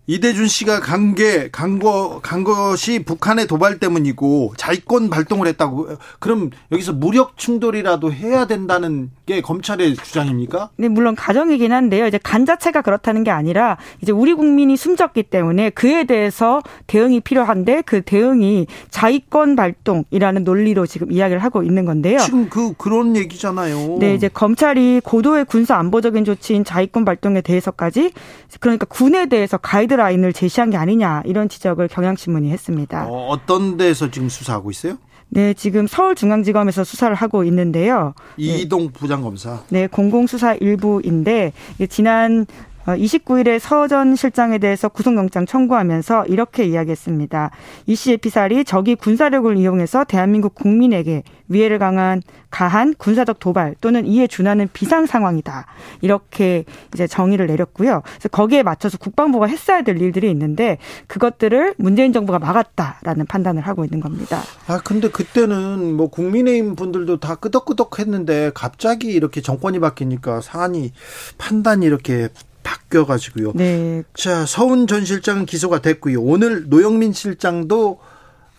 [0.05, 5.95] 이대준 씨가 간 게, 간 거, 간 것이 북한의 도발 때문이고 자위권 발동을 했다고.
[6.19, 10.71] 그럼 여기서 무력 충돌이라도 해야 된다는 게 검찰의 주장입니까?
[10.75, 12.05] 네, 물론 가정이긴 한데요.
[12.05, 17.83] 이제 간 자체가 그렇다는 게 아니라 이제 우리 국민이 숨졌기 때문에 그에 대해서 대응이 필요한데
[17.83, 22.19] 그 대응이 자위권 발동이라는 논리로 지금 이야기를 하고 있는 건데요.
[22.19, 23.99] 지금 그, 그런 얘기잖아요.
[23.99, 28.11] 네, 이제 검찰이 고도의 군사 안보적인 조치인 자위권 발동에 대해서까지
[28.59, 33.07] 그러니까 군에 대해서 가이드 가이드라인을 제시한 게 아니냐 이런 지적을 경향신문이 했습니다.
[33.09, 34.97] 어, 떤 데서 지금 수사하고 있어요?
[35.29, 38.13] 네, 지금 서울중앙지검에서 수사를 하고 있는데요.
[38.37, 39.63] 이동 부장검사.
[39.69, 41.53] 네, 공공수사 일부인데
[41.89, 42.45] 지난
[42.85, 47.51] 29일에 어, 서전 실장에 대해서 구속영장 청구하면서 이렇게 이야기했습니다.
[47.85, 54.27] 이 씨의 피살이 적이 군사력을 이용해서 대한민국 국민에게 위해를 강한 가한 군사적 도발 또는 이에
[54.27, 55.65] 준하는 비상 상황이다.
[56.01, 58.01] 이렇게 이제 정의를 내렸고요.
[58.05, 60.77] 그래서 거기에 맞춰서 국방부가 했어야 될 일들이 있는데
[61.07, 64.41] 그것들을 문재인 정부가 막았다라는 판단을 하고 있는 겁니다.
[64.67, 70.91] 아 근데 그때는 뭐 국민의힘 분들도 다 끄덕끄덕했는데 갑자기 이렇게 정권이 바뀌니까 사안이
[71.37, 72.29] 판단이 이렇게
[72.63, 73.53] 바뀌어가지고요.
[73.55, 74.03] 네.
[74.15, 76.21] 자, 서훈 전 실장은 기소가 됐고요.
[76.21, 77.99] 오늘 노영민 실장도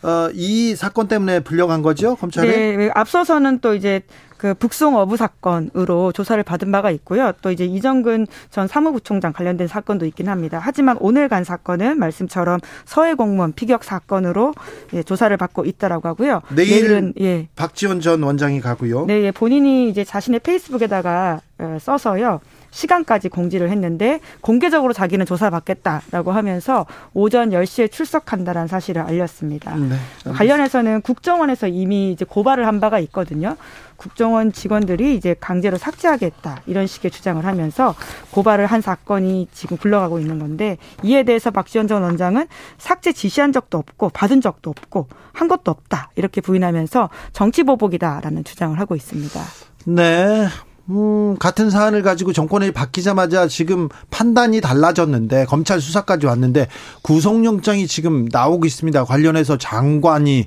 [0.04, 2.76] 어, 이 사건 때문에 불려간 거죠, 검찰에?
[2.76, 4.02] 네, 앞서서는 또 이제
[4.36, 7.32] 그 북송 어부 사건으로 조사를 받은 바가 있고요.
[7.40, 10.60] 또 이제 이정근 전 사무부총장 관련된 사건도 있긴 합니다.
[10.62, 14.52] 하지만 오늘 간 사건은 말씀처럼 서해 공무원 피격 사건으로
[14.92, 16.42] 예, 조사를 받고 있다라고 하고요.
[16.54, 17.48] 내일 은 예.
[17.56, 19.06] 박지원 전 원장이 가고요.
[19.06, 22.40] 네, 예, 본인이 이제 자신의 페이스북에다가 어, 써서요.
[22.74, 29.76] 시간까지 공지를 했는데 공개적으로 자기는 조사받겠다라고 하면서 오전 10시에 출석한다라는 사실을 알렸습니다.
[29.76, 29.96] 네,
[30.32, 33.56] 관련해서는 국정원에서 이미 이제 고발을 한 바가 있거든요.
[33.96, 37.94] 국정원 직원들이 이제 강제로 삭제하겠다 이런 식의 주장을 하면서
[38.32, 43.78] 고발을 한 사건이 지금 굴러가고 있는 건데 이에 대해서 박지원 전 원장은 삭제 지시한 적도
[43.78, 49.40] 없고 받은 적도 없고 한 것도 없다 이렇게 부인하면서 정치 보복이다라는 주장을 하고 있습니다.
[49.86, 50.48] 네.
[50.90, 56.68] 음, 같은 사안을 가지고 정권이 바뀌자마자 지금 판단이 달라졌는데 검찰 수사까지 왔는데
[57.02, 59.04] 구속영장이 지금 나오고 있습니다.
[59.04, 60.46] 관련해서 장관이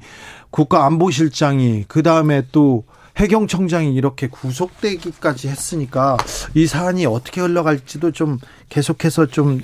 [0.52, 2.84] 국가안보실장이 그 다음에 또
[3.18, 6.18] 해경청장이 이렇게 구속되기까지 했으니까
[6.54, 8.38] 이 사안이 어떻게 흘러갈지도 좀
[8.70, 9.60] 계속해서 좀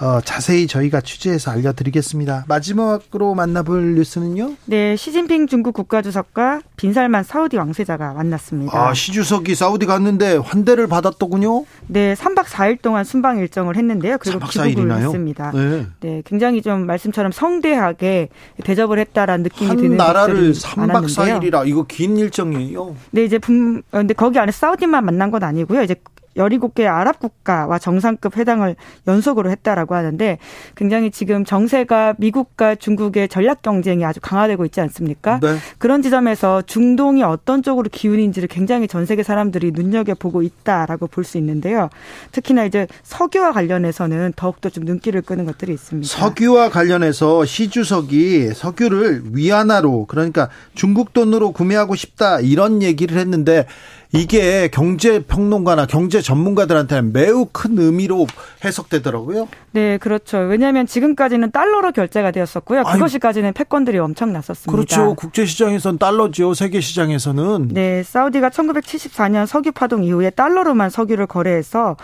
[0.00, 2.44] 어, 자세히 저희가 취재해서 알려드리겠습니다.
[2.48, 4.52] 마지막으로 만나볼 뉴스는요?
[4.66, 8.88] 네, 시진핑 중국 국가주석과 빈살만 사우디 왕세자가 만났습니다.
[8.88, 11.64] 아, 시 주석이 사우디 갔는데 환대를 받았더군요?
[11.86, 14.18] 네, 3박 4일 동안 순방 일정을 했는데요.
[14.18, 15.04] 그리고 3박 귀국을 4일이나요?
[15.06, 15.52] 했습니다.
[15.52, 15.86] 네.
[16.00, 16.22] 네.
[16.24, 18.28] 굉장히 좀 말씀처럼 성대하게
[18.64, 22.96] 대접을 했다라는 느낌이 한 드는 나라를 3박 4일이라 이거 긴 일정이에요.
[23.12, 25.82] 네, 이제 분, 어, 근데 거기 안에 사우디만 만난 건 아니고요.
[25.82, 25.94] 이제
[26.36, 28.76] 17개 아랍 국가와 정상급 회담을
[29.06, 30.38] 연속으로 했다라고 하는데
[30.74, 35.38] 굉장히 지금 정세가 미국과 중국의 전략 경쟁이 아주 강화되고 있지 않습니까?
[35.42, 35.56] 네.
[35.78, 41.90] 그런 지점에서 중동이 어떤 쪽으로 기운인지를 굉장히 전 세계 사람들이 눈여겨보고 있다라고 볼 수 있는데요.
[42.32, 46.08] 특히나 이제 석유와 관련해서는 더욱더 좀 눈길을 끄는 것들이 있습니다.
[46.08, 53.66] 석유와 관련해서 시 주석이 석유를 위안화로 그러니까 중국 돈으로 구매하고 싶다 이런 얘기를 했는데
[54.16, 58.26] 이게 경제 평론가나 경제 전문가들한테는 매우 큰 의미로
[58.64, 59.48] 해석되더라고요.
[59.72, 60.38] 네, 그렇죠.
[60.38, 62.84] 왜냐하면 지금까지는 달러로 결제가 되었었고요.
[62.84, 64.72] 그것이까지는 패권들이 엄청 났었습니다.
[64.72, 65.14] 그렇죠.
[65.14, 66.54] 국제 시장에서는 달러죠.
[66.54, 67.68] 세계 시장에서는.
[67.72, 71.96] 네, 사우디가 1974년 석유 파동 이후에 달러로만 석유를 거래해서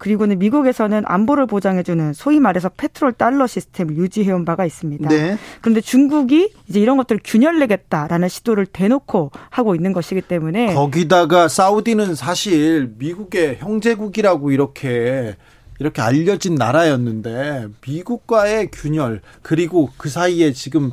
[0.00, 5.08] 그리고는 미국에서는 안보를 보장해주는 소위 말해서 페트롤 달러 시스템을 유지해온 바가 있습니다.
[5.10, 5.36] 네.
[5.60, 12.94] 그런데 중국이 이제 이런 것들을 균열내겠다라는 시도를 대놓고 하고 있는 것이기 때문에 거기다가 사우디는 사실
[12.96, 15.36] 미국의 형제국이라고 이렇게
[15.78, 20.92] 이렇게 알려진 나라였는데 미국과의 균열 그리고 그 사이에 지금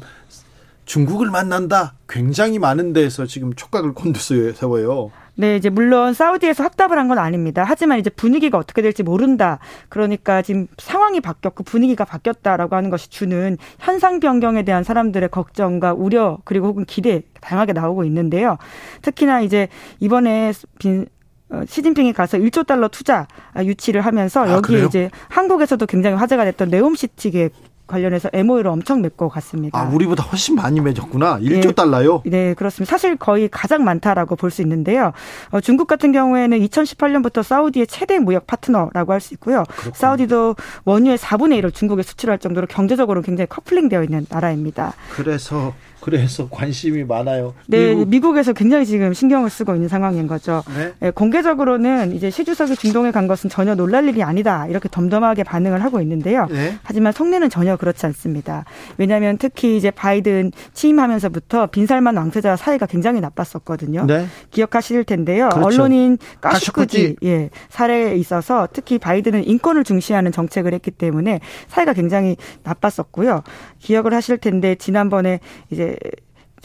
[0.83, 5.11] 중국을 만난다 굉장히 많은 데서 지금 촉각을 곤두세워요.
[5.39, 7.63] 네, 이제 물론 사우디에서 확답을 한 건 아닙니다.
[7.65, 9.59] 하지만 이제 분위기가 어떻게 될지 모른다.
[9.87, 16.39] 그러니까 지금 상황이 바뀌었고 분위기가 바뀌었다라고 하는 것이 주는 현상 변경에 대한 사람들의 걱정과 우려
[16.43, 18.57] 그리고 혹은 기대 다양하게 나오고 있는데요.
[19.03, 19.69] 특히나 이제
[20.01, 21.05] 이번에 빈
[21.49, 23.25] 어, 시진핑이 가서 1조 달러 투자
[23.57, 27.53] 유치를 하면서 아, 여기에 아, 이제 한국에서도 굉장히 화제가 됐던 네옴시티 계획
[27.87, 29.79] 관련해서 MOU를 엄청 맺고 갔습니다.
[29.79, 31.39] 아, 우리보다 훨씬 많이 맺었구나.
[31.39, 32.21] 1조 네, 달러요?
[32.25, 32.89] 네, 그렇습니다.
[32.91, 35.11] 사실 거의 가장 많다라고 볼 수 있는데요.
[35.51, 39.63] 어, 중국 같은 경우에는 2018년부터 사우디의 최대 무역 파트너라고 할 수 있고요.
[39.67, 39.93] 그렇구나.
[39.95, 40.55] 사우디도
[40.85, 44.93] 원유의 4분의 1을 중국에 수출할 정도로 경제적으로 굉장히 커플링되어 있는 나라입니다.
[45.15, 47.53] 그래서 그래서 관심이 많아요.
[47.67, 48.37] 네, 미국.
[48.37, 50.61] 에서 굉장히 지금 신경을 쓰고 있는 상황인 거죠.
[50.75, 50.93] 네?
[50.99, 55.81] 네, 공개적으로는 이제 시 주석이 중동에 간 것은 전혀 놀랄 일이 아니다 이렇게 덤덤하게 반응을
[55.81, 56.45] 하고 있는데요.
[56.51, 56.77] 네?
[56.83, 58.65] 하지만 속내는 전혀 그렇지 않습니다.
[58.97, 64.05] 왜냐하면 특히 이제 바이든 취임하면서부터 빈살만 왕세자와 사이가 굉장히 나빴었거든요.
[64.05, 64.27] 네?
[64.51, 65.49] 기억하실 텐데요.
[65.49, 65.65] 그렇죠.
[65.65, 73.41] 언론인 까슈크지 예, 사례에 있어서 특히 바이든은 인권을 중시하는 정책을 했기 때문에 사이가 굉장히 나빴었고요.
[73.79, 75.39] 기억을 하실 텐데 지난번에
[75.71, 75.86] 이제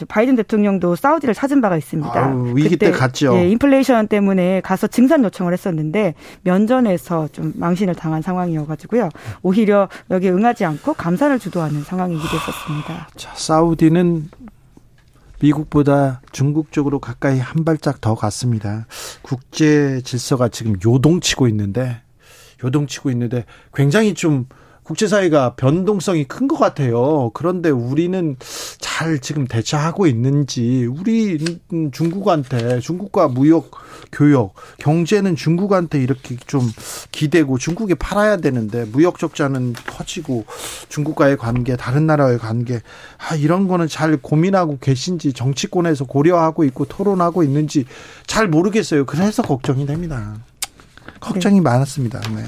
[0.07, 2.13] 바이든 대통령도 사우디를 찾은 바가 있습니다.
[2.13, 3.37] 아유, 위기 때 갔죠.
[3.37, 9.09] 예, 인플레이션 때문에 가서 증산 요청을 했었는데 면전에서 좀 망신을 당한 상황이어가지고요.
[9.43, 13.07] 오히려 여기에 응하지 않고 감사를 주도하는 상황이기도 했었습니다.
[13.15, 14.29] 자, 사우디는
[15.39, 18.87] 미국보다 중국 쪽으로 가까이 한 발짝 더 갔습니다.
[19.21, 22.01] 국제 질서가 지금 요동치고 있는데
[22.63, 24.47] 요동치고 있는데 굉장히 좀
[24.83, 27.31] 국제사회가 변동성이 큰 것 같아요.
[27.33, 28.35] 그런데 우리는
[28.79, 31.59] 잘 지금 대처하고 있는지, 우리
[31.91, 33.71] 중국한테, 중국과 무역,
[34.11, 36.69] 교역, 경제는 중국한테 이렇게 좀
[37.11, 40.45] 기대고 중국에 팔아야 되는데, 무역 적자는 커지고,
[40.89, 42.81] 중국과의 관계, 다른 나라와의 관계,
[43.17, 47.85] 아, 이런 거는 잘 고민하고 계신지, 정치권에서 고려하고 있고 토론하고 있는지
[48.27, 49.05] 잘 모르겠어요.
[49.05, 50.35] 그래서 걱정이 됩니다.
[51.19, 51.61] 걱정이 네.
[51.61, 52.19] 많았습니다.
[52.35, 52.43] 네.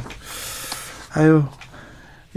[1.14, 1.44] 아유,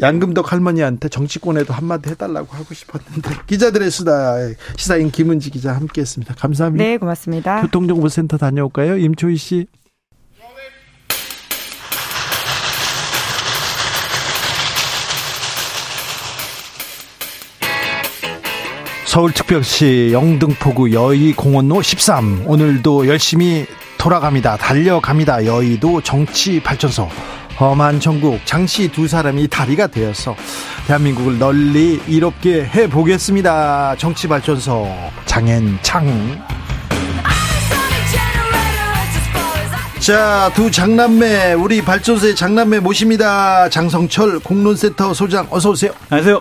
[0.00, 4.36] 양금덕 할머니한테 정치권에도 한마디 해달라고 하고 싶었는데 기자들의 수다
[4.76, 6.34] 시사인 김은지 기자 함께했습니다.
[6.34, 6.84] 감사합니다.
[6.84, 7.62] 네, 고맙습니다.
[7.62, 9.66] 교통정보센터 다녀올까요, 임초희 씨?
[19.06, 23.66] 서울특별시 영등포구 여의공원로 13 오늘도 열심히
[23.96, 24.58] 돌아갑니다.
[24.58, 25.46] 달려갑니다.
[25.46, 27.08] 여의도 정치 발전소
[27.60, 30.36] 험한 전국 장씨 두 사람이 다리가 되어서
[30.86, 33.96] 대한민국을 널리 이롭게 해보겠습니다.
[33.96, 34.88] 정치발전소
[35.26, 36.06] 장앤창
[39.98, 43.68] 자, 두 장남매, 우리 발전소의 장남매 모십니다.
[43.68, 45.92] 장성철 공론센터 소장 어서 오세요.
[46.08, 46.40] 안녕하세요.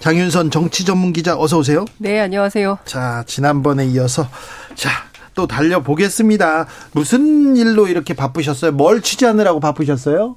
[0.00, 1.86] 장윤선 정치 전문 기자 어서 오세요.
[1.96, 2.78] 네, 안녕하세요.
[2.84, 4.28] 자, 지난번에 이어서
[4.74, 4.90] 자,
[5.34, 6.66] 또 달려보겠습니다.
[6.92, 8.72] 무슨 일로 이렇게 바쁘셨어요?
[8.72, 10.36] 뭘 취재하느라고 바쁘셨어요?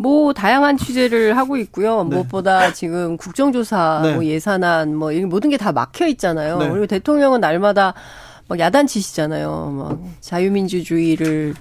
[0.00, 2.04] 뭐 다양한 취재를 하고 있고요.
[2.04, 2.14] 네.
[2.16, 4.14] 무엇보다 지금 국정조사, 네.
[4.14, 6.58] 뭐 예산안, 뭐 모든 게 다 막혀 있잖아요.
[6.58, 6.68] 네.
[6.70, 7.94] 그리고 대통령은 날마다
[8.46, 9.74] 막 야단치시잖아요.
[9.76, 11.54] 막 자유민주주의를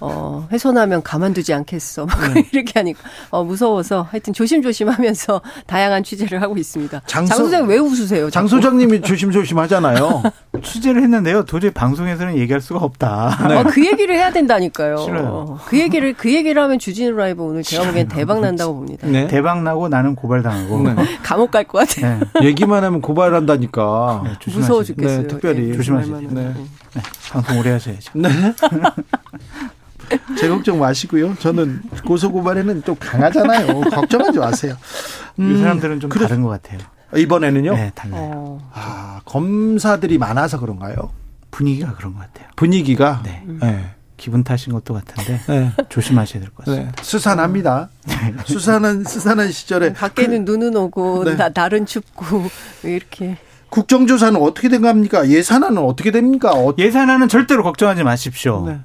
[0.00, 2.06] 어, 훼손하면 가만두지 않겠어.
[2.34, 2.46] 네.
[2.52, 3.00] 이렇게 하니까
[3.30, 7.02] 어, 무서워서 하여튼 조심조심 하면서 다양한 취재를 하고 있습니다.
[7.06, 8.30] 장, 장 소장 왜 웃으세요?
[8.30, 10.22] 장 소장님이 조심조심 하잖아요.
[10.62, 11.44] 취재를 했는데요.
[11.44, 13.46] 도저히 방송에서는 얘기할 수가 없다.
[13.48, 13.56] 네.
[13.56, 14.98] 어, 그 얘기를 해야 된다니까요.
[14.98, 15.58] 싫어요.
[15.66, 19.06] 그 얘기를 그 얘기를 하면 주진우 라이브 오늘 제가 보기엔 대박 난다고 봅니다.
[19.06, 19.26] 네.
[19.26, 20.94] 대박 나고 나는 고발당하고 네.
[21.22, 22.20] 감옥 갈 것 같아요.
[22.40, 22.46] 네.
[22.46, 24.22] 얘기만 하면 고발한다니까.
[24.24, 25.22] 네, 무서워 죽겠어요.
[25.22, 26.20] 네, 특별히 예, 조심하시죠.
[26.30, 26.52] 네.
[27.32, 28.12] 방송 오래 하셔야죠.
[30.08, 30.18] 네.
[30.38, 31.34] 제 걱정 마시고요.
[31.38, 33.80] 저는 고소고발에는 또 강하잖아요.
[33.90, 34.76] 걱정하지 마세요.
[35.38, 36.26] 음, 이 사람들은 좀 그래.
[36.26, 36.78] 다른 것 같아요.
[37.16, 37.74] 이번에는요?
[37.74, 38.30] 네, 달라요.
[38.34, 38.70] 어.
[38.74, 41.10] 아, 검사들이 많아서 그런가요?
[41.50, 42.48] 분위기가 그런 것 같아요.
[42.56, 43.22] 분위기가?
[43.24, 43.42] 네.
[43.60, 43.90] 네.
[44.16, 45.72] 기분 탓인 것도 같은데 네.
[45.88, 46.92] 조심하셔야 될 것 같습니다.
[46.96, 47.02] 네.
[47.02, 47.88] 수산합니다.
[48.06, 48.34] 네.
[48.44, 51.36] 수산은 수산한 시절에 밖에는 그, 눈은 오고 네.
[51.36, 52.24] 나, 날은 춥고
[52.84, 53.36] 이렇게
[53.70, 55.28] 국정조사는 어떻게 된 겁니까?
[55.28, 56.52] 예산안은 어떻게 됩니까?
[56.52, 56.74] 어...
[56.78, 58.78] 예산안은 절대로 걱정하지 마십시오.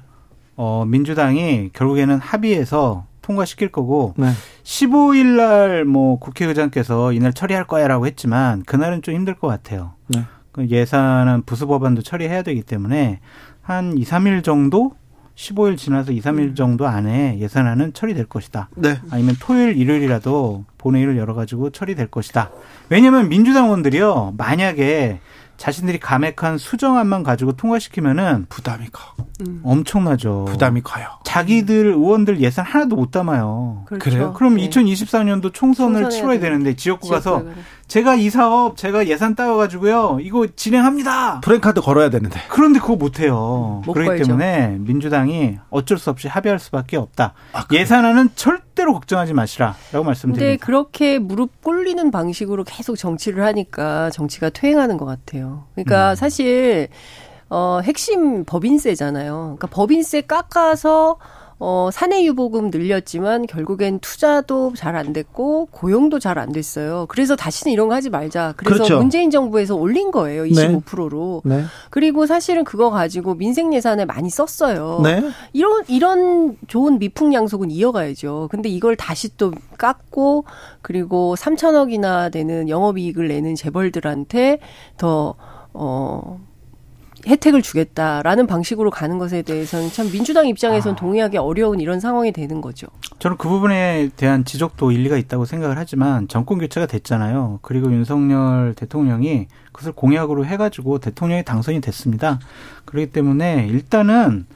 [0.60, 0.66] 네.
[0.66, 4.30] 어, 민주당이 결국에는 합의해서 통과시킬 거고 네.
[4.62, 9.92] 15일 날 뭐 국회의장께서 이날 처리할 거야라고 했지만 그날은 좀 힘들 것 같아요.
[10.08, 10.24] 네.
[10.52, 13.20] 그 예산은 부수 법안도 처리해야 되기 때문에
[13.62, 14.92] 한 2, 3일 정도
[15.34, 18.68] 15일 지나서 2, 3일 정도 안에 예산안은 처리될 것이다.
[18.74, 18.98] 네.
[19.10, 22.50] 아니면 토요일, 일요일이라도 본회의를 열어가지고 처리될 것이다.
[22.90, 25.20] 왜냐하면 민주당 의원들이요, 만약에
[25.60, 29.14] 자신들이 감액한 수정안만 가지고 통과시키면은 부담이 커.
[29.42, 29.60] 음.
[29.62, 30.46] 엄청나죠.
[30.48, 31.06] 부담이 커요.
[31.24, 33.82] 자기들 의원들 예산 하나도 못 담아요.
[33.86, 34.02] 그렇죠.
[34.02, 34.70] 그래요 그럼 네.
[34.70, 37.52] 2024년도 총선을 치러야 되는데 지역구 가서 그래.
[37.90, 41.40] 제가 이 사업 제가 예산 따와가지고요 이거 진행합니다.
[41.40, 42.40] 프랭카드 걸어야 되는데.
[42.48, 43.82] 그런데 그거 못 해요.
[43.82, 44.24] 그렇기 걸죠.
[44.26, 47.34] 때문에 민주당이 어쩔 수 없이 합의할 수밖에 없다.
[47.52, 50.38] 아, 예산안은 절대로 걱정하지 마시라라고 말씀드립니다.
[50.38, 55.64] 근데 그렇게 무릎 꿇리는 방식으로 계속 정치를 하니까 정치가 퇴행하는 것 같아요.
[55.74, 56.14] 그러니까 음.
[56.14, 56.86] 사실
[57.48, 59.56] 어 핵심 법인세잖아요.
[59.58, 61.16] 그러니까 법인세 깎아서
[61.62, 67.04] 어, 사내 유보금 늘렸지만 결국엔 투자도 잘 안 됐고 고용도 잘 안 됐어요.
[67.08, 68.54] 그래서 다시는 이런 거 하지 말자.
[68.56, 68.98] 그래서 그렇죠.
[68.98, 70.44] 문재인 정부에서 올린 거예요.
[70.44, 71.42] 25%로.
[71.44, 71.58] 네.
[71.58, 71.64] 네.
[71.90, 75.00] 그리고 사실은 그거 가지고 민생 예산에 많이 썼어요.
[75.04, 75.22] 네.
[75.52, 78.48] 이런 이런 좋은 미풍양속은 이어가야죠.
[78.50, 80.44] 근데 이걸 다시 또 깎고
[80.82, 84.60] 그리고 3천억이나 되는 영업이익을 내는 재벌들한테
[84.96, 85.34] 더
[85.74, 86.40] 어,
[87.26, 90.96] 혜택을 주겠다라는 방식으로 가는 것에 대해서는 참 민주당 입장에선 아.
[90.96, 92.86] 동의하기 어려운 이런 상황이 되는 거죠.
[93.18, 97.58] 저는 그 부분에 대한 지적도 일리가 있다고 생각을 하지만 정권 교체가 됐잖아요.
[97.62, 102.38] 그리고 윤석열 대통령이 그것을 공약으로 해가지고 대통령이 당선이 됐습니다.
[102.84, 104.46] 그렇기 때문에 일단은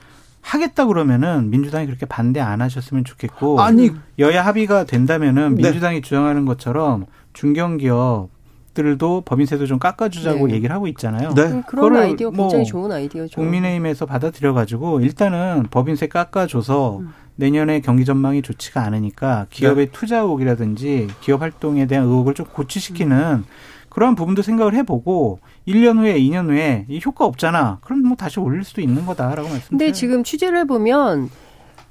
[0.40, 5.62] 하겠다 그러면은 민주당이 그렇게 반대 안 하셨으면 좋겠고 아니 여야 합의가 된다면은 네.
[5.62, 6.00] 민주당이 네.
[6.02, 8.28] 주장하는 것처럼 중견기업
[8.74, 10.54] 들도 법인세도 좀 깎아주자고 네.
[10.54, 11.32] 얘기를 하고 있잖아요.
[11.34, 11.42] 네.
[11.42, 13.40] 음, 그런 아이디어 뭐 굉장히 좋은 아이디어죠.
[13.40, 17.14] 국민의힘에서 받아들여가지고 일단은 법인세 깎아줘서 음.
[17.36, 19.92] 내년에 경기 전망이 좋지가 않으니까 기업의 네.
[19.92, 23.44] 투자 의혹이라든지 기업 활동에 대한 의혹을 좀 고치시키는 음.
[23.88, 25.38] 그러한 부분도 생각을 해보고
[25.68, 27.78] 1년 후에 2년 후에 이 효과 없잖아.
[27.80, 29.68] 그럼 뭐 다시 올릴 수도 있는 거다라고 말씀드려요.
[29.70, 31.30] 근데 지금 취재를 해보면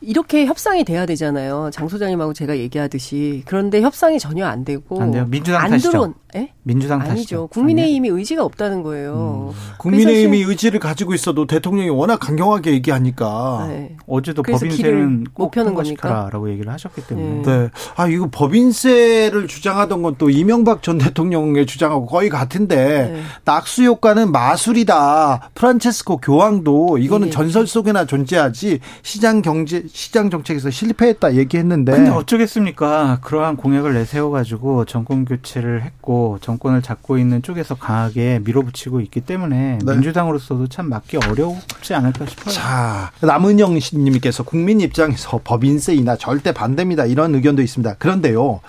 [0.05, 1.69] 이렇게 협상이 돼야 되잖아요.
[1.73, 3.43] 장 소장님하고 제가 얘기하듯이.
[3.45, 5.25] 그런데 협상이 전혀 안 되고 안 돼요.
[5.29, 5.77] 민주당 안.
[5.77, 6.53] 들어온, 예?
[6.63, 7.15] 민주당 아니죠.
[7.15, 7.47] 탓이죠.
[7.47, 9.51] 국민의힘이 의지가 없다는 거예요.
[9.53, 9.59] 음.
[9.79, 13.97] 국민의힘이 의지를 가지고 있어도 대통령이 워낙 강경하게 얘기하니까 네.
[14.07, 17.41] 어제도 법인세는 꼭 통과시켜라라고 얘기를 하셨기 때문에.
[17.41, 17.41] 네.
[17.43, 17.69] 네.
[17.95, 23.21] 아 이거 법인세를 주장하던 건 또 이명박 전 대통령의 주장하고 거의 같은데 네.
[23.45, 25.49] 낙수 효과는 마술이다.
[25.55, 27.31] 프란체스코 교황도 이거는 네.
[27.31, 31.91] 전설 속에나 존재하지 시장 경제 시장 정책에서 실패했다 얘기했는데.
[31.91, 33.19] 근데 어쩌겠습니까?
[33.21, 39.77] 그러한 공약을 내세워 가지고 정권 교체를 했고 정권을 잡고 있는 쪽에서 강하게 밀어붙이고 있기 때문에
[39.85, 39.93] 네.
[39.93, 42.55] 민주당으로서도 참 맞기 어렵지 않을까 싶어요.
[42.55, 47.05] 자, 남은영 님께서 국민 입장에서 법인세 인하 절대 반대입니다.
[47.05, 47.93] 이런 의견도 있습니다.
[47.99, 48.61] 그런데요.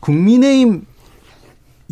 [0.00, 0.84] 국민의힘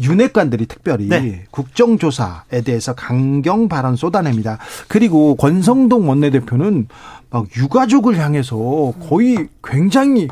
[0.01, 1.45] 윤핵관들이 특별히 네.
[1.51, 4.59] 국정조사에 대해서 강경 발언 쏟아냅니다.
[4.87, 6.89] 그리고 권성동 원내대표는
[7.31, 10.29] 막 유가족을 향해서 거의 굉장히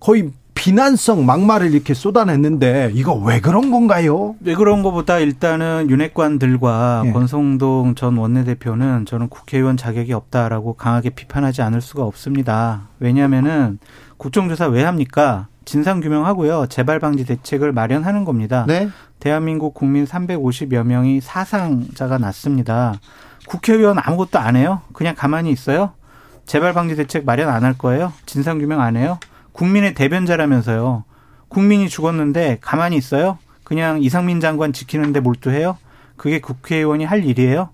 [0.00, 4.34] 거의 비난성 막말을 이렇게 쏟아냈는데 이거 왜 그런 건가요?
[4.40, 7.12] 왜 그런 것보다 일단은 윤핵관들과 네.
[7.12, 12.88] 권성동 전 원내대표는 저는 국회의원 자격이 없다라고 강하게 비판하지 않을 수가 없습니다.
[12.98, 13.78] 왜냐하면은
[14.18, 15.46] 국정조사 왜 합니까?
[15.70, 16.66] 진상 규명하고요.
[16.66, 18.64] 재발 방지 대책을 마련하는 겁니다.
[18.66, 18.88] 네?
[19.20, 22.94] 대한민국 국민 350여 명이 사상자가 났습니다.
[23.46, 24.80] 국회의원 아무것도 안 해요?
[24.92, 25.92] 그냥 가만히 있어요?
[26.44, 28.12] 재발 방지 대책 마련 안 할 거예요?
[28.26, 29.20] 진상 규명 안 해요?
[29.52, 31.04] 국민의 대변자라면서요.
[31.46, 33.38] 국민이 죽었는데 가만히 있어요?
[33.62, 35.78] 그냥 이상민 장관 지키는데 몰두해요?
[36.16, 37.68] 그게 국회의원이 할 일이에요?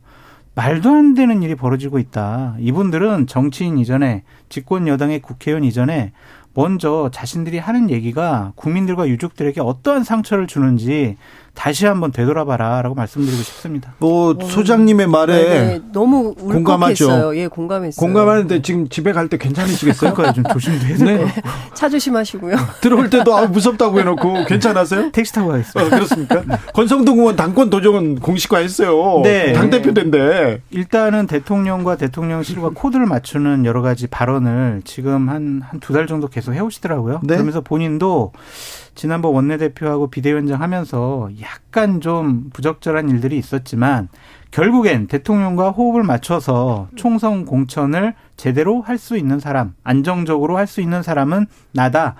[0.55, 2.57] 말도 안 되는 일이 벌어지고 있다.
[2.59, 6.13] 이분들은 정치인 이전에 집권 여당의 국회의원 이전에
[6.57, 11.19] 먼저 자신들이 하는 얘기가 국민들과 유족들에게 어떠한 상처를 주는지
[11.57, 13.95] 다시 한번 되돌아봐라라고 말씀드리고 싶습니다.
[13.99, 17.37] 뭐 어, 소장님의 말에 네네, 너무 공감하죠.
[17.37, 18.05] 예, 공감했어요.
[18.07, 20.15] 공감하는데 지금 집에 갈 때 괜찮으시겠어요?
[20.15, 21.27] 그러니까 좀 조심도 해야 될 네.
[21.75, 22.55] 차 조심하시고요.
[22.83, 25.11] 들어올 때도 아, 무섭다고 해놓고 괜찮았어요?
[25.11, 25.83] 택시 타고 가겠습니다.
[25.83, 26.45] 어, 그렇습니까?
[26.75, 29.23] 권성동 의원 당권 도정은 공식화했어요.
[29.25, 29.53] 네.
[29.55, 36.07] 당 대표된데 일단은 대통령과 대통령실과 코드를 맞추는 여러 가지 발언을 지금 한 한 두 달
[36.07, 37.21] 정도 계속 해오시더라고요.
[37.25, 37.35] 네?
[37.35, 38.33] 그러면서 본인도
[38.97, 44.09] 지난번 원내대표하고 비대위원장 하면서 약간 좀 부적절한 일들이 있었지만
[44.51, 51.03] 결국엔 대통령과 호흡을 맞춰서 총선 공천을 제대로 할 수 있는 사람, 안정적으로 할 수 있는
[51.03, 52.15] 사람은 나다라는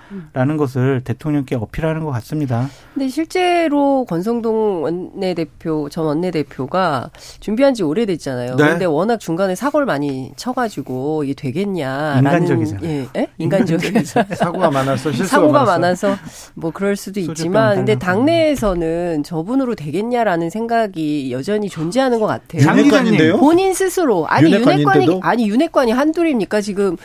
[0.51, 0.57] 음.
[0.57, 2.69] 것을 대통령께 어필하는 것 같습니다.
[2.95, 7.11] 근데 실제로 권성동 원내대표 전 원내대표가
[7.41, 8.51] 준비한 지 오래됐잖아요.
[8.51, 8.57] 네.
[8.57, 12.89] 그런데 워낙 중간에 사고를 많이 쳐가지고 이게 되겠냐라는 인간적이잖아요.
[12.89, 13.27] 예, 예?
[13.39, 16.09] 인간적인 사고가 많아서 사고가 많아서.
[16.09, 16.17] 많아서
[16.55, 22.63] 뭐 그럴 수도 있지만 근데 당내에서는 저분으로 되겠냐라는 생각이 여전히 존재하는 것 같아요.
[22.63, 23.39] 윤핵관인데요?
[23.39, 26.97] 본인 스스로 아니 윤핵관이 아니 윤핵관이 한 둘입니까 지금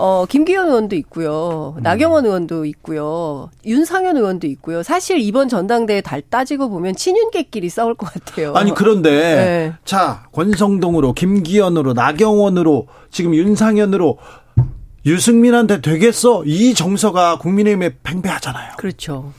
[0.00, 1.74] 어, 김기현 의원도 있고요.
[1.76, 1.82] 음.
[1.82, 3.50] 나경원 의원도 있고요.
[3.66, 4.84] 윤상현 의원도 있고요.
[4.84, 8.54] 사실 이번 전당대회 달 따지고 보면 친윤계끼리 싸울 것 같아요.
[8.54, 9.72] 아니, 그런데, 네.
[9.84, 14.18] 자, 권성동으로, 김기현으로, 나경원으로, 지금 윤상현으로,
[15.04, 16.44] 유승민한테 되겠어?
[16.44, 18.74] 이 정서가 국민의힘에 팽배하잖아요.
[18.76, 19.32] 그렇죠.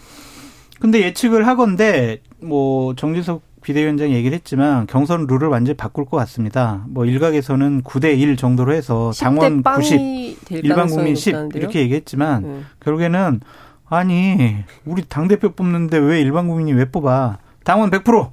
[0.81, 6.83] 근데 예측을 하건데, 뭐, 정진석 비대위원장이 얘기를 했지만 경선 룰을 완전히 바꿀 것 같습니다.
[6.87, 11.61] 뭐 일각에서는 9대 1 정도로 해서 당원 90, 일반 국민 10 높다는데요?
[11.61, 12.61] 이렇게 얘기했지만 네.
[12.79, 13.41] 결국에는
[13.87, 14.55] 아니
[14.85, 17.37] 우리 당 대표 뽑는데 왜 일반 국민이 왜 뽑아?
[17.63, 18.31] 당원 100%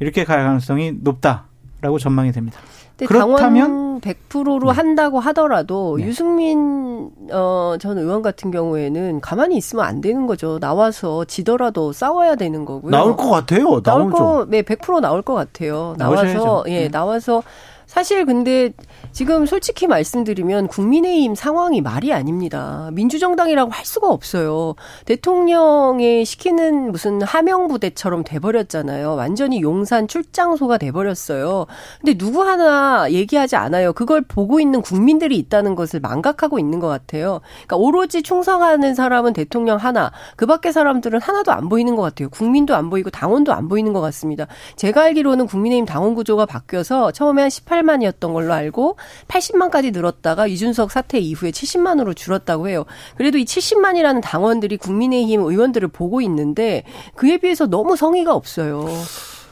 [0.00, 2.60] 이렇게 갈 가능성이 높다라고 전망이 됩니다.
[3.04, 6.06] 그렇다면 100%로 한다고 하더라도 네.
[6.06, 10.58] 유승민 어, 전 의원 같은 경우에는 가만히 있으면 안 되는 거죠.
[10.58, 12.90] 나와서 지더라도 싸워야 되는 거고요.
[12.90, 13.82] 나올 것 같아요.
[13.82, 15.94] 나올 거, 네, 100% 나올 것 같아요.
[15.98, 16.64] 나와서 나오셔야죠.
[16.68, 16.88] 예, 네.
[16.88, 17.42] 나와서
[17.86, 18.72] 사실 근데
[19.12, 22.90] 지금 솔직히 말씀드리면 국민의힘 상황이 말이 아닙니다.
[22.92, 24.74] 민주정당이라고 할 수가 없어요.
[25.06, 29.14] 대통령의 시키는 무슨 하명부대처럼 돼버렸잖아요.
[29.14, 31.66] 완전히 용산 출장소가 돼버렸어요.
[32.00, 33.92] 근데 누구 하나 얘기하지 않아요.
[33.92, 37.40] 그걸 보고 있는 국민들이 있다는 것을 망각하고 있는 것 같아요.
[37.66, 42.28] 그러니까 오로지 충성하는 사람은 대통령 하나, 그 밖의 사람들은 하나도 안 보이는 것 같아요.
[42.28, 44.46] 국민도 안 보이고 당원도 안 보이는 것 같습니다.
[44.76, 48.96] 제가 알기로는 국민의힘 당원 구조가 바뀌어서 처음에 한 18, 18만이었던 걸로 알고
[49.28, 52.84] 80만까지 늘었다가 이준석 사태 이후에 70만으로 줄었다고 해요.
[53.16, 56.84] 그래도 이 70만이라는 당원들이 국민의힘 의원들을 보고 있는데
[57.14, 58.86] 그에 비해서 너무 성의가 없어요.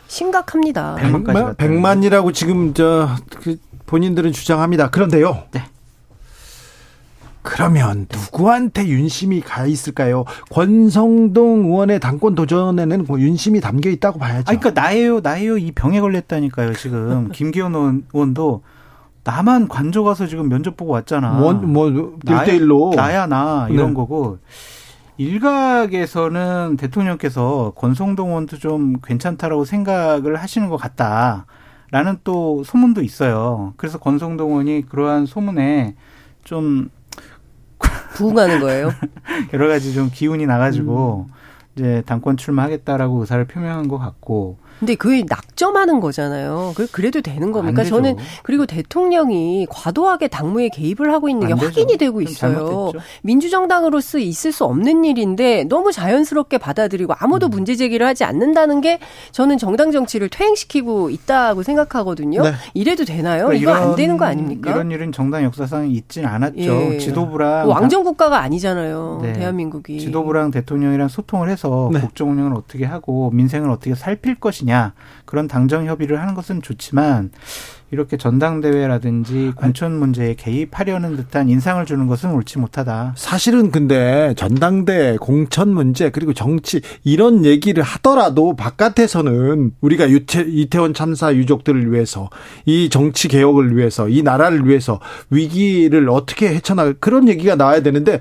[0.07, 0.97] 심각합니다.
[1.01, 3.09] 100만, 100만이라고 지금 저
[3.43, 4.91] 그 본인들은 주장합니다.
[4.91, 5.45] 그런데요.
[5.53, 5.63] 네.
[7.45, 10.25] 그러면 누구한테 윤심이 가 있을까요?
[10.51, 14.51] 권성동 의원의 당권 도전에는 뭐 윤심이 담겨 있다고 봐야죠.
[14.51, 16.73] 아, 그러니까 나예요, 나예요 이 병에 걸렸다니까요.
[16.73, 17.75] 지금 김기현
[18.13, 18.63] 의원도
[19.25, 21.33] 나만 관저 가서 지금 면접 보고 왔잖아.
[21.33, 22.95] 뭐, 뭐 1대1로.
[22.97, 23.95] 나야, 나, 이런 네.
[23.95, 24.39] 거고.
[25.17, 31.47] 일각에서는 대통령께서 권성동 의원도 좀 괜찮다라고 생각을 하시는 것 같다.
[31.91, 33.75] 라는 또 소문도 있어요.
[33.77, 35.95] 그래서 권성동 의원이 그러한 소문에
[36.43, 36.91] 좀
[38.15, 38.91] 부응하는 거예요.
[39.53, 41.35] 여러 가지 좀 기운이 나가지고 음.
[41.77, 46.75] 이제 당권 출마하겠다라고 의사를 표명한 것 같고 근데 그게 낙점하는 거잖아요.
[46.93, 47.85] 그래도 되는 겁니까?
[47.85, 52.93] 저는 그리고 대통령이 과도하게 당무에 개입을 하고 있는 게 확인이 되고 있어요.
[53.23, 57.51] 민주정당으로서 있을 수 없는 일인데 너무 자연스럽게 받아들이고 아무도 음.
[57.51, 58.99] 문제 제기를 하지 않는다는 게
[59.33, 62.43] 저는 정당 정치를 퇴행시키고 있다고 생각하거든요.
[62.43, 62.53] 네.
[62.75, 63.47] 이래도 되나요?
[63.47, 64.71] 그러니까 이거 이런, 안 되는 거 아닙니까?
[64.71, 66.59] 이런 일은 정당 역사상 있진 않았죠.
[66.59, 66.99] 예.
[66.99, 69.21] 지도부랑 왕정 국가가 아니잖아요.
[69.23, 69.33] 네.
[69.33, 72.01] 대한민국이 지도부랑 대통령이랑 소통을 해서 네.
[72.01, 77.31] 국정 운영을 어떻게 하고 민생을 어떻게 살필 것이냐 것이냐 그런 당정 협의를 하는 것은 좋지만
[77.91, 83.15] 이렇게 전당대회라든지 공천 문제에 개입하려는 듯한 인상을 주는 것은 옳지 못하다.
[83.17, 91.33] 사실은 근데 전당대 공천 문제 그리고 정치 이런 얘기를 하더라도 바깥에서는 우리가 유태, 이태원 참사
[91.35, 92.31] 유족들을 위해서
[92.67, 94.99] 이 정치 개혁을 위해서 이 나라를 위해서
[95.31, 98.19] 위기를 어떻게 헤쳐나갈 그런 얘기가 나와야 되는데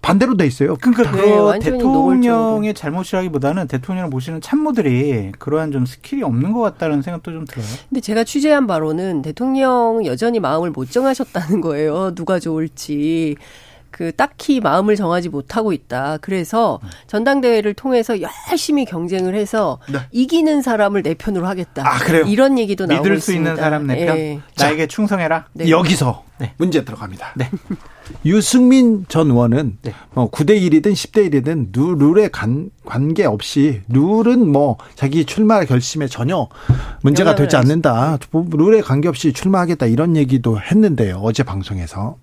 [0.00, 0.76] 반대로 돼 있어요.
[0.76, 7.32] 그러니까 네, 그 대통령의 잘못이라기보다는 대통령을 모시는 참모들이 그러한 좀 스킬이 없는 것 같다는 생각도
[7.32, 7.66] 좀 들어요.
[7.88, 12.14] 근데 제가 취재한 바로는 대통령 여전히 마음을 못 정하셨다는 거예요.
[12.14, 13.36] 누가 좋을지.
[13.98, 16.18] 그 딱히 마음을 정하지 못하고 있다.
[16.20, 19.98] 그래서 전당대회를 통해서 열심히 경쟁을 해서 네.
[20.12, 21.82] 이기는 사람을 내 편으로 하겠다.
[21.84, 22.22] 아, 그래요?
[22.28, 24.14] 이런 얘기도 나오고 믿을 수 있는 사람 내 편.
[24.14, 24.40] 네.
[24.56, 25.46] 나에게 충성해라.
[25.52, 25.68] 네.
[25.68, 26.54] 여기서 네.
[26.58, 27.32] 문제 들어갑니다.
[27.34, 27.50] 네.
[28.24, 29.92] 유승민 전 의원은 네.
[30.14, 36.46] 뭐 9대 1이든 10대 1이든 룰에 관, 관계없이 룰은 뭐 자기 출마 결심에 전혀
[37.02, 38.18] 문제가 되지 않는다.
[38.32, 41.18] 룰에 관계없이 출마하겠다 이런 얘기도 했는데요.
[41.20, 42.16] 어제 방송에서.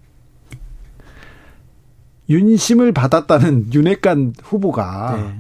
[2.30, 5.40] 윤심을 받았다는 윤핵관 후보가 네.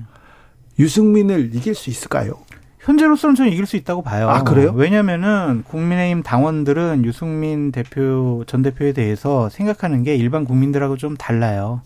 [0.78, 2.34] 유승민을 이길 수 있을까요?
[2.80, 4.30] 현재로서는 저는 이길 수 있다고 봐요.
[4.30, 4.72] 아, 그래요?
[4.76, 11.82] 왜냐면은 국민의힘 당원들은 유승민 대표, 전 대표에 대해서 생각하는 게 일반 국민들하고 좀 달라요.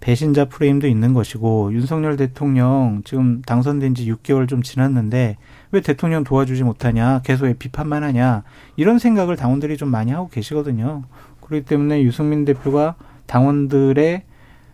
[0.00, 5.36] 배신자 프레임도 있는 것이고 윤석열 대통령 지금 당선된 지 6개월 좀 지났는데
[5.72, 8.42] 왜 대통령 도와주지 못하냐 계속 비판만 하냐
[8.76, 11.04] 이런 생각을 당원들이 좀 많이 하고 계시거든요.
[11.42, 12.96] 그렇기 때문에 유승민 대표가
[13.30, 14.24] 당원들의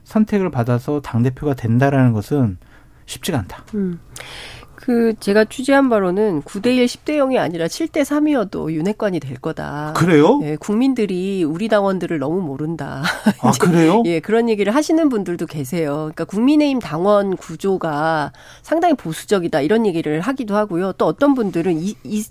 [0.04, 2.56] 선택을 받아서 당 대표가 된다라는 것은
[3.04, 3.64] 쉽지가 않다.
[3.74, 4.00] 음.
[4.86, 9.94] 그 제가 취재한 바로는 9대 1, 10대 0이 아니라 7대 3이어도 윤핵관이 될 거다.
[9.96, 10.38] 그래요?
[10.44, 13.02] 예, 국민들이 우리 당원들을 너무 모른다.
[13.42, 14.04] 아, 그래요?
[14.06, 16.12] 예, 그런 얘기를 하시는 분들도 계세요.
[16.14, 18.30] 그러니까 국민의힘 당원 구조가
[18.62, 20.92] 상당히 보수적이다 이런 얘기를 하기도 하고요.
[20.92, 22.24] 또 어떤 분들은 이, 이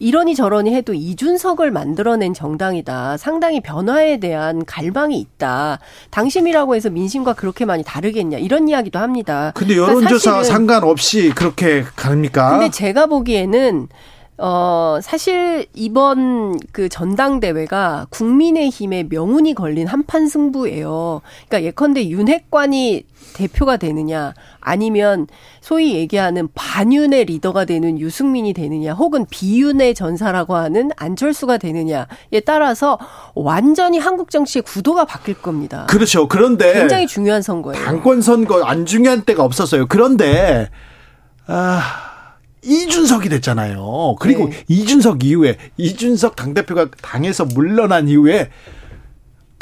[0.00, 3.18] 이러니 저러니 해도 이준석을 만들어낸 정당이다.
[3.18, 5.78] 상당히 변화에 대한 갈망이 있다.
[6.10, 9.52] 당심이라고 해서 민심과 그렇게 많이 다르겠냐 이런 이야기도 합니다.
[9.54, 12.50] 근데 그러니까 여론조사 그러니까 상관없이 그렇게 가닙니까?
[12.50, 13.88] 근데 제가 보기에는
[14.42, 21.20] 어, 사실 이번 그 전당대회가 국민의힘의 명운이 걸린 한판 승부예요.
[21.46, 23.04] 그러니까 예컨대 윤핵관이
[23.34, 25.26] 대표가 되느냐, 아니면
[25.60, 32.98] 소위 얘기하는 반윤의 리더가 되는 유승민이 되느냐, 혹은 비윤의 전사라고 하는 안철수가 되느냐에 따라서
[33.34, 35.86] 완전히 한국 정치의 구도가 바뀔 겁니다.
[35.90, 36.28] 그렇죠.
[36.28, 37.84] 그런데 굉장히 중요한 선거예요.
[37.84, 39.84] 당권 선거 안 중요한 때가 없었어요.
[39.86, 40.70] 그런데
[41.52, 44.16] 아, 이준석이 됐잖아요.
[44.20, 44.64] 그리고 네.
[44.68, 48.50] 이준석 이후에 이준석 당대표가 당에서 물러난 이후에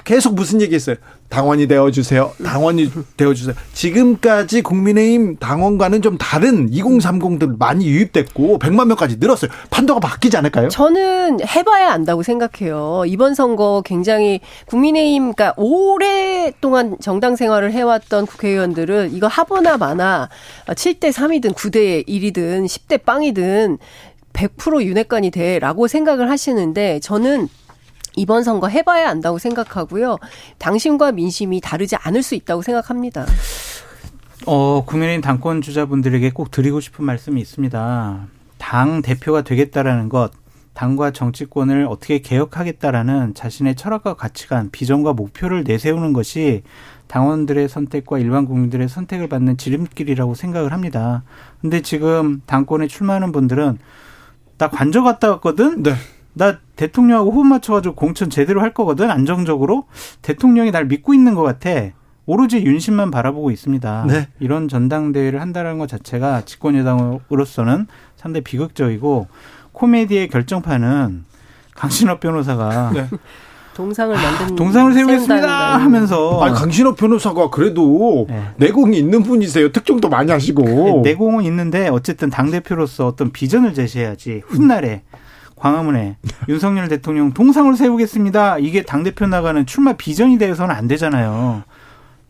[0.05, 0.97] 계속 무슨 얘기했어요?
[1.29, 2.33] 당원이 되어주세요.
[2.43, 3.55] 당원이 되어주세요.
[3.73, 9.51] 지금까지 국민의힘 당원과는 좀 다른 2030들 많이 유입됐고 100만 명까지 늘었어요.
[9.71, 10.69] 판도가 바뀌지 않을까요?
[10.69, 13.05] 저는 해봐야 안다고 생각해요.
[13.07, 20.29] 이번 선거 굉장히 국민의힘, 그러니까 오랫동안 정당 생활을 해왔던 국회의원들은 이거 하거나 마나
[20.67, 23.79] 7대 3이든 9대 1이든 10대 빵이든
[24.33, 27.49] 100% 윤핵관이 돼라고 생각을 하시는데 저는
[28.19, 30.19] 이번 선거 해봐야 안다고 생각하고요.
[30.59, 33.27] 당신과 민심이 다르지 않을 수 있다고 생각합니다.
[34.47, 38.27] 어, 국민의힘 당권 주자분들에게 꼭 드리고 싶은 말씀이 있습니다.
[38.59, 40.33] 당 대표가 되겠다라는 것,
[40.75, 46.63] 당과 정치권을 어떻게 개혁하겠다라는 자신의 철학과 가치관, 비전과 목표를 내세우는 것이
[47.09, 51.25] 당원들의 선택과 일반 국민들의 선택을 받는 지름길이라고 생각을 합니다.
[51.61, 53.79] 근데 지금 당권에 출마하는 분들은
[54.59, 55.83] 나 관저 갔다 왔거든?
[55.83, 55.95] 네.
[56.35, 59.87] 나 대통령하고 호흡 맞춰가지고 공천 제대로 할 거거든 안정적으로
[60.23, 61.71] 대통령이 날 믿고 있는 것 같아.
[62.27, 64.05] 오로지 윤심만 바라보고 있습니다.
[64.07, 64.29] 네.
[64.39, 67.87] 이런 전당대회를 한다는 것 자체가 집권 여당으로서는
[68.17, 69.29] 상당히 비극적이고
[69.73, 71.25] 코미디의 결정판은
[71.75, 73.09] 강신업 변호사가 네.
[73.73, 78.43] 동상을 만든 동상을 세우겠습니다 하면서 아니 강신업 변호사가 그래도 네.
[78.57, 79.71] 내공이 있는 분이세요.
[79.71, 85.03] 특종도 많이 하시고 네, 내공은 있는데 어쨌든 당 대표로서 어떤 비전을 제시해야지 훗날에
[85.59, 86.17] 광화문에
[86.49, 88.59] 윤석열 대통령 동상을 세우겠습니다.
[88.59, 91.63] 이게 당 대표 나가는 출마 비전이 되어서는 안 되잖아요.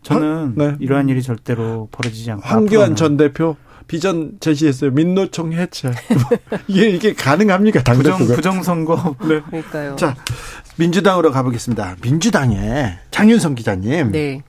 [0.03, 0.77] 저는 네.
[0.81, 3.57] 이러한 일이 절대로 벌어지지 않고 황교안 전 대표
[3.89, 4.91] 비전 제시했어요.
[4.91, 5.91] 민노총 해체.
[6.69, 7.83] 이게 이게 가능합니까?
[7.83, 9.17] 당대표가 부정, 부정 선거.
[9.23, 9.41] 네.
[9.41, 9.97] 그러니까요.
[9.97, 10.15] 자,
[10.77, 11.97] 민주당으로 가보겠습니다.
[12.03, 14.13] 민주당의 장윤성 기자님.
[14.13, 14.43] 네.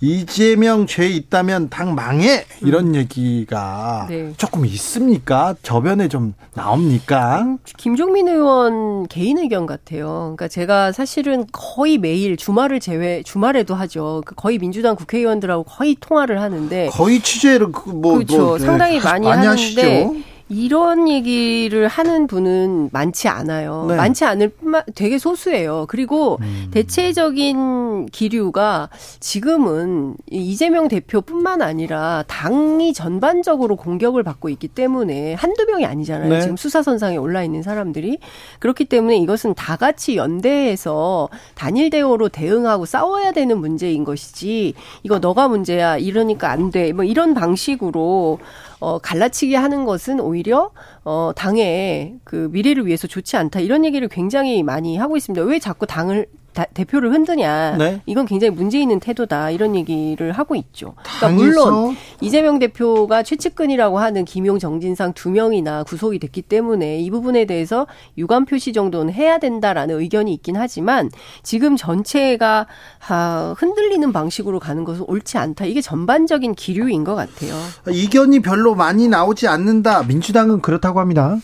[0.00, 2.94] 이재명 죄 있다면 당 망해 이런 음.
[2.94, 4.32] 얘기가 네.
[4.36, 5.54] 조금 있습니까?
[5.62, 7.56] 저변에 좀 나옵니까?
[7.76, 10.34] 김종민 의원 개인 의견 같아요.
[10.36, 14.22] 그러니까 제가 사실은 거의 매일 주말을 제외 주말에도 하죠.
[14.26, 18.38] 그 거의 민주당 국회의원들하고 거의 통화를 하는데 거의 취재를 그 뭐, 그렇죠.
[18.38, 18.64] 뭐, 네.
[18.66, 20.35] 상당히 많이, 많이 하는데 하시죠?
[20.48, 23.86] 이런 얘기를 하는 분은 많지 않아요.
[23.88, 23.96] 네.
[23.96, 25.86] 많지 않을 뿐만 되게 소수예요.
[25.88, 26.68] 그리고 음.
[26.70, 36.28] 대체적인 기류가 지금은 이재명 대표뿐만 아니라 당이 전반적으로 공격을 받고 있기 때문에 한두 명이 아니잖아요.
[36.28, 36.40] 네.
[36.40, 38.18] 지금 수사선상에 올라 있는 사람들이
[38.60, 45.48] 그렇기 때문에 이것은 다 같이 연대해서 단일 대우로 대응하고 싸워야 되는 문제인 것이지 이거 너가
[45.48, 46.92] 문제야 이러니까 안 돼.
[46.92, 48.38] 뭐 이런 방식으로
[48.86, 50.70] 어, 갈라치기 하는 것은 오히려
[51.02, 55.44] 어, 당의 그 미래를 위해서 좋지 않다 이런 얘기를 굉장히 많이 하고 있습니다.
[55.44, 56.26] 왜 자꾸 당을
[56.56, 57.76] 다, 대표를 흔드냐.
[57.76, 58.00] 네.
[58.06, 59.50] 이건 굉장히 문제 있는 태도다.
[59.50, 60.94] 이런 얘기를 하고 있죠.
[61.18, 67.44] 그러니까 물론 이재명 대표가 최측근이라고 하는 김용 정진상 두 명이나 구속이 됐기 때문에 이 부분에
[67.44, 71.10] 대해서 유감 표시 정도는 해야 된다라는 의견이 있긴 하지만
[71.42, 72.66] 지금 전체가
[73.06, 75.66] 아, 흔들리는 방식으로 가는 것은 옳지 않다.
[75.66, 77.54] 이게 전반적인 기류인 것 같아요.
[77.90, 80.04] 이견이 별로 많이 나오지 않는다.
[80.04, 81.36] 민주당은 그렇다고 합니다.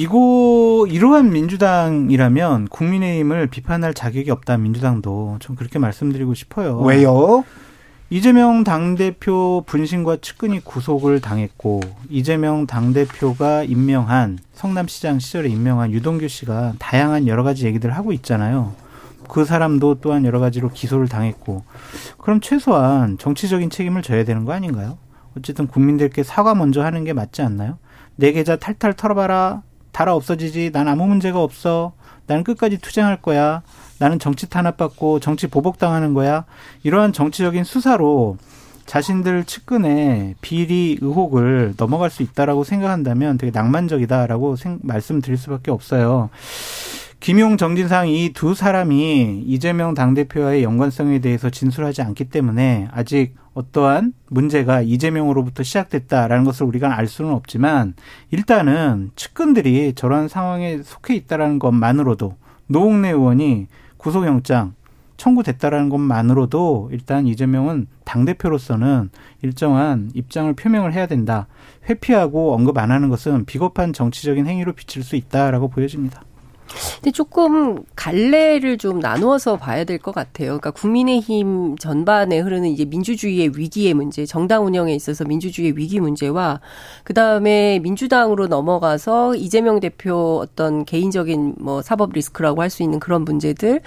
[0.00, 6.78] 이거 이러한 민주당이라면 국민의힘을 비판할 자격이 없다 민주당도 좀 그렇게 말씀드리고 싶어요.
[6.80, 7.44] 왜요?
[8.08, 17.28] 이재명 당대표 분신과 측근이 구속을 당했고 이재명 당대표가 임명한 성남시장 시절에 임명한 유동규 씨가 다양한
[17.28, 18.72] 여러 가지 얘기들을 하고 있잖아요.
[19.28, 21.62] 그 사람도 또한 여러 가지로 기소를 당했고
[22.16, 24.96] 그럼 최소한 정치적인 책임을 져야 되는 거 아닌가요?
[25.36, 27.76] 어쨌든 국민들께 사과 먼저 하는 게 맞지 않나요?
[28.16, 29.62] 내 계좌 탈탈 털어봐라.
[29.92, 30.70] 달아 없어지지.
[30.72, 31.92] 난 아무 문제가 없어.
[32.26, 33.62] 나는 끝까지 투쟁할 거야.
[33.98, 36.44] 나는 정치 탄압받고 정치 보복당하는 거야.
[36.82, 38.36] 이러한 정치적인 수사로
[38.86, 46.30] 자신들 측근의 비리 의혹을 넘어갈 수 있다라고 생각한다면 되게 낭만적이다라고 생, 말씀드릴 수밖에 없어요.
[47.20, 54.80] 김용 정진상 이 두 사람이 이재명 당대표와의 연관성에 대해서 진술하지 않기 때문에 아직 어떠한 문제가
[54.80, 57.94] 이재명으로부터 시작됐다라는 것을 우리가 알 수는 없지만
[58.30, 62.36] 일단은 측근들이 저러한 상황에 속해 있다라는 것만으로도
[62.66, 63.66] 노웅래 의원이
[63.96, 64.74] 구속영장
[65.16, 69.10] 청구됐다라는 것만으로도 일단 이재명은 당대표로서는
[69.42, 71.46] 일정한 입장을 표명을 해야 된다.
[71.88, 76.22] 회피하고 언급 안 하는 것은 비겁한 정치적인 행위로 비칠 수 있다라고 보여집니다.
[76.96, 80.48] 근데 조금 갈래를 좀 나누어서 봐야 될 것 같아요.
[80.48, 86.60] 그러니까 국민의힘 전반에 흐르는 이제 민주주의의 위기의 문제, 정당 운영에 있어서 민주주의의 위기 문제와
[87.04, 93.24] 그 다음에 민주당으로 넘어가서 이재명 대표 어떤 개인적인 뭐 사법 리스크라고 할 수 있는 그런
[93.24, 93.80] 문제들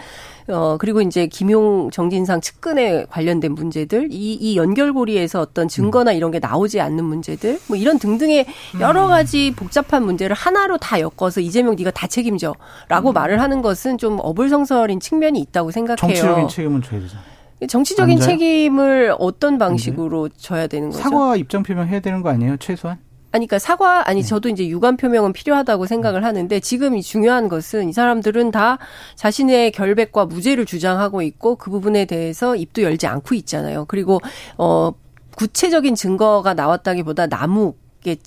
[0.48, 6.40] 어, 그리고 이제 김용 정진상 측근에 관련된 문제들, 이, 이 연결고리에서 어떤 증거나 이런 게
[6.40, 8.46] 나오지 않는 문제들, 뭐 이런 등등의
[8.80, 12.54] 여러 가지 복잡한 문제를 하나로 다 엮어서 이재명 네가 다 책임져.
[12.90, 13.14] 라고 음.
[13.14, 15.98] 말을 하는 것은 좀 어불성설인 측면이 있다고 생각해요.
[15.98, 17.34] 정치적인 책임은 져야 되잖아요.
[17.68, 21.02] 정치적인 책임을 어떤 방식으로 져야 되는 거죠?
[21.02, 22.58] 사과 입장 표명해야 되는 거 아니에요?
[22.58, 22.98] 최소한?
[23.34, 24.28] 아니, 그러니까 사과, 아니, 네.
[24.28, 28.78] 저도 이제 유감 표명은 필요하다고 생각을 하는데 지금 이 중요한 것은 이 사람들은 다
[29.16, 33.86] 자신의 결백과 무죄를 주장하고 있고 그 부분에 대해서 입도 열지 않고 있잖아요.
[33.86, 34.22] 그리고,
[34.60, 34.92] 어,
[35.36, 37.83] 구체적인 증거가 나왔다기보다 나무 게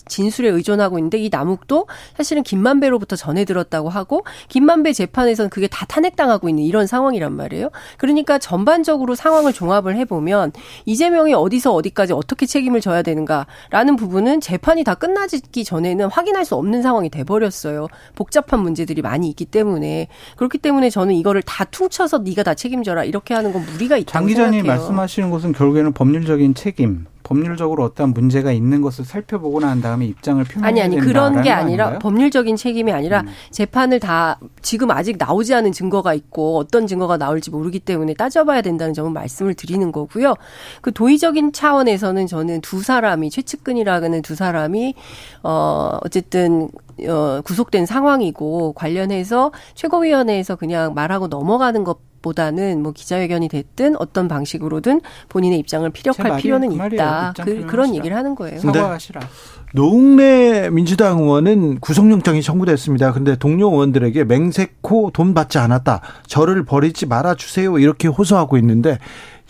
[0.06, 1.86] 진술에 의존하고 있는데 이 남욱도
[2.16, 7.70] 사실은 김만배로부터 전해 들었다고 하고 김만배 재판에서는 그게 다 탄핵당하고 있는 이런 상황이란 말이에요.
[7.98, 10.52] 그러니까 전반적으로 상황을 종합을 해보면
[10.84, 16.82] 이재명이 어디서 어디까지 어떻게 책임을 져야 되는가라는 부분은 재판이 다 끝나기 전에는 확인할 수 없는
[16.82, 17.88] 상황이 돼버렸어요.
[18.14, 23.34] 복잡한 문제들이 많이 있기 때문에 그렇기 때문에 저는 이거를 다 퉁쳐서 네가 다 책임져라 이렇게
[23.34, 28.82] 하는 건 무리가 있다고 장 기자님 말씀하시는 것은 결국에는 법률적인 책임 법률적으로 어떤 문제가 있는
[28.82, 31.98] 것을 살펴보고 난 다음에 입장을 표명해야 아니 아니 그런 게 아니라 아닌가요?
[31.98, 33.26] 법률적인 책임이 아니라 음.
[33.50, 38.94] 재판을 다 지금 아직 나오지 않은 증거가 있고 어떤 증거가 나올지 모르기 때문에 따져봐야 된다는
[38.94, 40.34] 점은 말씀을 드리는 거고요.
[40.82, 44.94] 그 도의적인 차원에서는 저는 두 사람이 최측근이라는 두 사람이
[45.42, 46.68] 어 어쨌든
[47.08, 55.00] 어 구속된 상황이고 관련해서 최고위원회에서 그냥 말하고 넘어가는 것 보다는 뭐 기자회견이 됐든 어떤 방식으로든
[55.28, 57.34] 본인의 입장을 피력할 필요는 그 있다.
[57.40, 58.58] 그, 그런 얘기를 하는 거예요.
[58.58, 59.20] 사과하시라.
[59.20, 59.26] 네.
[59.72, 63.12] 노웅래 민주당 의원은 구속영장이 청구됐습니다.
[63.12, 66.00] 그런데 동료 의원들에게 맹세코 돈 받지 않았다.
[66.26, 67.78] 저를 버리지 말아 주세요.
[67.78, 68.98] 이렇게 호소하고 있는데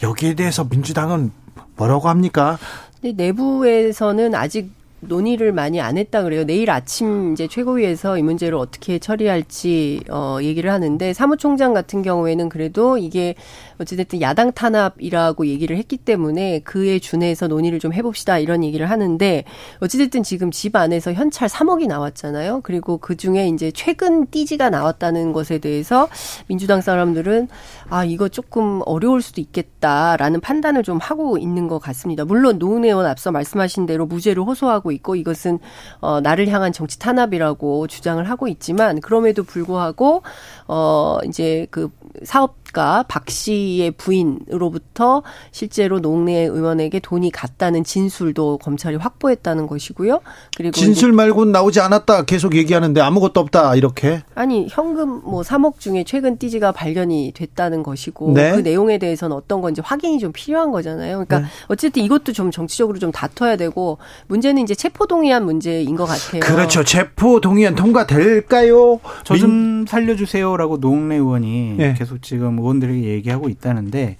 [0.03, 1.33] 여기에 대해서 민주당은
[1.77, 2.59] 뭐라고 합니까?
[3.03, 6.45] 내부에서는 아직 논의를 많이 안 했다 그래요.
[6.45, 12.97] 내일 아침 이제 최고위에서 이 문제를 어떻게 처리할지 어 얘기를 하는데 사무총장 같은 경우에는 그래도
[12.97, 13.35] 이게
[13.79, 19.45] 어찌됐든 야당 탄압이라고 얘기를 했기 때문에 그에 준해서 논의를 좀 해봅시다 이런 얘기를 하는데
[19.81, 22.61] 어찌됐든 지금 집 안에서 현찰 3억이 나왔잖아요.
[22.63, 26.09] 그리고 그 중에 이제 최근 띠지가 나왔다는 것에 대해서
[26.47, 27.49] 민주당 사람들은
[27.91, 32.25] 아 이거 조금 어려울 수도 있겠다라는 판단을 좀 하고 있는 것 같습니다.
[32.25, 35.59] 물론 노은 의원 앞서 말씀하신 대로 무죄를 호소하고 있고 이것은
[36.01, 40.23] 어 나를 향한 정치 탄압이라고 주장을 하고 있지만 그럼에도 불구하고
[40.69, 41.91] 어 이제 그
[42.25, 50.21] 사업 가박 씨의 부인으로부터 실제로 농내 의원에게 돈이 갔다는 진술도 검찰이 확보했다는 것이고요.
[50.59, 54.23] 그리고 진술 말고는 나오지 않았다 계속 얘기하는데 아무것도 없다 이렇게.
[54.35, 58.53] 아니 현금 뭐 3억 중에 최근 띠지가 발견이 됐다는 것이고 네.
[58.53, 61.25] 그 내용에 대해서는 어떤 건지 확인이 좀 필요한 거잖아요.
[61.25, 61.47] 그러니까 네.
[61.69, 63.97] 어쨌든 이것도 좀 정치적으로 좀 다퉈야 되고
[64.27, 66.41] 문제는 이제 체포 동의안 문제인 것 같아요.
[66.41, 66.85] 그렇죠.
[66.85, 69.01] 체포 동의안 통과될까요?
[69.25, 71.95] 저 좀 살려주세요라고 노웅래 의원이 네.
[71.97, 74.17] 계속 지금 의원들에게 얘기하고 있다는데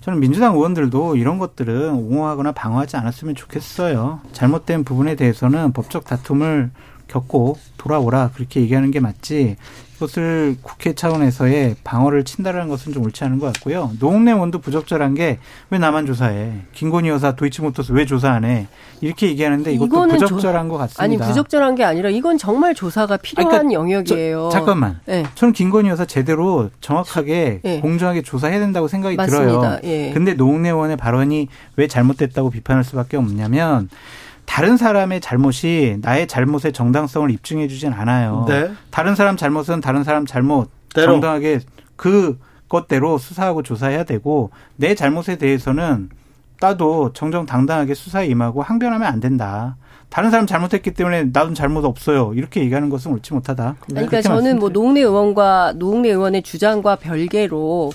[0.00, 4.20] 저는 민주당 의원들도 이런 것들은 옹호하거나 방어하지 않았으면 좋겠어요.
[4.32, 6.70] 잘못된 부분에 대해서는 법적 다툼을
[7.08, 9.56] 겪고 돌아오라 그렇게 얘기하는 게 맞지 이
[9.98, 13.92] 것을 국회 차원에서의 방어를 친다라는 것은 좀 옳지 않은 것 같고요.
[13.98, 15.38] 노웅래 의원도 부적절한 게
[15.70, 16.52] 왜 나만 조사해?
[16.72, 18.66] 김건희 여사 도이치모터스 왜 조사 안 해?
[19.00, 21.02] 이렇게 얘기하는데 이것도 부적절한 조, 것 같습니다.
[21.02, 24.48] 아니 부적절한 게 아니라 이건 정말 조사가 필요한 그러니까 영역이에요.
[24.52, 25.00] 저, 잠깐만.
[25.06, 25.24] 네.
[25.34, 27.80] 저는 김건희 여사 제대로 정확하게 네.
[27.80, 29.44] 공정하게 조사해야 된다고 생각이 맞습니다.
[29.60, 29.80] 들어요.
[29.84, 30.10] 예.
[30.12, 33.88] 근데 노웅래 의원의 발언이 왜 잘못됐다고 비판할 수밖에 없냐면
[34.46, 38.44] 다른 사람의 잘못이 나의 잘못의 정당성을 입증해 주진 않아요.
[38.48, 38.70] 네.
[38.90, 41.12] 다른 사람 잘못은 다른 사람 잘못 대로.
[41.12, 41.60] 정당하게
[41.96, 42.38] 그
[42.68, 46.08] 것대로 수사하고 조사해야 되고 내 잘못에 대해서는
[46.60, 49.76] 따도 정정당당하게 수사에 임하고 항변하면 안 된다.
[50.08, 52.32] 다른 사람 잘못했기 때문에 나도 잘못 없어요.
[52.34, 53.74] 이렇게 얘기하는 것은 옳지 못하다.
[53.80, 57.90] 그러니까 저는 뭐 노웅래 의원과 노웅래 의원의 주장과 별개로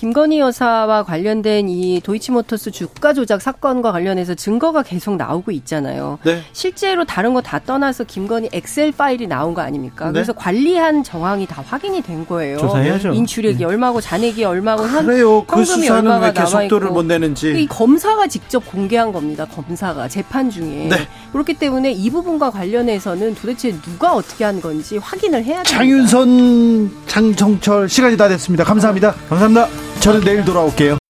[0.00, 6.18] 김건희 여사와 관련된 이 도이치모터스 주가 조작 사건과 관련해서 증거가 계속 나오고 있잖아요.
[6.24, 6.40] 네.
[6.54, 10.06] 실제로 다른 거 다 떠나서 김건희 엑셀 파일이 나온 거 아닙니까?
[10.06, 10.12] 네.
[10.12, 12.56] 그래서 관리한 정황이 다 확인이 된 거예요.
[12.56, 13.10] 조사해야죠.
[13.12, 13.64] 인출액이 네.
[13.66, 15.44] 얼마고 잔액이 얼마고 현, 그래요.
[15.44, 17.50] 그 수사는 왜 계속 도를 못 내는지.
[17.60, 19.44] 이 검사가 직접 공개한 겁니다.
[19.44, 20.88] 검사가 재판 중에.
[20.88, 20.96] 네.
[21.32, 25.76] 그렇기 때문에 이 부분과 관련해서는 도대체 누가 어떻게 한 건지 확인을 해야 됩니다.
[25.76, 28.64] 장윤선, 장정철 시간이 다 됐습니다.
[28.64, 29.12] 감사합니다.
[29.28, 29.89] 감사합니다.
[29.98, 30.98] 저는 내일 돌아올게요.